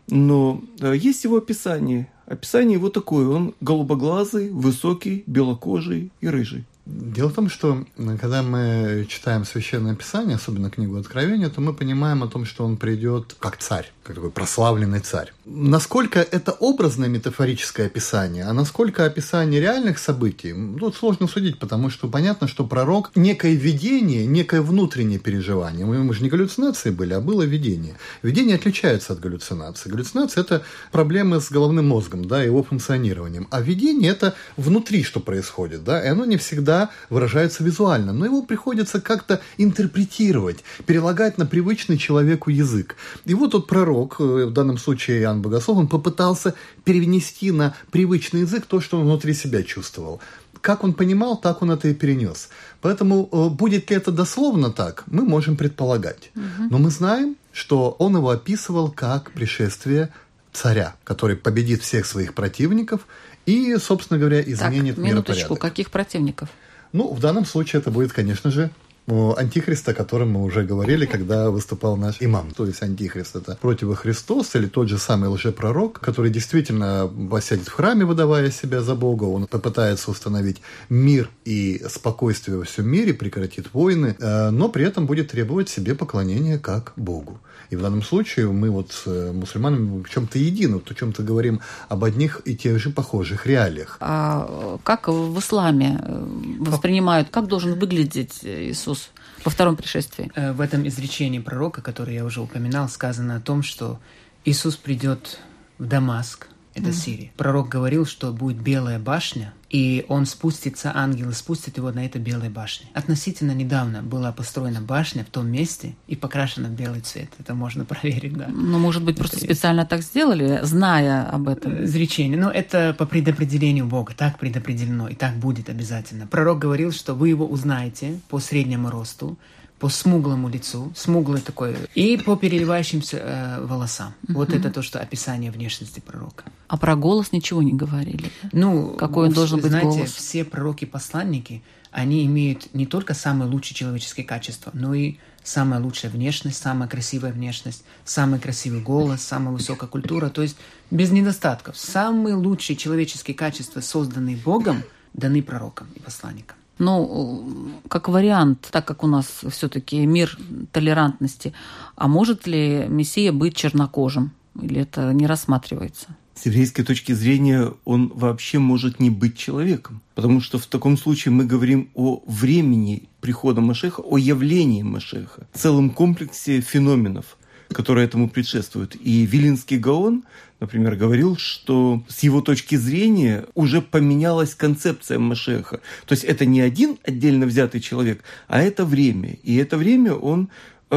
но 0.09 0.63
э, 0.81 0.95
есть 0.97 1.25
его 1.25 1.37
описание. 1.37 2.09
Описание 2.27 2.79
его 2.79 2.89
такое. 2.89 3.29
Он 3.29 3.55
голубоглазый, 3.61 4.51
высокий, 4.51 5.25
белокожий 5.27 6.11
и 6.21 6.29
рыжий. 6.29 6.65
Дело 6.87 7.31
в 7.31 7.33
том, 7.33 7.49
что 7.49 7.85
когда 7.97 8.43
мы 8.43 9.07
читаем 9.09 9.47
Священное 9.47 9.95
Писание, 9.95 10.37
особенно 10.37 10.71
книгу 10.71 10.99
Откровения, 10.99 11.49
то 11.49 11.63
мы 11.63 11.73
понимаем 11.73 12.23
о 12.23 12.29
том, 12.29 12.45
что 12.45 12.65
он 12.65 12.77
придет 12.77 13.35
как 13.39 13.57
царь, 13.57 13.91
как 14.03 14.17
такой 14.17 14.31
прославленный 14.31 15.01
царь. 15.01 15.33
Насколько 15.47 16.21
это 16.21 16.53
образное 16.53 17.09
метафорическое 17.09 17.87
описание, 17.87 18.45
а 18.45 18.53
насколько 18.53 19.07
описание 19.07 19.63
реальных 19.63 19.99
событий, 19.99 20.55
тут 20.79 20.95
сложно 20.95 21.27
судить, 21.27 21.59
потому 21.59 21.89
что 21.89 22.07
понятно, 22.07 22.49
что 22.49 22.67
пророк 22.67 23.11
некое 23.15 23.55
видение, 23.55 24.27
некое 24.27 24.61
внутреннее 24.61 25.19
переживание. 25.19 25.87
Мы, 25.87 26.13
же 26.13 26.23
не 26.23 26.29
галлюцинации 26.29 26.91
были, 26.91 27.15
а 27.15 27.21
было 27.21 27.45
видение. 27.45 27.97
Видение 28.23 28.57
отличается 28.57 29.15
от 29.15 29.21
галлюцинации. 29.21 29.89
Галлюцинация– 29.89 30.41
это 30.43 30.63
проблемы 30.93 31.41
с 31.41 31.51
головным 31.51 31.89
мозгом, 31.89 32.27
да, 32.27 32.43
его 32.43 32.63
функционированием. 32.63 33.49
А 33.51 33.63
видение– 33.63 34.11
это 34.13 34.35
внутри, 34.59 35.03
что 35.03 35.21
происходит, 35.21 35.83
да, 35.83 36.05
и 36.05 36.09
оно 36.09 36.27
не 36.27 36.37
всегда 36.37 36.74
всегда 36.75 36.91
выражается 37.11 37.65
визуально, 37.65 38.13
но 38.13 38.25
его 38.25 38.43
приходится 38.43 39.01
как-то 39.01 39.41
интерпретировать, 39.59 40.65
перелагать 40.87 41.39
на 41.39 41.47
привычный 41.47 41.99
человеку 41.99 42.51
язык. 42.51 42.97
И 43.27 43.35
вот 43.35 43.53
тот 43.53 43.67
пророк, 43.67 44.17
э, 44.21 44.47
в 44.47 44.53
данном 44.53 44.79
случае 44.79 45.21
Иоанн 45.21 45.43
Богослов, 45.43 45.79
он 45.79 45.87
попытался 45.87 46.55
перенести 46.85 47.53
на 47.53 47.75
привычный 47.91 48.41
язык 48.41 48.67
то, 48.67 48.81
что 48.81 48.99
он 48.99 49.05
внутри 49.05 49.35
себя 49.35 49.63
чувствовал 49.63 50.21
как 50.61 50.83
он 50.83 50.95
понимал, 50.95 51.37
так 51.37 51.61
он 51.63 51.71
это 51.71 51.89
и 51.89 51.95
перенес. 51.95 52.49
Поэтому 52.81 53.29
э, 53.31 53.49
будет 53.51 53.91
ли 53.91 53.97
это 53.97 54.11
дословно 54.11 54.71
так, 54.71 55.05
мы 55.07 55.23
можем 55.23 55.57
предполагать. 55.57 56.31
Угу. 56.35 56.69
Но 56.71 56.79
мы 56.79 56.91
знаем, 56.91 57.37
что 57.53 57.91
он 57.99 58.17
его 58.17 58.31
описывал 58.31 58.91
как 58.91 59.31
пришествие 59.33 60.09
царя, 60.55 60.95
который 61.05 61.37
победит 61.37 61.83
всех 61.83 62.07
своих 62.07 62.33
противников 62.33 63.01
и, 63.47 63.77
собственно 63.77 64.19
говоря, 64.19 64.41
изменит 64.41 64.97
так, 64.97 65.05
минуточку, 65.05 65.57
каких 65.57 65.91
противников? 65.91 66.49
Ну, 66.93 67.13
в 67.13 67.21
данном 67.21 67.45
случае 67.45 67.81
это 67.81 67.91
будет, 67.91 68.13
конечно 68.13 68.51
же, 68.51 68.71
антихриста, 69.07 69.91
о 69.91 69.95
котором 69.95 70.31
мы 70.33 70.43
уже 70.43 70.63
говорили, 70.63 71.07
когда 71.07 71.51
выступал 71.51 71.97
наш 71.97 72.17
имам. 72.21 72.51
То 72.53 72.67
есть 72.67 72.83
антихрист 72.83 73.37
это 73.37 73.59
противохристос 73.61 74.55
или 74.57 74.67
тот 74.67 74.89
же 74.89 74.99
самый 74.99 75.29
лжепророк, 75.29 76.01
который 76.01 76.31
действительно 76.31 77.11
посядет 77.31 77.69
в 77.69 77.73
храме, 77.73 78.05
выдавая 78.05 78.51
себя 78.51 78.81
за 78.81 78.95
Бога. 78.95 79.25
Он 79.25 79.47
попытается 79.47 80.11
установить 80.11 80.63
мир 80.89 81.29
и 81.45 81.83
спокойствие 81.89 82.59
во 82.59 82.65
всем 82.65 82.89
мире, 82.89 83.13
прекратит 83.13 83.75
войны, 83.75 84.17
э, 84.19 84.51
но 84.51 84.69
при 84.69 84.87
этом 84.87 85.07
будет 85.07 85.31
требовать 85.31 85.69
себе 85.69 85.95
поклонения 85.95 86.59
как 86.59 86.93
Богу. 86.97 87.41
И 87.71 87.77
в 87.77 87.83
данном 87.83 88.03
случае 88.03 88.51
мы 88.51 88.71
вот 88.71 88.93
с 88.93 89.07
э, 89.07 89.33
мусульманами 89.33 90.03
в 90.03 90.09
чем-то 90.09 90.39
едины, 90.39 90.79
в 90.79 90.95
чем-то 90.95 91.23
говорим 91.23 91.61
об 91.89 92.05
одних 92.05 92.43
и 92.45 92.57
тех 92.57 92.79
же 92.79 92.91
похожих 92.91 93.47
реалиях. 93.47 93.97
А 94.01 94.79
как 94.83 95.09
в 95.09 95.39
исламе 95.39 96.01
э, 96.01 96.27
воспринимают, 96.61 97.29
как 97.31 97.47
должен 97.47 97.79
выглядеть 97.79 98.41
Иисус 98.43 99.11
во 99.45 99.51
втором 99.51 99.77
пришествии? 99.77 100.31
Э, 100.35 100.53
в 100.53 100.61
этом 100.61 100.87
изречении 100.87 101.39
пророка, 101.39 101.83
которое 101.83 102.15
я 102.15 102.25
уже 102.25 102.41
упоминал, 102.41 102.89
сказано 102.89 103.37
о 103.37 103.41
том, 103.41 103.63
что 103.63 103.99
Иисус 104.45 104.77
придет 104.77 105.39
в 105.79 105.87
Дамаск, 105.87 106.49
это 106.75 106.89
mm-hmm. 106.89 106.93
Сирия. 106.93 107.33
Пророк 107.37 107.69
говорил, 107.69 108.05
что 108.05 108.33
будет 108.33 108.57
белая 108.59 108.99
башня, 108.99 109.53
и 109.71 110.05
он 110.09 110.27
спустится, 110.27 110.93
ангелы 110.95 111.33
спустят 111.33 111.77
его 111.77 111.91
на 111.91 112.05
этой 112.05 112.21
белой 112.21 112.49
башне. 112.49 112.87
Относительно 112.95 113.53
недавно 113.53 114.03
была 114.03 114.31
построена 114.33 114.81
башня 114.81 115.25
в 115.25 115.31
том 115.31 115.49
месте 115.49 115.95
и 116.07 116.15
покрашена 116.15 116.69
в 116.69 116.73
белый 116.73 117.01
цвет. 117.01 117.31
Это 117.39 117.55
можно 117.55 117.85
проверить, 117.87 118.35
да. 118.35 118.47
Ну, 118.49 118.79
может 118.79 119.03
быть, 119.03 119.17
просто 119.17 119.37
это 119.39 119.47
специально 119.47 119.87
так 119.87 120.03
сделали, 120.03 120.61
зная 120.63 121.29
об 121.29 121.49
этом. 121.49 121.85
Изречение. 121.85 122.39
Ну, 122.39 122.51
это 122.51 122.95
по 122.97 123.07
предопределению 123.07 123.87
Бога. 123.87 124.15
Так 124.17 124.39
предопределено, 124.39 125.09
и 125.09 125.15
так 125.15 125.35
будет 125.37 125.69
обязательно. 125.69 126.27
Пророк 126.27 126.59
говорил, 126.59 126.93
что 126.93 127.15
вы 127.15 127.31
его 127.31 127.47
узнаете 127.47 128.21
по 128.29 128.39
среднему 128.39 128.91
росту, 128.91 129.37
по 129.79 129.89
смуглому 129.89 130.49
лицу, 130.49 130.93
смуглый 130.95 131.41
такой, 131.41 131.77
и 131.95 132.17
по 132.17 132.37
переливающимся 132.37 133.17
э, 133.19 133.67
волосам. 133.67 134.15
Uh-huh. 134.23 134.35
Вот 134.35 134.53
это 134.53 134.71
то, 134.71 134.83
что 134.83 135.01
описание 135.01 135.51
внешности 135.51 136.01
пророка. 136.01 136.45
А 136.69 136.77
про 136.77 136.97
голос 136.97 137.33
ничего 137.33 137.63
не 137.63 137.73
говорили? 137.73 138.31
Ну, 138.53 138.95
какой 138.97 139.29
он 139.29 139.35
должен 139.35 139.61
быть 139.61 139.71
знаете, 139.71 139.89
голос? 139.89 140.13
все 140.13 140.45
пророки-посланники, 140.45 141.63
они 141.91 142.25
имеют 142.27 142.73
не 142.75 142.87
только 142.87 143.15
самые 143.15 143.49
лучшие 143.51 143.77
человеческие 143.77 144.27
качества, 144.27 144.71
но 144.75 144.95
и 144.95 145.17
самая 145.45 145.81
лучшая 145.81 146.11
внешность, 146.11 146.61
самая 146.61 146.89
красивая 146.89 147.33
внешность, 147.33 147.85
самый 148.05 148.41
красивый 148.41 148.81
голос, 148.81 149.23
самая 149.23 149.53
высокая 149.53 149.89
культура, 149.89 150.29
то 150.29 150.43
есть 150.43 150.57
без 150.91 151.11
недостатков. 151.11 151.77
Самые 151.77 152.35
лучшие 152.35 152.77
человеческие 152.77 153.37
качества, 153.37 153.81
созданные 153.81 154.37
Богом, 154.37 154.83
даны 155.13 155.43
пророкам 155.43 155.87
и 155.95 156.01
посланникам. 156.01 156.57
Ну, 156.79 157.81
как 157.89 158.09
вариант, 158.09 158.69
так 158.71 158.85
как 158.85 159.05
у 159.05 159.07
нас 159.07 159.27
все-таки 159.51 160.05
мир 160.07 160.37
толерантности, 160.73 161.53
а 161.97 162.09
может 162.09 162.47
ли 162.47 162.87
Мессия 162.89 163.33
быть 163.33 163.57
чернокожим? 163.57 164.33
Или 164.61 164.81
это 164.81 165.13
не 165.13 165.27
рассматривается? 165.27 166.09
С 166.35 166.47
еврейской 166.47 166.83
точки 166.83 167.13
зрения 167.13 167.73
он 167.85 168.11
вообще 168.15 168.59
может 168.59 168.99
не 168.99 169.09
быть 169.09 169.37
человеком, 169.39 170.03
потому 170.17 170.41
что 170.41 170.59
в 170.59 170.67
таком 170.67 170.99
случае 170.99 171.33
мы 171.33 171.45
говорим 171.45 171.91
о 171.95 172.23
времени 172.27 173.09
прихода 173.21 173.61
Машеха, 173.61 174.01
о 174.01 174.19
явлении 174.19 174.83
Машеха, 174.83 175.47
целом 175.53 175.91
комплексе 175.91 176.61
феноменов, 176.61 177.37
которые 177.69 178.07
этому 178.07 178.29
предшествуют. 178.29 178.97
И 178.97 179.27
Вилинский 179.27 179.79
Гаон, 179.79 180.25
например, 180.65 180.97
говорил, 180.97 181.37
что 181.37 182.03
с 182.09 182.23
его 182.23 182.41
точки 182.41 182.77
зрения 182.77 183.45
уже 183.55 183.83
поменялась 183.83 184.55
концепция 184.55 185.19
Машеха. 185.19 185.81
То 186.07 186.13
есть 186.13 186.25
это 186.25 186.47
не 186.47 186.63
один 186.63 186.99
отдельно 187.05 187.45
взятый 187.45 187.81
человек, 187.81 188.23
а 188.49 188.63
это 188.63 188.87
время. 188.87 189.37
И 189.43 189.57
это 189.57 189.77
время 189.77 190.15
он 190.15 190.49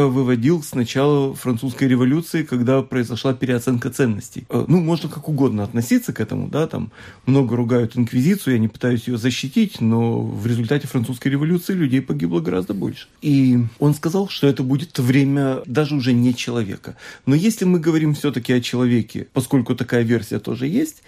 выводил 0.05 0.61
с 0.61 0.75
начала 0.75 1.33
французской 1.33 1.87
революции, 1.87 2.43
когда 2.43 2.81
произошла 2.81 3.33
переоценка 3.33 3.89
ценностей. 3.89 4.45
Э, 4.49 4.65
ну, 4.67 4.81
можно 4.81 5.09
как 5.09 5.27
угодно 5.29 5.63
относиться 5.63 6.13
к 6.13 6.19
этому, 6.19 6.47
да, 6.47 6.67
там 6.67 6.91
много 7.25 7.55
ругают 7.55 7.97
инквизицию, 7.97 8.53
я 8.53 8.59
не 8.59 8.67
пытаюсь 8.67 9.07
ее 9.07 9.17
защитить, 9.17 9.81
но 9.81 10.21
в 10.21 10.45
результате 10.45 10.87
французской 10.87 11.29
революции 11.29 11.73
людей 11.73 12.01
погибло 12.01 12.39
гораздо 12.39 12.73
больше. 12.73 13.07
И 13.21 13.59
он 13.79 13.95
сказал, 13.95 14.29
что 14.29 14.47
это 14.47 14.63
будет 14.63 14.99
время 14.99 15.61
даже 15.65 15.95
уже 15.95 16.13
не 16.13 16.35
человека. 16.35 16.95
Но 17.25 17.35
если 17.35 17.65
мы 17.65 17.79
говорим 17.79 18.13
все-таки 18.13 18.53
о 18.53 18.61
человеке, 18.61 19.27
поскольку 19.33 19.75
такая 19.75 20.03
версия 20.03 20.39
тоже 20.39 20.67
есть, 20.67 21.03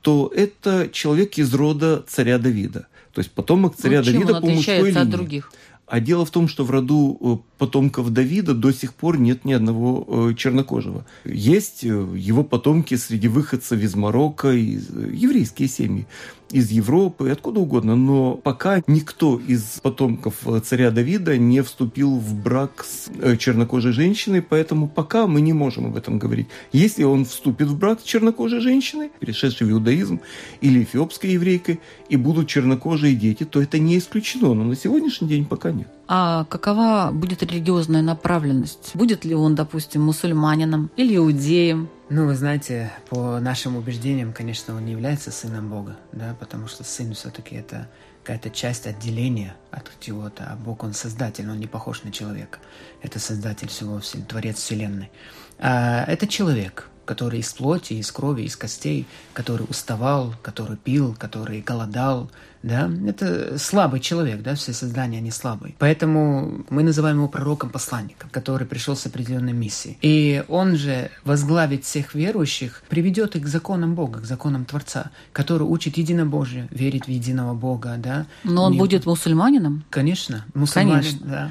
то 0.00 0.30
это 0.34 0.88
человек 0.92 1.38
из 1.38 1.54
рода 1.54 2.04
царя 2.06 2.38
Давида. 2.38 2.86
То 3.14 3.20
есть 3.20 3.30
потомок 3.30 3.76
царя 3.76 4.00
ну, 4.00 4.04
Давида 4.04 4.40
по 4.40 4.46
мужской 4.46 4.88
линии. 4.88 4.98
от 4.98 5.08
других? 5.08 5.52
А 5.94 6.00
дело 6.00 6.24
в 6.24 6.32
том, 6.32 6.48
что 6.48 6.64
в 6.64 6.72
роду 6.72 7.16
э, 7.20 7.56
потомков 7.56 8.12
Давида 8.12 8.52
до 8.52 8.72
сих 8.72 8.94
пор 8.94 9.16
нет 9.16 9.44
ни 9.44 9.52
одного 9.52 10.04
э, 10.08 10.34
чернокожего. 10.34 11.06
Есть 11.24 11.84
э, 11.84 11.86
его 11.86 12.42
потомки 12.42 12.96
среди 12.96 13.28
выходцев 13.28 13.78
из 13.80 13.94
Марокко, 13.94 14.50
из 14.50 14.88
еврейские 14.90 15.68
семьи 15.68 16.08
из 16.50 16.70
Европы, 16.70 17.30
откуда 17.30 17.60
угодно, 17.60 17.96
но 17.96 18.34
пока 18.34 18.82
никто 18.86 19.40
из 19.40 19.80
потомков 19.82 20.36
царя 20.64 20.90
Давида 20.90 21.36
не 21.36 21.62
вступил 21.62 22.16
в 22.16 22.34
брак 22.34 22.84
с 22.84 23.36
чернокожей 23.38 23.92
женщиной, 23.92 24.42
поэтому 24.42 24.88
пока 24.88 25.26
мы 25.26 25.40
не 25.40 25.52
можем 25.52 25.86
об 25.86 25.96
этом 25.96 26.18
говорить. 26.18 26.46
Если 26.72 27.02
он 27.02 27.24
вступит 27.24 27.68
в 27.68 27.78
брак 27.78 28.00
с 28.00 28.04
чернокожей 28.04 28.60
женщиной, 28.60 29.10
перешедшей 29.18 29.66
в 29.66 29.70
иудаизм, 29.70 30.20
или 30.60 30.84
эфиопской 30.84 31.30
еврейкой, 31.30 31.80
и 32.08 32.16
будут 32.16 32.48
чернокожие 32.48 33.16
дети, 33.16 33.44
то 33.44 33.60
это 33.60 33.78
не 33.78 33.98
исключено, 33.98 34.54
но 34.54 34.64
на 34.64 34.76
сегодняшний 34.76 35.28
день 35.28 35.46
пока 35.46 35.72
нет. 35.72 35.88
А 36.06 36.44
какова 36.44 37.10
будет 37.12 37.42
религиозная 37.42 38.02
направленность? 38.02 38.90
Будет 38.94 39.24
ли 39.24 39.34
он, 39.34 39.54
допустим, 39.54 40.02
мусульманином 40.02 40.90
или 40.96 41.16
иудеем? 41.16 41.88
Ну, 42.10 42.26
вы 42.26 42.34
знаете, 42.34 42.92
по 43.08 43.40
нашим 43.40 43.76
убеждениям, 43.76 44.32
конечно, 44.32 44.74
он 44.76 44.84
не 44.84 44.92
является 44.92 45.30
сыном 45.30 45.70
Бога, 45.70 45.96
да, 46.12 46.36
потому 46.38 46.68
что 46.68 46.84
сын 46.84 47.14
все-таки 47.14 47.56
это 47.56 47.88
какая-то 48.22 48.50
часть 48.50 48.86
отделения 48.86 49.54
от 49.70 49.90
чего-то, 50.00 50.44
а 50.50 50.56
Бог, 50.56 50.82
он 50.82 50.94
создатель, 50.94 51.48
он 51.48 51.60
не 51.60 51.66
похож 51.66 52.02
на 52.04 52.12
человека. 52.12 52.58
Это 53.02 53.18
создатель 53.18 53.68
всего, 53.68 54.00
творец 54.28 54.56
вселенной. 54.56 55.10
А 55.58 56.04
это 56.04 56.26
человек, 56.26 56.88
который 57.04 57.40
из 57.40 57.52
плоти, 57.52 57.94
из 57.94 58.10
крови, 58.10 58.42
из 58.42 58.56
костей, 58.56 59.06
который 59.34 59.66
уставал, 59.68 60.34
который 60.42 60.76
пил, 60.76 61.14
который 61.18 61.60
голодал, 61.60 62.30
да, 62.64 62.90
это 63.06 63.58
слабый 63.58 64.00
человек, 64.00 64.40
да, 64.40 64.54
все 64.54 64.72
создания, 64.72 65.18
они 65.18 65.30
слабые. 65.30 65.74
Поэтому 65.78 66.64
мы 66.70 66.82
называем 66.82 67.18
его 67.18 67.28
пророком-посланником, 67.28 68.30
который 68.30 68.66
пришел 68.66 68.96
с 68.96 69.04
определенной 69.04 69.52
миссией. 69.52 69.98
И 70.00 70.42
он 70.48 70.76
же 70.76 71.10
возглавит 71.24 71.84
всех 71.84 72.14
верующих, 72.14 72.82
приведет 72.88 73.36
их 73.36 73.42
к 73.42 73.46
законам 73.46 73.94
Бога, 73.94 74.20
к 74.20 74.24
законам 74.24 74.64
Творца, 74.64 75.10
который 75.32 75.64
учит 75.64 75.98
единобожие, 75.98 76.66
верит 76.70 77.04
в 77.04 77.10
единого 77.10 77.54
Бога, 77.54 77.96
да. 77.98 78.26
Но 78.44 78.64
он 78.64 78.72
Не... 78.72 78.78
будет 78.78 79.04
мусульманином? 79.04 79.84
Конечно, 79.90 80.46
мусульманин, 80.54 81.02
Конечно. 81.02 81.26
да. 81.26 81.50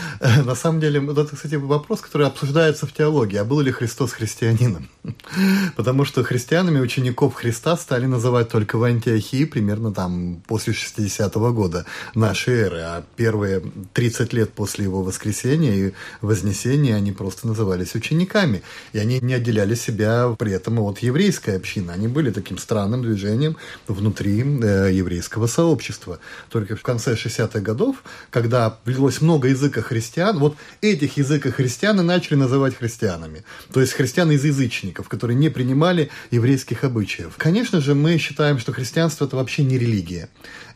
На 0.44 0.54
самом 0.54 0.80
деле, 0.80 1.04
это, 1.04 1.36
кстати, 1.36 1.54
вопрос, 1.54 2.00
который 2.00 2.26
обсуждается 2.26 2.86
в 2.86 2.92
теологии. 2.92 3.36
А 3.36 3.44
был 3.44 3.60
ли 3.60 3.70
Христос 3.70 4.12
христианином? 4.12 4.88
Потому 5.76 6.04
что 6.04 6.24
христианами 6.24 6.80
учеников 6.80 7.34
Христа 7.34 7.76
стали 7.76 8.06
называть 8.06 8.48
только 8.48 8.76
в 8.76 8.84
Антиохии 8.84 9.44
примерно 9.44 9.92
там 9.92 10.42
после 10.46 10.72
60-го 10.72 11.52
года 11.52 11.86
нашей 12.14 12.54
эры. 12.54 12.80
А 12.80 13.04
первые 13.16 13.62
30 13.94 14.32
лет 14.32 14.52
после 14.52 14.84
его 14.84 15.02
воскресения 15.02 15.74
и 15.74 15.92
вознесения 16.20 16.96
они 16.96 17.12
просто 17.12 17.46
назывались 17.46 17.94
учениками. 17.94 18.62
И 18.92 18.98
они 18.98 19.20
не 19.20 19.34
отделяли 19.34 19.74
себя 19.74 20.34
при 20.38 20.52
этом 20.52 20.80
от 20.80 20.98
еврейской 20.98 21.56
общины. 21.56 21.90
Они 21.90 22.08
были 22.08 22.30
таким 22.30 22.58
странным 22.58 23.02
движением 23.02 23.56
внутри 23.86 24.42
э, 24.42 24.90
еврейского 24.92 25.46
сообщества. 25.46 26.18
Только 26.48 26.76
в 26.76 26.82
конце 26.82 27.14
60-х 27.14 27.60
годов, 27.60 28.02
когда 28.30 28.78
влилось 28.84 29.20
много 29.20 29.48
языка 29.48 29.82
христиан, 29.86 30.38
вот 30.38 30.56
этих 30.80 31.16
языка 31.16 31.50
христиан 31.50 32.00
и 32.00 32.02
начали 32.02 32.34
называть 32.34 32.76
христианами. 32.76 33.44
То 33.72 33.80
есть 33.80 33.92
христиан 33.92 34.30
из 34.30 34.44
язычников, 34.44 35.08
которые 35.08 35.36
не 35.36 35.48
принимали 35.48 36.10
еврейских 36.30 36.84
обычаев. 36.84 37.34
Конечно 37.36 37.80
же, 37.80 37.94
мы 37.94 38.18
считаем, 38.18 38.58
что 38.58 38.72
христианство 38.72 39.26
это 39.26 39.36
вообще 39.36 39.64
не 39.64 39.78
религия. 39.78 40.28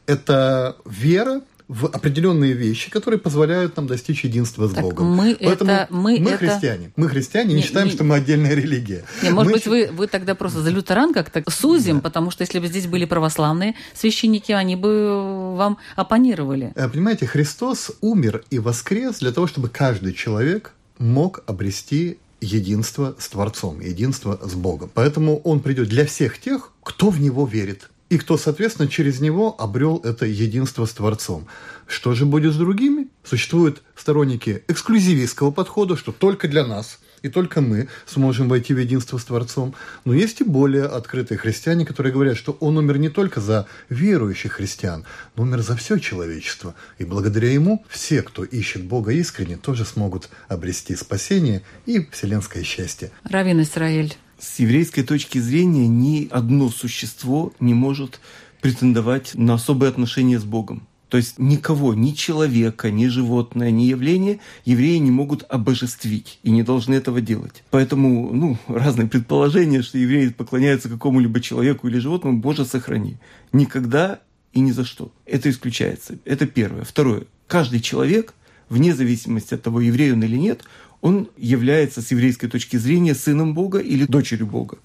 Это 0.07 0.77
вера, 0.85 1.43
в 1.71 1.87
определенные 1.87 2.53
вещи, 2.53 2.91
которые 2.91 3.21
позволяют 3.21 3.77
нам 3.77 3.87
достичь 3.87 4.25
единства 4.25 4.67
с 4.67 4.73
так 4.73 4.83
Богом. 4.83 5.07
Мы 5.15 5.37
Поэтому 5.39 5.71
это, 5.71 5.87
мы, 5.91 6.19
мы 6.19 6.31
это... 6.31 6.39
христиане. 6.39 6.93
Мы 6.97 7.09
христиане, 7.09 7.51
не, 7.51 7.55
не 7.55 7.63
считаем, 7.63 7.87
не, 7.87 7.93
что 7.93 8.03
мы 8.03 8.17
отдельная 8.17 8.55
религия. 8.55 9.05
Не, 9.23 9.31
может 9.31 9.53
мы... 9.53 9.57
быть, 9.57 9.67
вы, 9.69 9.89
вы 9.93 10.09
тогда 10.09 10.35
просто 10.35 10.63
за 10.63 10.71
лютеран 10.71 11.15
как-то 11.15 11.45
сузим, 11.49 11.97
да. 11.99 12.03
потому 12.03 12.33
что 12.33 12.43
если 12.43 12.59
бы 12.59 12.67
здесь 12.67 12.89
были 12.89 13.05
православные 13.05 13.77
священники, 13.95 14.51
они 14.51 14.75
бы 14.75 15.55
вам 15.55 15.79
оппонировали. 15.95 16.73
Э, 16.75 16.89
понимаете, 16.89 17.27
Христос 17.27 17.93
умер 18.01 18.43
и 18.51 18.59
воскрес 18.59 19.21
для 19.21 19.31
того, 19.31 19.47
чтобы 19.47 19.69
каждый 19.69 20.13
человек 20.13 20.73
мог 20.99 21.45
обрести 21.47 22.19
единство 22.41 23.15
с 23.21 23.29
Творцом, 23.29 23.79
единство 23.79 24.41
с 24.43 24.55
Богом. 24.55 24.91
Поэтому 24.93 25.39
Он 25.45 25.61
придет 25.61 25.89
для 25.89 26.05
всех 26.05 26.41
тех, 26.41 26.73
кто 26.83 27.11
в 27.11 27.21
Него 27.21 27.47
верит 27.47 27.91
и 28.11 28.19
кто, 28.19 28.37
соответственно, 28.37 28.89
через 28.89 29.21
него 29.21 29.55
обрел 29.59 29.99
это 30.05 30.27
единство 30.27 30.85
с 30.85 30.93
Творцом. 30.93 31.47
Что 31.87 32.13
же 32.13 32.27
будет 32.27 32.53
с 32.53 32.57
другими? 32.57 33.09
Существуют 33.25 33.83
сторонники 33.97 34.65
эксклюзивистского 34.69 35.53
подхода, 35.53 35.97
что 35.97 36.13
только 36.13 36.49
для 36.49 36.67
нас 36.67 36.99
и 37.23 37.29
только 37.29 37.61
мы 37.61 37.89
сможем 38.07 38.49
войти 38.49 38.75
в 38.75 38.79
единство 38.79 39.19
с 39.19 39.25
Творцом. 39.25 39.75
Но 40.05 40.15
есть 40.15 40.41
и 40.41 40.45
более 40.45 40.85
открытые 40.85 41.39
христиане, 41.39 41.87
которые 41.87 42.13
говорят, 42.13 42.37
что 42.37 42.53
он 42.61 42.79
умер 42.79 42.99
не 42.99 43.11
только 43.11 43.41
за 43.41 43.67
верующих 43.89 44.53
христиан, 44.53 45.05
но 45.37 45.45
умер 45.45 45.61
за 45.61 45.77
все 45.77 45.99
человечество. 45.99 46.75
И 46.99 47.05
благодаря 47.05 47.53
ему 47.53 47.85
все, 47.89 48.23
кто 48.23 48.43
ищет 48.43 48.85
Бога 48.85 49.13
искренне, 49.13 49.57
тоже 49.57 49.85
смогут 49.85 50.31
обрести 50.49 50.97
спасение 50.97 51.63
и 51.87 52.09
вселенское 52.11 52.65
счастье. 52.65 53.13
Равин 53.25 53.63
Исраиль, 53.63 54.17
с 54.41 54.59
еврейской 54.59 55.03
точки 55.03 55.39
зрения 55.39 55.87
ни 55.87 56.29
одно 56.31 56.71
существо 56.71 57.53
не 57.61 57.75
может 57.75 58.21
претендовать 58.61 59.35
на 59.35 59.55
особые 59.55 59.91
отношения 59.91 60.39
с 60.39 60.45
Богом. 60.45 60.87
То 61.11 61.17
есть 61.17 61.39
никого, 61.39 61.93
ни 61.93 62.13
человека, 62.13 62.91
ни 62.91 63.09
животное, 63.09 63.73
ни 63.73 63.83
явление 63.83 64.39
евреи 64.65 64.99
не 64.99 65.11
могут 65.11 65.45
обожествить 65.49 66.39
и 66.45 66.51
не 66.51 66.63
должны 66.63 66.95
этого 66.95 67.21
делать. 67.21 67.65
Поэтому, 67.71 68.33
ну, 68.33 68.59
разные 68.69 69.09
предположения, 69.09 69.83
что 69.83 69.99
евреи 69.99 70.29
поклоняются 70.29 70.89
какому-либо 70.89 71.41
человеку 71.41 71.89
или 71.89 71.99
животному, 71.99 72.39
Боже, 72.39 72.65
сохрани. 72.65 73.17
Никогда 73.53 74.21
и 74.53 74.61
ни 74.61 74.71
за 74.71 74.85
что. 74.85 75.13
Это 75.27 75.51
исключается. 75.51 76.19
Это 76.25 76.47
первое. 76.47 76.85
Второе. 76.85 77.25
Каждый 77.49 77.81
человек, 77.81 78.35
вне 78.69 78.95
зависимости 78.95 79.55
от 79.55 79.63
того, 79.63 79.81
еврей 79.81 80.13
он 80.13 80.23
или 80.23 80.37
нет, 80.37 80.63
он 81.01 81.29
является 81.37 82.03
с 82.03 82.11
еврейской 82.11 82.49
точки 82.49 82.77
зрения 82.77 83.15
сыном 83.15 83.55
Бога 83.55 83.79
или 83.79 84.05
дочерью 84.05 84.47
Бога. 84.47 84.79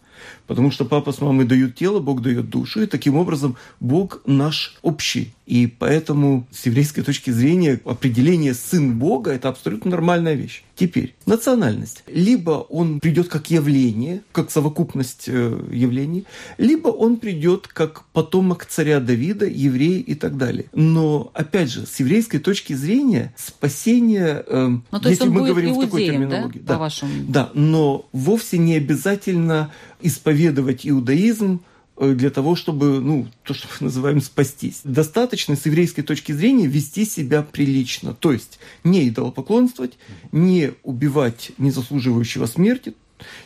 Потому 0.47 0.71
что 0.71 0.86
папа 0.86 1.12
с 1.12 1.21
мамой 1.21 1.45
дают 1.45 1.75
тело, 1.75 1.99
Бог 1.99 2.21
дает 2.21 2.49
душу, 2.49 2.82
и 2.82 2.86
таким 2.88 3.15
образом 3.15 3.58
Бог 3.80 4.21
наш 4.25 4.78
общий. 4.82 5.34
И 5.45 5.67
поэтому 5.67 6.47
с 6.51 6.65
еврейской 6.65 7.01
точки 7.01 7.32
зрения 7.32 7.80
определение 7.86 8.54
«сын 8.54 8.97
Бога»– 8.97 9.32
это 9.34 9.49
абсолютно 9.49 9.91
нормальная 9.91 10.34
вещь. 10.34 10.63
Теперь, 10.75 11.15
национальность. 11.25 12.03
Либо 12.07 12.51
он 12.51 12.99
придет 12.99 13.29
как 13.29 13.49
явление, 13.49 14.23
как 14.33 14.51
совокупность 14.51 15.25
э, 15.27 15.59
явлений, 15.71 16.25
либо 16.57 16.89
он 16.89 17.17
придет 17.17 17.67
как 17.67 18.03
потомок 18.11 18.65
царя 18.65 18.99
Давида, 18.99 19.45
еврей 19.45 20.01
и 20.01 20.15
так 20.15 20.38
далее. 20.38 20.65
Но, 20.73 21.31
опять 21.33 21.71
же, 21.71 21.85
с 21.85 21.99
еврейской 22.01 22.39
точки 22.39 22.73
зрения 22.73 23.33
спасение, 23.38 24.43
э, 24.45 24.67
ну, 24.91 24.99
то 24.99 25.09
если 25.09 25.29
мы 25.29 25.47
говорим 25.47 25.71
иудеем, 25.71 25.81
в 25.81 25.85
такой 25.85 26.05
терминологии, 26.05 26.59
да, 26.59 26.77
да, 26.77 26.89
да, 27.27 27.51
но 27.53 28.07
вовсе 28.11 28.57
не 28.57 28.75
обязательно 28.75 29.71
исповедовать 30.01 30.85
иудаизм 30.85 31.61
для 31.97 32.29
того, 32.29 32.55
чтобы, 32.55 32.99
ну, 32.99 33.27
то, 33.43 33.53
что 33.53 33.67
мы 33.79 33.86
называем 33.86 34.21
спастись. 34.21 34.81
Достаточно 34.84 35.55
с 35.55 35.65
еврейской 35.65 36.01
точки 36.01 36.31
зрения 36.31 36.67
вести 36.67 37.05
себя 37.05 37.41
прилично. 37.41 38.13
То 38.13 38.31
есть 38.31 38.60
не 38.84 39.08
идолопоклонствовать, 39.08 39.97
не 40.31 40.73
убивать 40.84 41.51
незаслуживающего 41.58 42.45
смерти, 42.47 42.93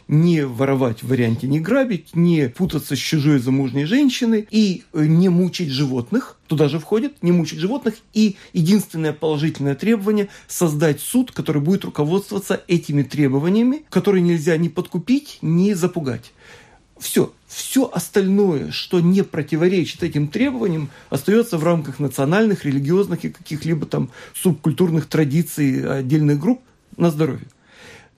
не 0.07 0.45
воровать 0.45 1.03
в 1.03 1.07
варианте 1.07 1.47
не 1.47 1.59
грабить, 1.59 2.15
не 2.15 2.49
путаться 2.49 2.95
с 2.95 2.99
чужой 2.99 3.39
замужней 3.39 3.85
женщиной 3.85 4.47
и 4.49 4.83
э, 4.93 5.05
не 5.05 5.29
мучить 5.29 5.69
животных. 5.69 6.37
Туда 6.47 6.67
же 6.67 6.79
входит 6.79 7.21
не 7.21 7.31
мучить 7.31 7.59
животных. 7.59 7.95
И 8.13 8.35
единственное 8.53 9.13
положительное 9.13 9.75
требование– 9.75 10.29
создать 10.47 10.99
суд, 10.99 11.31
который 11.31 11.61
будет 11.61 11.85
руководствоваться 11.85 12.63
этими 12.67 13.03
требованиями, 13.03 13.83
которые 13.89 14.21
нельзя 14.21 14.57
ни 14.57 14.67
подкупить, 14.67 15.37
ни 15.41 15.73
запугать. 15.73 16.31
Все. 16.99 17.33
Все 17.47 17.89
остальное, 17.91 18.71
что 18.71 18.99
не 18.99 19.23
противоречит 19.23 20.03
этим 20.03 20.27
требованиям, 20.27 20.89
остается 21.09 21.57
в 21.57 21.63
рамках 21.63 21.97
национальных, 21.99 22.65
религиозных 22.65 23.25
и 23.25 23.29
каких-либо 23.29 23.87
там 23.87 24.11
субкультурных 24.35 25.07
традиций 25.07 25.99
отдельных 25.99 26.39
групп 26.39 26.61
на 26.95 27.09
здоровье. 27.09 27.47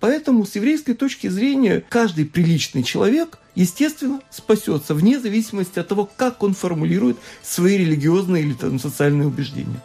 Поэтому 0.01 0.45
с 0.45 0.55
еврейской 0.55 0.95
точки 0.95 1.27
зрения 1.27 1.83
каждый 1.87 2.25
приличный 2.25 2.81
человек, 2.81 3.37
естественно, 3.53 4.19
спасется 4.31 4.95
вне 4.95 5.19
зависимости 5.19 5.77
от 5.77 5.87
того, 5.87 6.09
как 6.17 6.41
он 6.41 6.55
формулирует 6.55 7.17
свои 7.43 7.77
религиозные 7.77 8.43
или 8.43 8.53
там, 8.53 8.79
социальные 8.79 9.27
убеждения. 9.27 9.79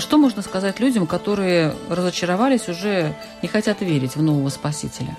Сказать 0.00 0.80
людям, 0.80 1.06
которые 1.06 1.74
разочаровались, 1.88 2.68
уже 2.68 3.14
не 3.42 3.48
хотят 3.48 3.80
верить 3.80 4.16
в 4.16 4.22
нового 4.22 4.48
Спасителя? 4.48 5.16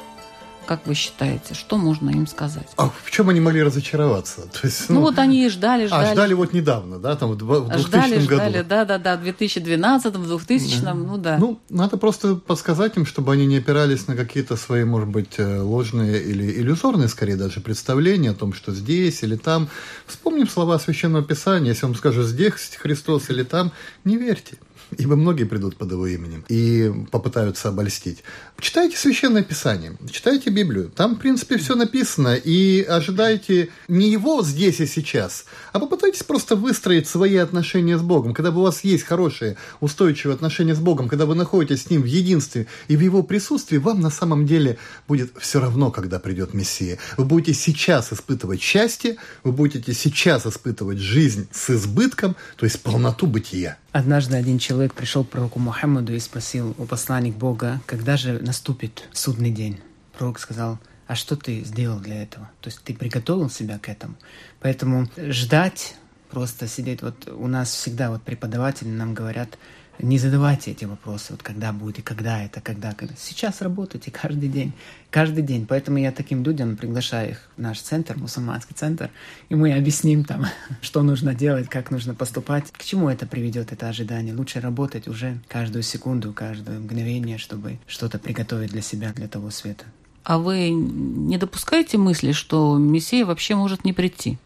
Как 0.69 0.85
вы 0.85 0.93
считаете, 0.93 1.55
что 1.55 1.77
можно 1.77 2.11
им 2.11 2.27
сказать? 2.27 2.67
А 2.77 2.91
в 2.91 3.09
чем 3.09 3.29
они 3.29 3.39
могли 3.39 3.63
разочароваться? 3.63 4.41
То 4.41 4.67
есть, 4.67 4.87
ну, 4.87 4.97
ну 4.97 5.01
вот 5.01 5.17
они 5.17 5.49
ждали, 5.49 5.87
ждали. 5.87 6.09
А, 6.09 6.13
ждали 6.13 6.35
вот 6.35 6.53
недавно, 6.53 6.99
да, 6.99 7.15
там 7.15 7.31
в 7.31 7.37
2000 7.37 7.87
ждали, 7.87 8.13
году. 8.13 8.23
Ждали, 8.25 8.61
да, 8.61 8.85
да, 8.85 8.99
да, 8.99 9.17
в 9.17 9.23
2012, 9.23 10.13
в 10.13 10.27
2000, 10.27 10.81
да. 10.81 10.93
ну 10.93 11.17
да. 11.17 11.37
Ну, 11.39 11.59
надо 11.71 11.97
просто 11.97 12.35
подсказать 12.35 12.97
им, 12.97 13.07
чтобы 13.07 13.33
они 13.33 13.47
не 13.47 13.57
опирались 13.57 14.07
на 14.07 14.15
какие-то 14.15 14.57
свои, 14.57 14.83
может 14.83 15.09
быть, 15.09 15.39
э, 15.39 15.59
ложные 15.59 16.21
или 16.21 16.61
иллюзорные, 16.61 17.07
скорее 17.07 17.35
даже, 17.35 17.61
представления 17.61 18.29
о 18.29 18.35
том, 18.35 18.53
что 18.53 18.71
здесь 18.71 19.23
или 19.23 19.37
там. 19.37 19.69
Вспомним 20.05 20.47
слова 20.47 20.77
Священного 20.77 21.23
Писания, 21.23 21.69
если 21.69 21.87
вам 21.87 21.95
скажут 21.95 22.27
здесь 22.27 22.77
Христос 22.79 23.31
или 23.31 23.41
там, 23.41 23.71
не 24.03 24.17
верьте 24.17 24.59
ибо 24.97 25.15
многие 25.15 25.43
придут 25.43 25.75
под 25.75 25.91
его 25.91 26.07
именем 26.07 26.43
и 26.49 26.91
попытаются 27.11 27.69
обольстить. 27.69 28.23
Читайте 28.59 28.97
Священное 28.97 29.43
Писание, 29.43 29.95
читайте 30.11 30.49
Библию. 30.49 30.89
Там, 30.89 31.15
в 31.15 31.19
принципе, 31.19 31.57
все 31.57 31.75
написано. 31.75 32.35
И 32.35 32.81
ожидайте 32.81 33.69
не 33.87 34.11
его 34.11 34.43
здесь 34.43 34.79
и 34.79 34.85
сейчас, 34.85 35.45
а 35.71 35.79
попытайтесь 35.79 36.23
просто 36.23 36.55
выстроить 36.55 37.07
свои 37.07 37.37
отношения 37.37 37.97
с 37.97 38.01
Богом. 38.01 38.33
Когда 38.33 38.51
у 38.51 38.61
вас 38.61 38.83
есть 38.83 39.03
хорошие, 39.03 39.57
устойчивые 39.79 40.35
отношения 40.35 40.75
с 40.75 40.79
Богом, 40.79 41.07
когда 41.07 41.25
вы 41.25 41.35
находитесь 41.35 41.83
с 41.83 41.89
Ним 41.89 42.01
в 42.01 42.05
единстве 42.05 42.67
и 42.87 42.95
в 42.95 42.99
Его 43.01 43.23
присутствии, 43.23 43.77
вам 43.77 44.01
на 44.01 44.09
самом 44.09 44.45
деле 44.45 44.77
будет 45.07 45.31
все 45.39 45.59
равно, 45.59 45.91
когда 45.91 46.19
придет 46.19 46.53
Мессия. 46.53 46.97
Вы 47.17 47.25
будете 47.25 47.53
сейчас 47.53 48.11
испытывать 48.11 48.61
счастье, 48.61 49.17
вы 49.43 49.51
будете 49.51 49.93
сейчас 49.93 50.45
испытывать 50.45 50.99
жизнь 50.99 51.47
с 51.51 51.69
избытком, 51.69 52.35
то 52.57 52.65
есть 52.65 52.81
полноту 52.81 53.27
бытия. 53.27 53.77
Однажды 53.91 54.37
один 54.37 54.59
человек 54.59 54.93
пришел 54.93 55.23
к 55.23 55.29
пророку 55.29 55.57
Мухаммаду 55.57 56.13
и 56.13 56.19
спросил 56.19 56.75
у 56.77 56.85
посланник 56.85 57.35
Бога, 57.35 57.81
когда 57.87 58.17
же 58.17 58.39
наступит 58.39 59.09
судный 59.13 59.49
день. 59.49 59.79
Пророк 60.15 60.37
сказал, 60.37 60.77
а 61.07 61.15
что 61.15 61.35
ты 61.35 61.63
сделал 61.63 61.99
для 61.99 62.21
этого? 62.21 62.51
То 62.61 62.69
есть 62.69 62.83
ты 62.83 62.93
приготовил 62.93 63.49
себя 63.49 63.79
к 63.79 63.89
этому. 63.89 64.15
Поэтому 64.59 65.07
ждать, 65.17 65.95
просто 66.29 66.67
сидеть, 66.67 67.01
вот 67.01 67.27
у 67.29 67.47
нас 67.47 67.73
всегда 67.73 68.11
вот 68.11 68.21
преподаватели 68.21 68.89
нам 68.89 69.15
говорят, 69.15 69.57
не 70.01 70.17
задавайте 70.17 70.71
эти 70.71 70.85
вопросы, 70.85 71.27
вот 71.31 71.43
когда 71.43 71.73
будет 71.73 71.99
и 71.99 72.01
когда 72.01 72.43
это, 72.43 72.61
когда, 72.61 72.93
когда. 72.93 73.13
Сейчас 73.17 73.61
работайте 73.61 74.11
каждый 74.11 74.49
день, 74.49 74.73
каждый 75.11 75.43
день. 75.43 75.65
Поэтому 75.67 75.97
я 75.97 76.11
таким 76.11 76.43
людям 76.43 76.77
приглашаю 76.77 77.31
их 77.31 77.49
в 77.57 77.61
наш 77.61 77.81
центр, 77.81 78.17
мусульманский 78.17 78.75
центр, 78.75 79.09
и 79.49 79.55
мы 79.55 79.73
объясним 79.73 80.23
там, 80.23 80.45
что 80.81 81.01
нужно 81.03 81.35
делать, 81.35 81.69
как 81.69 81.91
нужно 81.91 82.15
поступать, 82.15 82.71
к 82.71 82.83
чему 82.83 83.09
это 83.09 83.25
приведет, 83.27 83.71
это 83.71 83.89
ожидание. 83.89 84.33
Лучше 84.33 84.61
работать 84.61 85.07
уже 85.07 85.39
каждую 85.47 85.83
секунду, 85.83 86.33
каждое 86.33 86.79
мгновение, 86.79 87.37
чтобы 87.37 87.77
что-то 87.87 88.19
приготовить 88.19 88.71
для 88.71 88.81
себя, 88.81 89.11
для 89.13 89.27
того 89.27 89.49
света. 89.49 89.85
А 90.23 90.37
вы 90.37 90.69
не 90.69 91.37
допускаете 91.37 91.97
мысли, 91.97 92.31
что 92.31 92.77
Мессия 92.77 93.25
вообще 93.25 93.55
может 93.55 93.83
не 93.83 93.93
прийти? 93.93 94.37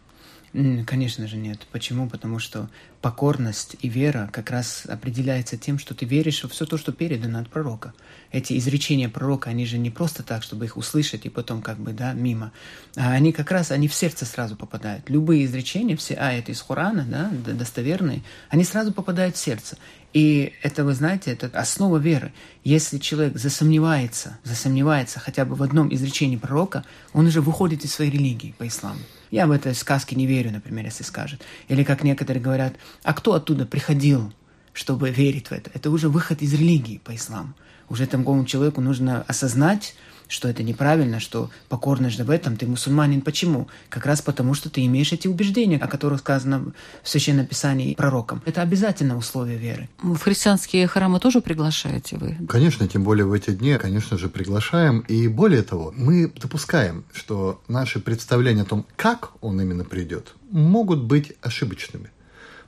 Конечно 0.86 1.26
же 1.26 1.36
нет. 1.36 1.66
Почему? 1.72 2.08
Потому 2.08 2.38
что 2.38 2.70
покорность 3.00 3.74
и 3.80 3.88
вера 3.88 4.30
как 4.32 4.52
раз 4.52 4.86
определяется 4.86 5.56
тем, 5.56 5.80
что 5.80 5.94
ты 5.94 6.06
веришь 6.06 6.44
во 6.44 6.48
все 6.48 6.64
то, 6.64 6.78
что 6.78 6.92
передано 6.92 7.40
от 7.40 7.50
пророка. 7.50 7.92
Эти 8.30 8.56
изречения 8.56 9.08
пророка, 9.08 9.50
они 9.50 9.66
же 9.66 9.78
не 9.78 9.90
просто 9.90 10.22
так, 10.22 10.44
чтобы 10.44 10.66
их 10.66 10.76
услышать 10.76 11.26
и 11.26 11.28
потом 11.28 11.60
как 11.60 11.78
бы, 11.78 11.92
да, 11.92 12.12
мимо. 12.12 12.52
А 12.94 13.10
они 13.10 13.32
как 13.32 13.50
раз, 13.50 13.72
они 13.72 13.88
в 13.88 13.94
сердце 13.94 14.26
сразу 14.26 14.54
попадают. 14.54 15.10
Любые 15.10 15.44
изречения, 15.44 15.96
все 15.96 16.14
аяты 16.14 16.52
из 16.52 16.60
Хурана, 16.60 17.04
да, 17.04 17.32
достоверные, 17.52 18.22
они 18.48 18.62
сразу 18.62 18.92
попадают 18.92 19.34
в 19.34 19.40
сердце. 19.40 19.76
И 20.12 20.52
это, 20.62 20.84
вы 20.84 20.94
знаете, 20.94 21.32
это 21.32 21.48
основа 21.58 21.98
веры. 21.98 22.32
Если 22.62 22.98
человек 22.98 23.36
засомневается, 23.36 24.38
засомневается 24.44 25.18
хотя 25.18 25.44
бы 25.44 25.56
в 25.56 25.64
одном 25.64 25.92
изречении 25.92 26.36
пророка, 26.36 26.84
он 27.12 27.26
уже 27.26 27.40
выходит 27.40 27.84
из 27.84 27.92
своей 27.92 28.12
религии 28.12 28.54
по 28.56 28.68
исламу. 28.68 29.00
Я 29.34 29.48
в 29.48 29.50
этой 29.50 29.74
сказке 29.74 30.14
не 30.14 30.26
верю, 30.28 30.52
например, 30.52 30.84
если 30.84 31.02
скажет. 31.02 31.42
Или 31.66 31.82
как 31.82 32.04
некоторые 32.04 32.40
говорят, 32.40 32.74
а 33.02 33.12
кто 33.12 33.34
оттуда 33.34 33.66
приходил, 33.66 34.32
чтобы 34.72 35.10
верить 35.10 35.48
в 35.48 35.52
это? 35.52 35.72
Это 35.74 35.90
уже 35.90 36.08
выход 36.08 36.40
из 36.40 36.54
религии 36.54 36.98
по 37.02 37.16
исламу. 37.16 37.52
Уже 37.88 38.06
такому 38.06 38.44
человеку 38.44 38.80
нужно 38.80 39.22
осознать, 39.22 39.96
что 40.28 40.48
это 40.48 40.62
неправильно, 40.62 41.20
что 41.20 41.50
покорность 41.68 42.20
в 42.20 42.30
этом, 42.30 42.56
ты 42.56 42.66
мусульманин. 42.66 43.20
Почему? 43.20 43.68
Как 43.88 44.06
раз 44.06 44.22
потому, 44.22 44.54
что 44.54 44.70
ты 44.70 44.84
имеешь 44.86 45.12
эти 45.12 45.28
убеждения, 45.28 45.76
о 45.76 45.88
которых 45.88 46.20
сказано 46.20 46.72
в 47.02 47.08
Священном 47.08 47.46
Писании 47.46 47.94
пророком. 47.94 48.42
Это 48.44 48.62
обязательно 48.62 49.16
условие 49.16 49.58
веры. 49.58 49.88
В 50.02 50.18
христианские 50.18 50.86
храмы 50.86 51.20
тоже 51.20 51.40
приглашаете 51.40 52.16
вы? 52.16 52.36
Конечно, 52.48 52.88
тем 52.88 53.04
более 53.04 53.26
в 53.26 53.32
эти 53.32 53.50
дни, 53.50 53.76
конечно 53.78 54.18
же, 54.18 54.28
приглашаем. 54.28 55.00
И 55.00 55.28
более 55.28 55.62
того, 55.62 55.92
мы 55.96 56.32
допускаем, 56.40 57.04
что 57.12 57.62
наши 57.68 58.00
представления 58.00 58.62
о 58.62 58.66
том, 58.66 58.86
как 58.96 59.32
он 59.40 59.60
именно 59.60 59.84
придет, 59.84 60.34
могут 60.50 61.02
быть 61.02 61.32
ошибочными 61.42 62.10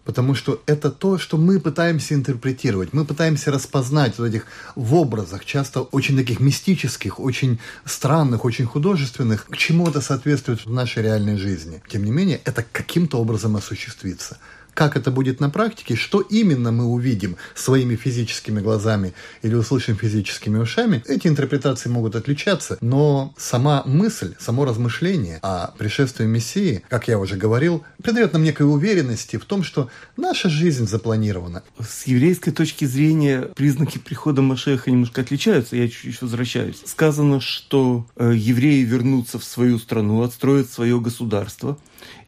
потому 0.06 0.34
что 0.34 0.62
это 0.66 0.90
то, 0.90 1.18
что 1.18 1.36
мы 1.36 1.60
пытаемся 1.60 2.14
интерпретировать, 2.14 2.92
мы 2.92 3.04
пытаемся 3.04 3.50
распознать 3.50 4.18
в 4.18 4.22
этих 4.22 4.46
в 4.76 4.94
образах, 4.94 5.44
часто 5.44 5.80
очень 5.82 6.16
таких 6.16 6.40
мистических, 6.40 7.20
очень 7.20 7.58
странных, 7.84 8.44
очень 8.44 8.66
художественных, 8.66 9.46
к 9.46 9.56
чему 9.56 9.88
это 9.88 10.00
соответствует 10.00 10.64
в 10.64 10.70
нашей 10.70 11.02
реальной 11.02 11.36
жизни. 11.36 11.82
Тем 11.88 12.04
не 12.04 12.12
менее, 12.12 12.40
это 12.44 12.64
каким-то 12.72 13.18
образом 13.18 13.56
осуществится. 13.56 14.38
Как 14.76 14.94
это 14.94 15.10
будет 15.10 15.40
на 15.40 15.48
практике, 15.48 15.96
что 15.96 16.20
именно 16.20 16.70
мы 16.70 16.84
увидим 16.84 17.38
своими 17.54 17.96
физическими 17.96 18.60
глазами 18.60 19.14
или 19.40 19.54
услышим 19.54 19.96
физическими 19.96 20.58
ушами, 20.58 21.02
эти 21.08 21.28
интерпретации 21.28 21.88
могут 21.88 22.14
отличаться, 22.14 22.76
но 22.82 23.32
сама 23.38 23.82
мысль, 23.86 24.34
само 24.38 24.66
размышление 24.66 25.38
о 25.40 25.68
пришествии 25.78 26.26
Мессии, 26.26 26.82
как 26.90 27.08
я 27.08 27.18
уже 27.18 27.36
говорил, 27.36 27.84
придает 28.02 28.34
нам 28.34 28.42
некой 28.42 28.70
уверенности 28.70 29.38
в 29.38 29.46
том, 29.46 29.62
что 29.62 29.88
наша 30.18 30.50
жизнь 30.50 30.86
запланирована. 30.86 31.62
С 31.80 32.06
еврейской 32.06 32.50
точки 32.50 32.84
зрения 32.84 33.48
признаки 33.56 33.96
прихода 33.96 34.42
Машеха 34.42 34.90
немножко 34.90 35.22
отличаются, 35.22 35.74
я 35.76 35.88
чуть-чуть 35.88 36.20
возвращаюсь. 36.20 36.82
Сказано, 36.84 37.40
что 37.40 38.06
э, 38.16 38.34
евреи 38.36 38.82
вернутся 38.82 39.38
в 39.38 39.44
свою 39.44 39.78
страну, 39.78 40.22
отстроят 40.22 40.70
свое 40.70 41.00
государство, 41.00 41.78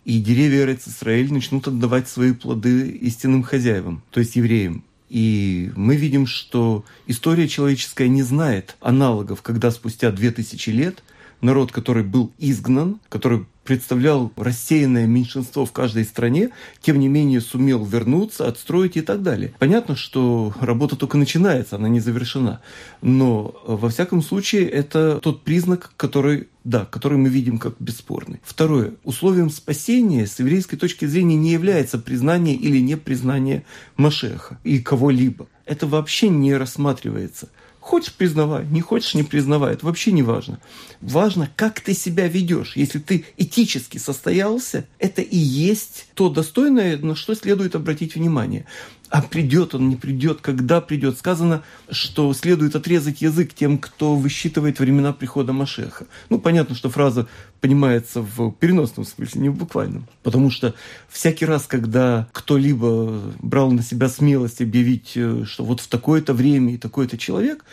и 0.09 0.21
деревья 0.21 0.75
Израиль 0.75 1.31
начнут 1.31 1.69
отдавать 1.69 2.09
свои 2.09 2.33
плоды 2.33 2.89
истинным 2.93 3.43
хозяевам, 3.43 4.03
то 4.11 4.21
есть 4.21 4.37
евреям. 4.37 4.83
И 5.11 5.71
мы 5.77 5.97
видим, 5.97 6.27
что 6.27 6.87
история 7.07 7.47
человеческая 7.47 8.09
не 8.09 8.23
знает 8.23 8.77
аналогов, 8.81 9.43
когда 9.43 9.71
спустя 9.71 10.11
две 10.11 10.31
тысячи 10.31 10.71
лет 10.71 11.03
народ, 11.41 11.73
который 11.73 12.03
был 12.03 12.33
изгнан, 12.39 13.01
который 13.09 13.47
представлял 13.69 14.33
рассеянное 14.37 15.07
меньшинство 15.07 15.67
в 15.67 15.73
каждой 15.73 16.05
стране, 16.05 16.49
тем 16.81 16.99
не 16.99 17.07
менее 17.07 17.43
сумел 17.43 17.85
вернуться, 17.85 18.49
отстроить 18.49 18.97
и 18.97 19.03
так 19.03 19.23
далее. 19.23 19.53
Понятно, 19.59 19.95
что 19.95 20.55
работа 20.59 20.97
только 20.97 21.19
начинается, 21.19 21.77
она 21.77 21.87
не 21.91 22.01
завершена. 22.01 22.63
Но 23.03 23.55
во 23.67 23.91
всяком 23.91 24.23
случае 24.23 24.67
это 24.71 25.21
тот 25.23 25.43
признак, 25.43 25.93
который 25.99 26.49
да, 26.65 26.85
который 26.85 27.17
мы 27.17 27.29
видим 27.29 27.59
как 27.59 27.77
бесспорный. 27.79 28.41
Второе. 28.43 28.95
Условием 29.05 29.49
спасения 29.49 30.27
с 30.27 30.39
еврейской 30.39 30.77
точки 30.77 31.07
зрения 31.07 31.37
не 31.37 31.51
является 31.53 31.99
признание 31.99 32.55
или 32.57 32.79
непризнание 32.79 33.65
Машеха 33.97 34.59
и 34.65 34.79
кого-либо. 34.79 35.47
Это 35.65 35.87
вообще 35.87 36.29
не 36.29 36.55
рассматривается. 36.55 37.49
Хочешь 37.89 38.13
признавай, 38.13 38.67
не 38.67 38.83
хочешь 38.83 39.15
не 39.15 39.23
признавай, 39.23 39.73
это 39.73 39.87
вообще 39.87 40.13
не 40.13 40.23
важно. 40.23 40.61
Важно, 41.01 41.49
как 41.57 41.81
ты 41.81 41.95
себя 41.95 42.29
ведешь. 42.29 42.77
Если 42.77 42.99
ты 42.99 43.25
этически 43.39 43.97
состоялся, 43.97 44.87
это 44.99 45.23
и 45.23 45.39
есть 45.39 46.07
то 46.13 46.29
достойное, 46.29 46.99
на 46.99 47.17
что 47.17 47.35
следует 47.35 47.75
обратить 47.75 48.15
внимание. 48.15 48.67
А 49.11 49.23
придет 49.23 49.75
он, 49.75 49.89
не 49.89 49.97
придет, 49.97 50.41
когда 50.41 50.81
придет. 50.81 51.17
Сказано, 51.17 51.63
что 51.91 52.33
следует 52.35 52.77
отрезать 52.77 53.23
язык 53.23 53.55
тем, 53.55 53.79
кто 53.79 54.15
высчитывает 54.15 54.81
времена 54.81 55.13
прихода 55.13 55.53
Машеха. 55.53 56.07
Ну, 56.29 56.39
понятно, 56.39 56.75
что 56.75 56.91
фраза 56.91 57.27
понимается 57.61 58.21
в 58.21 58.53
переносном 58.53 59.07
смысле, 59.07 59.41
не 59.41 59.49
в 59.49 59.57
буквальном. 59.57 60.07
Потому 60.23 60.51
что 60.51 60.75
всякий 61.09 61.47
раз, 61.47 61.67
когда 61.67 62.29
кто-либо 62.33 63.33
брал 63.41 63.71
на 63.71 63.83
себя 63.83 64.09
смелость 64.09 64.61
объявить, 64.61 65.13
э, 65.15 65.45
что 65.47 65.65
вот 65.65 65.81
в 65.81 65.89
такое-то 65.89 66.35
время 66.35 66.75
и 66.75 66.79
такой-то 66.79 67.17
человек, 67.17 67.65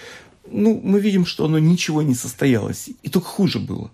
ну, 0.50 0.80
мы 0.82 1.00
видим, 1.00 1.26
что 1.26 1.46
оно 1.46 1.60
ничего 1.60 2.02
не 2.02 2.16
состоялось. 2.16 2.90
И 3.04 3.10
только 3.10 3.28
хуже 3.28 3.60
было. 3.60 3.92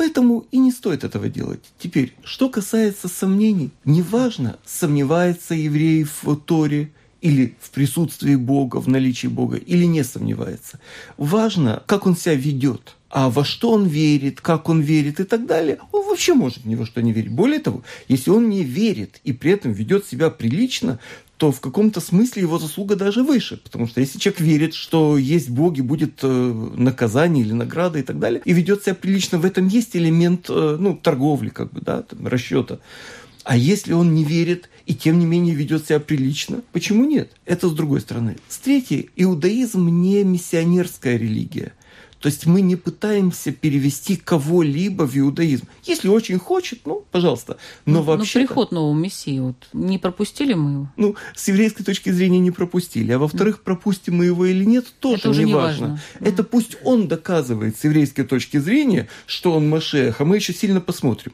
Поэтому 0.00 0.46
и 0.50 0.56
не 0.56 0.72
стоит 0.72 1.04
этого 1.04 1.28
делать. 1.28 1.60
Теперь, 1.78 2.14
что 2.24 2.48
касается 2.48 3.06
сомнений, 3.06 3.70
неважно, 3.84 4.58
сомневается 4.64 5.54
еврей 5.54 6.04
в 6.04 6.36
Торе 6.36 6.90
или 7.20 7.54
в 7.60 7.68
присутствии 7.68 8.34
Бога, 8.34 8.78
в 8.78 8.88
наличии 8.88 9.26
Бога, 9.26 9.58
или 9.58 9.84
не 9.84 10.02
сомневается. 10.02 10.80
Важно, 11.18 11.82
как 11.84 12.06
он 12.06 12.16
себя 12.16 12.34
ведет– 12.34 12.96
а 13.10 13.28
во 13.28 13.44
что 13.44 13.72
он 13.72 13.86
верит, 13.86 14.40
как 14.40 14.68
он 14.68 14.80
верит 14.80 15.18
и 15.18 15.24
так 15.24 15.44
далее, 15.44 15.80
он 15.90 16.06
вообще 16.06 16.32
может 16.32 16.64
ни 16.64 16.76
во 16.76 16.86
что 16.86 17.02
не 17.02 17.12
верить. 17.12 17.32
Более 17.32 17.58
того, 17.58 17.82
если 18.06 18.30
он 18.30 18.48
не 18.48 18.62
верит 18.62 19.20
и 19.24 19.32
при 19.32 19.50
этом 19.50 19.72
ведет 19.72 20.06
себя 20.06 20.30
прилично, 20.30 21.00
то 21.40 21.50
в 21.52 21.60
каком-то 21.60 22.00
смысле 22.00 22.42
его 22.42 22.58
заслуга 22.58 22.96
даже 22.96 23.22
выше. 23.22 23.56
Потому 23.56 23.86
что 23.86 24.02
если 24.02 24.18
человек 24.18 24.40
верит, 24.40 24.74
что 24.74 25.16
есть 25.16 25.48
Бог 25.48 25.78
и 25.78 25.80
будет 25.80 26.18
э, 26.22 26.68
наказание 26.76 27.42
или 27.42 27.54
награда 27.54 27.98
и 27.98 28.02
так 28.02 28.18
далее, 28.18 28.42
и 28.44 28.52
ведет 28.52 28.82
себя 28.82 28.94
прилично, 28.94 29.38
в 29.38 29.46
этом 29.46 29.66
есть 29.66 29.96
элемент 29.96 30.50
э, 30.50 30.76
ну, 30.78 30.94
торговли, 30.94 31.48
как 31.48 31.72
бы, 31.72 31.80
да, 31.80 32.02
там, 32.02 32.26
расчета. 32.26 32.78
А 33.42 33.56
если 33.56 33.94
он 33.94 34.14
не 34.14 34.22
верит 34.22 34.68
и 34.84 34.94
тем 34.94 35.18
не 35.18 35.24
менее 35.24 35.54
ведет 35.54 35.86
себя 35.86 35.98
прилично, 35.98 36.60
почему 36.72 37.06
нет? 37.06 37.32
Это 37.46 37.70
с 37.70 37.72
другой 37.72 38.02
стороны. 38.02 38.36
С 38.46 38.58
третьей, 38.58 39.08
иудаизм 39.16 39.88
не 39.88 40.22
миссионерская 40.24 41.16
религия. 41.16 41.72
То 42.20 42.26
есть 42.26 42.44
мы 42.44 42.60
не 42.60 42.76
пытаемся 42.76 43.50
перевести 43.50 44.16
кого-либо 44.16 45.04
в 45.04 45.16
иудаизм. 45.16 45.66
Если 45.84 46.08
очень 46.08 46.38
хочет, 46.38 46.80
ну, 46.84 47.02
пожалуйста. 47.10 47.56
Но 47.86 48.00
ну, 48.00 48.02
вообще... 48.02 48.40
Ну, 48.40 48.46
приход 48.46 48.72
нового 48.72 48.94
Мессии, 48.94 49.38
вот 49.38 49.56
не 49.72 49.98
пропустили 49.98 50.52
мы 50.52 50.72
его? 50.72 50.88
Ну, 50.96 51.16
с 51.34 51.48
еврейской 51.48 51.82
точки 51.82 52.10
зрения 52.10 52.38
не 52.38 52.50
пропустили. 52.50 53.12
А 53.12 53.18
во-вторых, 53.18 53.62
пропустим 53.62 54.18
мы 54.18 54.26
его 54.26 54.44
или 54.44 54.64
нет, 54.64 54.86
тоже 55.00 55.20
Это 55.20 55.30
уже 55.30 55.44
не 55.44 55.46
не 55.46 55.54
важно. 55.54 55.88
важно. 55.88 56.02
Это 56.20 56.44
пусть 56.44 56.76
он 56.84 57.08
доказывает 57.08 57.78
с 57.78 57.84
еврейской 57.84 58.24
точки 58.24 58.58
зрения, 58.58 59.08
что 59.24 59.54
он 59.54 59.70
Машех, 59.70 60.20
а 60.20 60.24
мы 60.26 60.36
еще 60.36 60.52
сильно 60.52 60.82
посмотрим. 60.82 61.32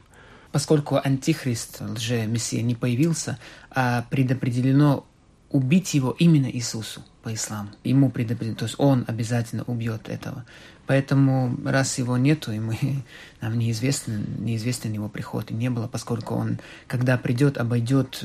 Поскольку 0.53 0.99
антихрист, 1.03 1.81
лже-мессия, 1.81 2.61
не 2.61 2.75
появился, 2.75 3.37
а 3.69 4.05
предопределено 4.09 5.05
убить 5.49 5.93
его 5.93 6.15
именно 6.17 6.49
Иисусу 6.49 7.03
по 7.23 7.33
исламу. 7.33 7.69
Ему 7.83 8.09
предопределено, 8.09 8.57
то 8.57 8.65
есть 8.65 8.75
он 8.77 9.05
обязательно 9.07 9.63
убьет 9.63 10.09
этого. 10.09 10.45
Поэтому 10.87 11.57
раз 11.65 11.97
его 11.97 12.17
нету, 12.17 12.53
и 12.53 12.59
мы, 12.59 12.77
нам 13.41 13.59
неизвестно, 13.59 14.21
неизвестен 14.39 14.93
его 14.93 15.09
приход, 15.09 15.51
и 15.51 15.53
не 15.53 15.69
было, 15.69 15.87
поскольку 15.87 16.35
он, 16.35 16.59
когда 16.87 17.17
придет, 17.17 17.57
обойдет 17.57 18.23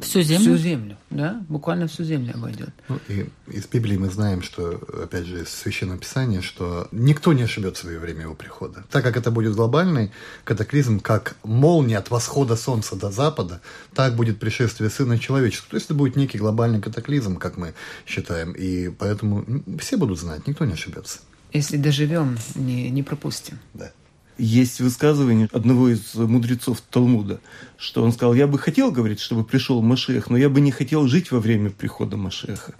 Всю 0.00 0.22
землю? 0.22 0.44
Всю 0.44 0.56
землю, 0.56 0.96
да, 1.10 1.44
буквально 1.48 1.88
всю 1.88 2.04
землю 2.04 2.32
обойдет. 2.34 2.70
Ну, 2.88 2.98
и 3.08 3.26
из 3.48 3.66
Библии 3.66 3.96
мы 3.96 4.10
знаем, 4.10 4.42
что, 4.42 4.80
опять 5.02 5.26
же, 5.26 5.42
из 5.42 5.48
Священного 5.48 5.98
Писания, 5.98 6.40
что 6.40 6.88
никто 6.92 7.32
не 7.32 7.42
ошибется 7.42 7.86
во 7.86 7.98
время 7.98 8.22
его 8.22 8.34
прихода. 8.34 8.84
Так 8.90 9.02
как 9.02 9.16
это 9.16 9.30
будет 9.32 9.54
глобальный 9.54 10.12
катаклизм, 10.44 11.00
как 11.00 11.36
молния 11.42 11.98
от 11.98 12.10
восхода 12.10 12.56
солнца 12.56 12.94
до 12.94 13.10
запада, 13.10 13.60
так 13.92 14.14
будет 14.14 14.38
пришествие 14.38 14.88
Сына 14.88 15.18
Человеческого. 15.18 15.70
То 15.70 15.76
есть 15.76 15.86
это 15.86 15.94
будет 15.94 16.14
некий 16.14 16.38
глобальный 16.38 16.80
катаклизм, 16.80 17.36
как 17.36 17.56
мы 17.56 17.74
считаем. 18.06 18.52
И 18.52 18.88
поэтому 18.88 19.44
все 19.80 19.96
будут 19.96 20.20
знать, 20.20 20.46
никто 20.46 20.64
не 20.64 20.74
ошибется. 20.74 21.18
Если 21.54 21.76
доживем, 21.76 22.36
не, 22.56 22.90
не 22.90 23.04
пропустим. 23.04 23.60
Да. 23.74 23.92
Есть 24.36 24.80
высказывание 24.80 25.48
одного 25.52 25.88
из 25.88 26.14
мудрецов 26.14 26.80
Талмуда, 26.80 27.40
что 27.78 28.02
он 28.02 28.12
сказал, 28.12 28.34
я 28.34 28.48
бы 28.48 28.58
хотел, 28.58 28.90
говорить, 28.90 29.20
чтобы 29.20 29.44
пришел 29.44 29.80
Машех, 29.80 30.28
но 30.28 30.36
я 30.36 30.48
бы 30.48 30.60
не 30.60 30.72
хотел 30.72 31.06
жить 31.06 31.30
во 31.30 31.38
время 31.38 31.70
прихода 31.70 32.16
Машеха. 32.16 32.74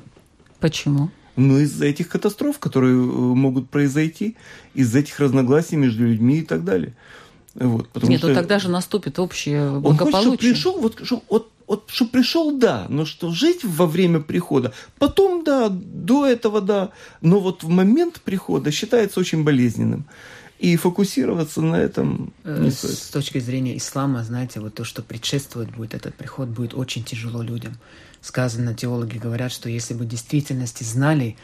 Почему? 0.59 1.11
Ну, 1.37 1.61
из-за 1.61 1.87
этих 1.87 2.09
катастроф, 2.09 2.59
которые 2.59 2.95
э, 2.95 2.99
могут 2.99 3.71
произойти, 3.71 4.37
из-за 4.75 4.99
этих 5.01 5.21
разногласий 5.21 5.77
между 5.77 6.05
людьми 6.05 6.39
и 6.39 6.43
так 6.43 6.65
далее. 6.65 6.95
Вот, 7.55 7.89
Нет, 8.03 8.19
что 8.19 8.29
ну 8.29 8.35
тогда 8.35 8.59
же 8.59 8.69
наступит 8.69 9.21
общее 9.21 9.71
он 9.71 9.83
хочет, 9.83 9.97
чтобы 9.97 10.11
благополучие. 10.11 10.53
пришел, 10.53 10.81
вот, 10.81 11.01
чтоб- 11.05 11.23
вот, 11.31 11.53
вот, 11.67 11.85
чтобы 11.89 12.11
пришел, 12.11 12.57
да, 12.59 12.87
но 12.89 13.05
что 13.05 13.31
жить 13.33 13.65
во 13.65 13.87
время 13.87 14.21
прихода, 14.21 14.73
потом, 14.99 15.45
да, 15.45 15.69
до 15.71 16.27
этого, 16.27 16.61
да, 16.61 16.91
но 17.21 17.41
вот 17.41 17.63
в 17.63 17.69
момент 17.69 18.21
прихода 18.21 18.71
считается 18.71 19.21
очень 19.21 19.45
болезненным. 19.45 20.05
И 20.61 20.77
фокусироваться 20.77 21.61
на 21.61 21.77
этом 21.77 22.33
Э, 22.45 22.59
не 22.63 22.71
С 22.71 22.79
стоит. 22.79 23.13
точки 23.13 23.39
зрения 23.41 23.77
ислама, 23.77 24.23
знаете, 24.25 24.61
вот 24.61 24.75
то, 24.75 24.85
что 24.85 25.03
предшествует 25.03 25.71
будет 25.71 25.95
этот 25.95 26.15
приход, 26.15 26.49
будет 26.49 26.75
очень 26.75 27.03
тяжело 27.05 27.43
людям. 27.43 27.77
Сказано, 28.21 28.73
теологи 28.73 29.19
говорят, 29.19 29.53
что 29.53 29.69
если 29.69 29.95
бы 29.95 30.05
в 30.05 30.09
действительности 30.09 30.85
знали, 30.85 31.37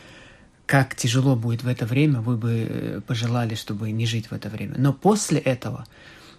как 0.67 0.95
тяжело 0.95 1.35
будет 1.35 1.65
в 1.65 1.69
это 1.69 1.85
время, 1.85 2.21
вы 2.21 2.37
бы 2.37 2.67
э, 2.69 3.01
пожелали, 3.07 3.57
чтобы 3.57 3.91
не 3.91 4.07
жить 4.07 4.31
в 4.31 4.33
это 4.33 4.49
время. 4.49 4.77
Но 4.79 4.93
после 4.93 5.39
этого 5.41 5.87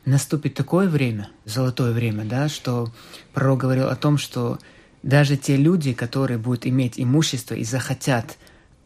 наступит 0.06 0.54
такое 0.56 0.90
время, 0.90 1.30
золотое 1.46 1.92
время, 1.92 2.26
да, 2.26 2.50
что 2.50 2.92
пророк 3.34 3.60
говорил 3.60 3.88
о 3.88 3.96
том, 3.96 4.18
что 4.18 4.60
даже 5.04 5.38
те 5.38 5.56
люди, 5.56 5.94
которые 5.94 6.38
будут 6.38 6.66
иметь 6.66 7.00
имущество 7.00 7.56
и 7.56 7.64
захотят 7.64 8.38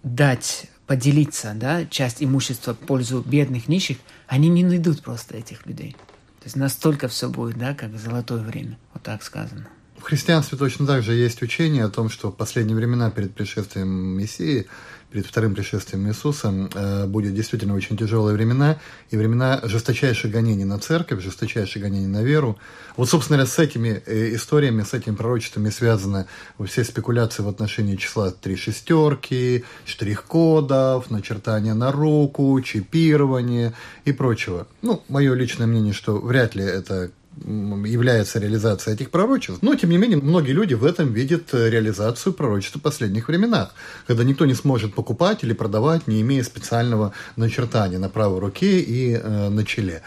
дать, 0.04 0.68
поделиться, 0.88 1.54
да, 1.56 1.86
часть 1.86 2.24
имущества 2.24 2.74
в 2.74 2.80
пользу 2.80 3.24
бедных, 3.26 3.68
нищих, 3.68 3.98
они 4.28 4.50
не 4.50 4.64
найдут 4.64 5.02
просто 5.02 5.38
этих 5.38 5.66
людей. 5.66 5.94
То 6.40 6.46
есть 6.46 6.56
настолько 6.56 7.08
все 7.08 7.28
будет, 7.28 7.58
да, 7.58 7.74
как 7.74 7.98
золотое 7.98 8.44
время. 8.44 8.78
Вот 8.94 9.02
так 9.02 9.24
сказано. 9.24 9.68
Христианстве 10.06 10.56
точно 10.56 10.86
так 10.86 11.02
же 11.02 11.14
есть 11.14 11.42
учение 11.42 11.84
о 11.84 11.90
том, 11.90 12.10
что 12.10 12.30
в 12.30 12.36
последние 12.36 12.76
времена 12.76 13.10
перед 13.10 13.34
пришествием 13.34 13.90
Мессии, 13.90 14.68
перед 15.10 15.26
вторым 15.26 15.56
пришествием 15.56 16.08
Иисуса, 16.08 16.70
э, 16.76 17.08
будет 17.08 17.34
действительно 17.34 17.74
очень 17.74 17.98
тяжелые 17.98 18.36
времена, 18.36 18.78
и 19.10 19.18
времена 19.18 19.60
жесточайших 19.64 20.30
гонений 20.30 20.64
на 20.64 20.78
церковь, 20.78 21.24
жесточайших 21.24 21.82
гонений 21.82 22.06
на 22.06 22.22
веру. 22.22 22.60
Вот, 22.98 23.10
собственно 23.10 23.38
говоря, 23.38 23.52
с 23.52 23.58
этими 23.58 24.04
э, 24.06 24.36
историями, 24.36 24.84
с 24.84 24.94
этими 24.94 25.16
пророчествами 25.16 25.72
связаны 25.72 26.28
все 26.64 26.84
спекуляции 26.84 27.42
в 27.42 27.48
отношении 27.48 27.96
числа 27.96 28.30
три 28.30 28.58
шестерки, 28.58 29.66
штрих-кодов, 29.88 31.10
начертания 31.10 31.74
на 31.74 31.92
руку, 31.92 32.62
чипирование 32.62 33.74
и 34.04 34.12
прочего. 34.12 34.68
Ну, 34.84 35.02
мое 35.10 35.34
личное 35.34 35.66
мнение, 35.66 35.94
что 35.94 36.20
вряд 36.20 36.54
ли 36.54 36.64
это 36.64 37.10
является 37.44 38.40
реализацией 38.40 38.96
этих 38.96 39.12
пророчеств. 39.12 39.62
Но, 39.62 39.76
тем 39.76 39.90
не 39.90 39.98
менее, 39.98 40.18
многие 40.18 40.52
люди 40.52 40.74
в 40.74 40.86
этом 40.86 41.14
видят 41.14 41.54
э, 41.54 41.70
реализацию 41.70 42.34
пророчества 42.34 42.80
последних 42.80 43.28
временах, 43.28 43.74
когда 44.08 44.24
никто 44.24 44.46
не 44.46 44.54
сможет 44.54 44.94
покупать 44.94 45.44
или 45.44 45.54
продавать, 45.54 46.08
не 46.08 46.22
имея 46.22 46.44
специального 46.44 47.14
начертания 47.36 48.00
на 48.00 48.10
правой 48.10 48.40
руке 48.40 48.80
и 48.80 49.14
э, 49.14 49.50
на 49.50 49.66
челе. 49.66 50.02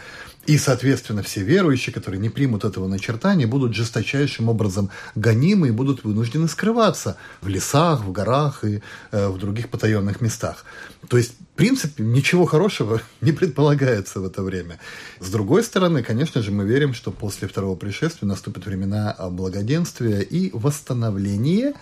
И, 0.49 0.57
соответственно, 0.57 1.21
все 1.21 1.43
верующие, 1.43 1.93
которые 1.93 2.19
не 2.19 2.29
примут 2.29 2.65
этого 2.65 2.87
начертания, 2.87 3.45
будут 3.45 3.75
жесточайшим 3.75 4.49
образом 4.49 4.89
гонимы 5.13 5.67
и 5.67 5.71
будут 5.71 6.03
вынуждены 6.03 6.47
скрываться 6.47 7.17
в 7.41 7.47
лесах, 7.47 8.03
в 8.03 8.11
горах 8.11 8.65
и 8.65 8.81
э, 9.11 9.27
в 9.27 9.37
других 9.37 9.69
потаенных 9.69 10.21
местах. 10.21 10.65
То 11.07 11.17
есть, 11.17 11.33
в 11.33 11.55
принципе, 11.55 12.01
ничего 12.01 12.47
хорошего 12.47 12.99
не 13.21 13.31
предполагается 13.31 14.21
в 14.21 14.25
это 14.25 14.41
время. 14.41 14.79
С 15.19 15.29
другой 15.29 15.61
стороны, 15.61 16.01
конечно 16.01 16.41
же, 16.41 16.49
мы 16.49 16.65
верим, 16.65 16.95
что 16.95 17.11
после 17.11 17.47
второго 17.47 17.75
пришествия 17.75 18.27
наступят 18.27 18.65
времена 18.65 19.15
благоденствия 19.29 20.21
и 20.21 20.49
восстановления 20.51 21.75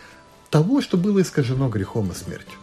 того, 0.49 0.81
что 0.81 0.97
было 0.97 1.21
искажено 1.21 1.69
грехом 1.69 2.11
и 2.11 2.15
смертью. 2.15 2.59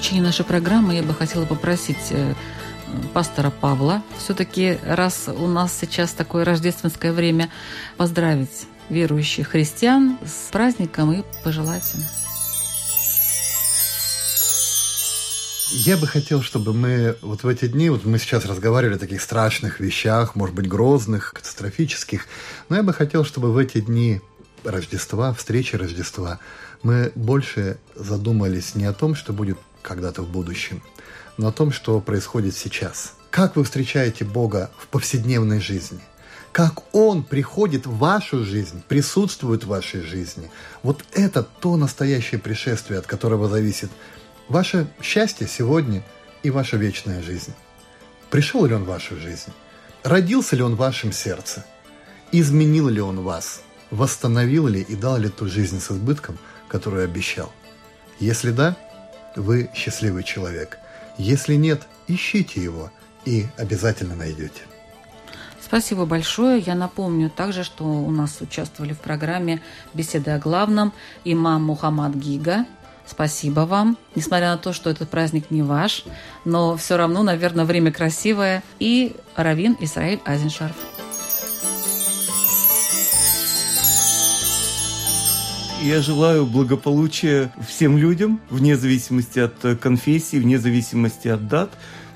Заключение 0.00 0.24
нашей 0.24 0.46
программы 0.46 0.94
я 0.94 1.02
бы 1.02 1.12
хотела 1.12 1.44
попросить 1.44 2.06
э, 2.08 2.32
пастора 3.12 3.50
Павла, 3.50 4.02
все-таки 4.16 4.78
раз 4.82 5.28
у 5.28 5.46
нас 5.46 5.76
сейчас 5.78 6.12
такое 6.12 6.42
рождественское 6.42 7.12
время, 7.12 7.50
поздравить 7.98 8.66
верующих 8.88 9.48
христиан 9.48 10.16
с 10.24 10.50
праздником 10.50 11.12
и 11.12 11.22
пожелать 11.44 11.92
им. 11.94 12.00
Я 15.84 15.98
бы 15.98 16.06
хотел, 16.06 16.40
чтобы 16.40 16.72
мы 16.72 17.18
вот 17.20 17.42
в 17.42 17.48
эти 17.48 17.66
дни, 17.66 17.90
вот 17.90 18.06
мы 18.06 18.18
сейчас 18.18 18.46
разговаривали 18.46 18.94
о 18.94 18.98
таких 18.98 19.20
страшных 19.20 19.80
вещах, 19.80 20.34
может 20.34 20.54
быть, 20.54 20.66
грозных, 20.66 21.34
катастрофических, 21.34 22.24
но 22.70 22.76
я 22.76 22.82
бы 22.82 22.94
хотел, 22.94 23.22
чтобы 23.22 23.52
в 23.52 23.58
эти 23.58 23.82
дни 23.82 24.22
Рождества, 24.64 25.34
встречи 25.34 25.76
Рождества, 25.76 26.38
мы 26.82 27.12
больше 27.14 27.78
задумались 27.94 28.74
не 28.74 28.86
о 28.86 28.94
том, 28.94 29.14
что 29.14 29.34
будет 29.34 29.58
когда-то 29.82 30.22
в 30.22 30.28
будущем, 30.28 30.82
но 31.36 31.48
о 31.48 31.52
том, 31.52 31.72
что 31.72 32.00
происходит 32.00 32.56
сейчас. 32.56 33.14
Как 33.30 33.56
вы 33.56 33.64
встречаете 33.64 34.24
Бога 34.24 34.70
в 34.76 34.88
повседневной 34.88 35.60
жизни? 35.60 36.00
Как 36.52 36.94
Он 36.94 37.22
приходит 37.22 37.86
в 37.86 37.96
вашу 37.96 38.44
жизнь, 38.44 38.82
присутствует 38.88 39.64
в 39.64 39.68
вашей 39.68 40.02
жизни? 40.02 40.50
Вот 40.82 41.04
это 41.12 41.44
то 41.44 41.76
настоящее 41.76 42.40
пришествие, 42.40 42.98
от 42.98 43.06
которого 43.06 43.48
зависит 43.48 43.90
ваше 44.48 44.88
счастье 45.00 45.46
сегодня 45.46 46.02
и 46.42 46.50
ваша 46.50 46.76
вечная 46.76 47.22
жизнь. 47.22 47.54
Пришел 48.30 48.66
ли 48.66 48.74
Он 48.74 48.82
в 48.84 48.88
вашу 48.88 49.16
жизнь? 49.16 49.52
Родился 50.02 50.56
ли 50.56 50.62
Он 50.62 50.74
в 50.74 50.78
вашем 50.78 51.12
сердце? 51.12 51.64
Изменил 52.32 52.88
ли 52.88 53.00
Он 53.00 53.20
вас? 53.20 53.62
Восстановил 53.90 54.66
ли 54.66 54.82
и 54.82 54.96
дал 54.96 55.18
ли 55.18 55.28
ту 55.28 55.48
жизнь 55.48 55.80
с 55.80 55.90
избытком, 55.90 56.38
которую 56.68 57.04
обещал? 57.04 57.52
Если 58.18 58.50
да, 58.50 58.76
вы 59.36 59.70
счастливый 59.74 60.22
человек. 60.22 60.78
Если 61.18 61.54
нет, 61.54 61.82
ищите 62.08 62.62
его 62.62 62.90
и 63.24 63.46
обязательно 63.56 64.16
найдете. 64.16 64.62
Спасибо 65.60 66.04
большое. 66.04 66.58
Я 66.58 66.74
напомню 66.74 67.30
также, 67.30 67.62
что 67.62 67.84
у 67.84 68.10
нас 68.10 68.40
участвовали 68.40 68.92
в 68.92 68.98
программе 68.98 69.60
«Беседы 69.94 70.32
о 70.32 70.38
главном» 70.38 70.92
имам 71.24 71.64
Мухаммад 71.64 72.14
Гига. 72.14 72.66
Спасибо 73.06 73.60
вам. 73.60 73.96
Несмотря 74.14 74.50
на 74.50 74.58
то, 74.58 74.72
что 74.72 74.90
этот 74.90 75.10
праздник 75.10 75.50
не 75.50 75.62
ваш, 75.62 76.04
но 76.44 76.76
все 76.76 76.96
равно, 76.96 77.22
наверное, 77.22 77.64
время 77.64 77.92
красивое. 77.92 78.62
И 78.78 79.16
Равин 79.36 79.76
Исраиль 79.80 80.20
Азеншарф. 80.24 80.99
Я 85.82 86.02
желаю 86.02 86.44
благополучия 86.44 87.50
всем 87.66 87.96
людям, 87.96 88.38
вне 88.50 88.76
зависимости 88.76 89.38
от 89.38 89.78
конфессии, 89.80 90.36
вне 90.36 90.58
зависимости 90.58 91.28
от 91.28 91.48
дат. 91.48 91.70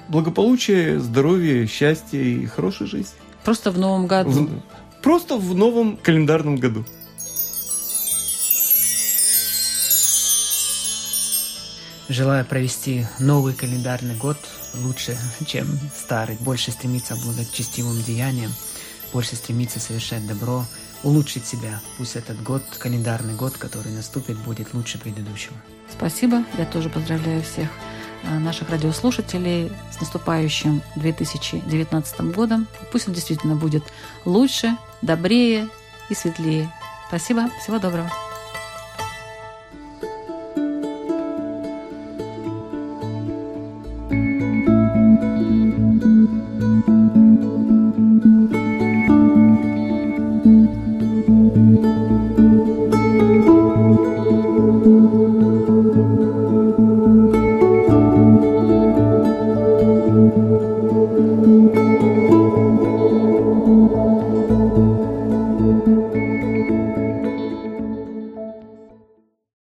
Благополучия, 0.08 1.00
здоровья, 1.00 1.66
счастья 1.66 2.18
и 2.18 2.44
хорошей 2.44 2.86
жизни. 2.86 3.16
Просто 3.42 3.70
в 3.70 3.78
новом 3.78 4.06
году. 4.06 4.30
В, 4.30 5.02
просто 5.02 5.38
в 5.38 5.54
новом 5.54 5.96
календарном 5.96 6.56
году. 6.56 6.84
Желаю 12.10 12.44
провести 12.44 13.06
новый 13.18 13.54
календарный 13.54 14.14
год 14.14 14.36
лучше, 14.74 15.16
чем 15.46 15.66
старый. 15.96 16.36
Больше 16.38 16.70
стремиться 16.70 17.14
к 17.14 17.24
благочестивым 17.24 18.02
деяниям, 18.02 18.52
больше 19.10 19.36
стремиться 19.36 19.80
совершать 19.80 20.26
добро, 20.26 20.66
улучшить 21.04 21.46
себя. 21.46 21.80
Пусть 21.98 22.16
этот 22.16 22.42
год, 22.42 22.62
календарный 22.78 23.34
год, 23.34 23.56
который 23.56 23.92
наступит, 23.92 24.36
будет 24.38 24.74
лучше 24.74 24.98
предыдущего. 24.98 25.54
Спасибо. 25.90 26.44
Я 26.58 26.66
тоже 26.66 26.88
поздравляю 26.88 27.42
всех 27.42 27.68
э, 28.24 28.38
наших 28.38 28.70
радиослушателей 28.70 29.70
с 29.92 30.00
наступающим 30.00 30.82
2019 30.96 32.20
годом. 32.34 32.66
Пусть 32.90 33.06
он 33.06 33.14
действительно 33.14 33.54
будет 33.54 33.84
лучше, 34.24 34.76
добрее 35.02 35.68
и 36.08 36.14
светлее. 36.14 36.72
Спасибо. 37.08 37.50
Всего 37.60 37.78
доброго. 37.78 38.10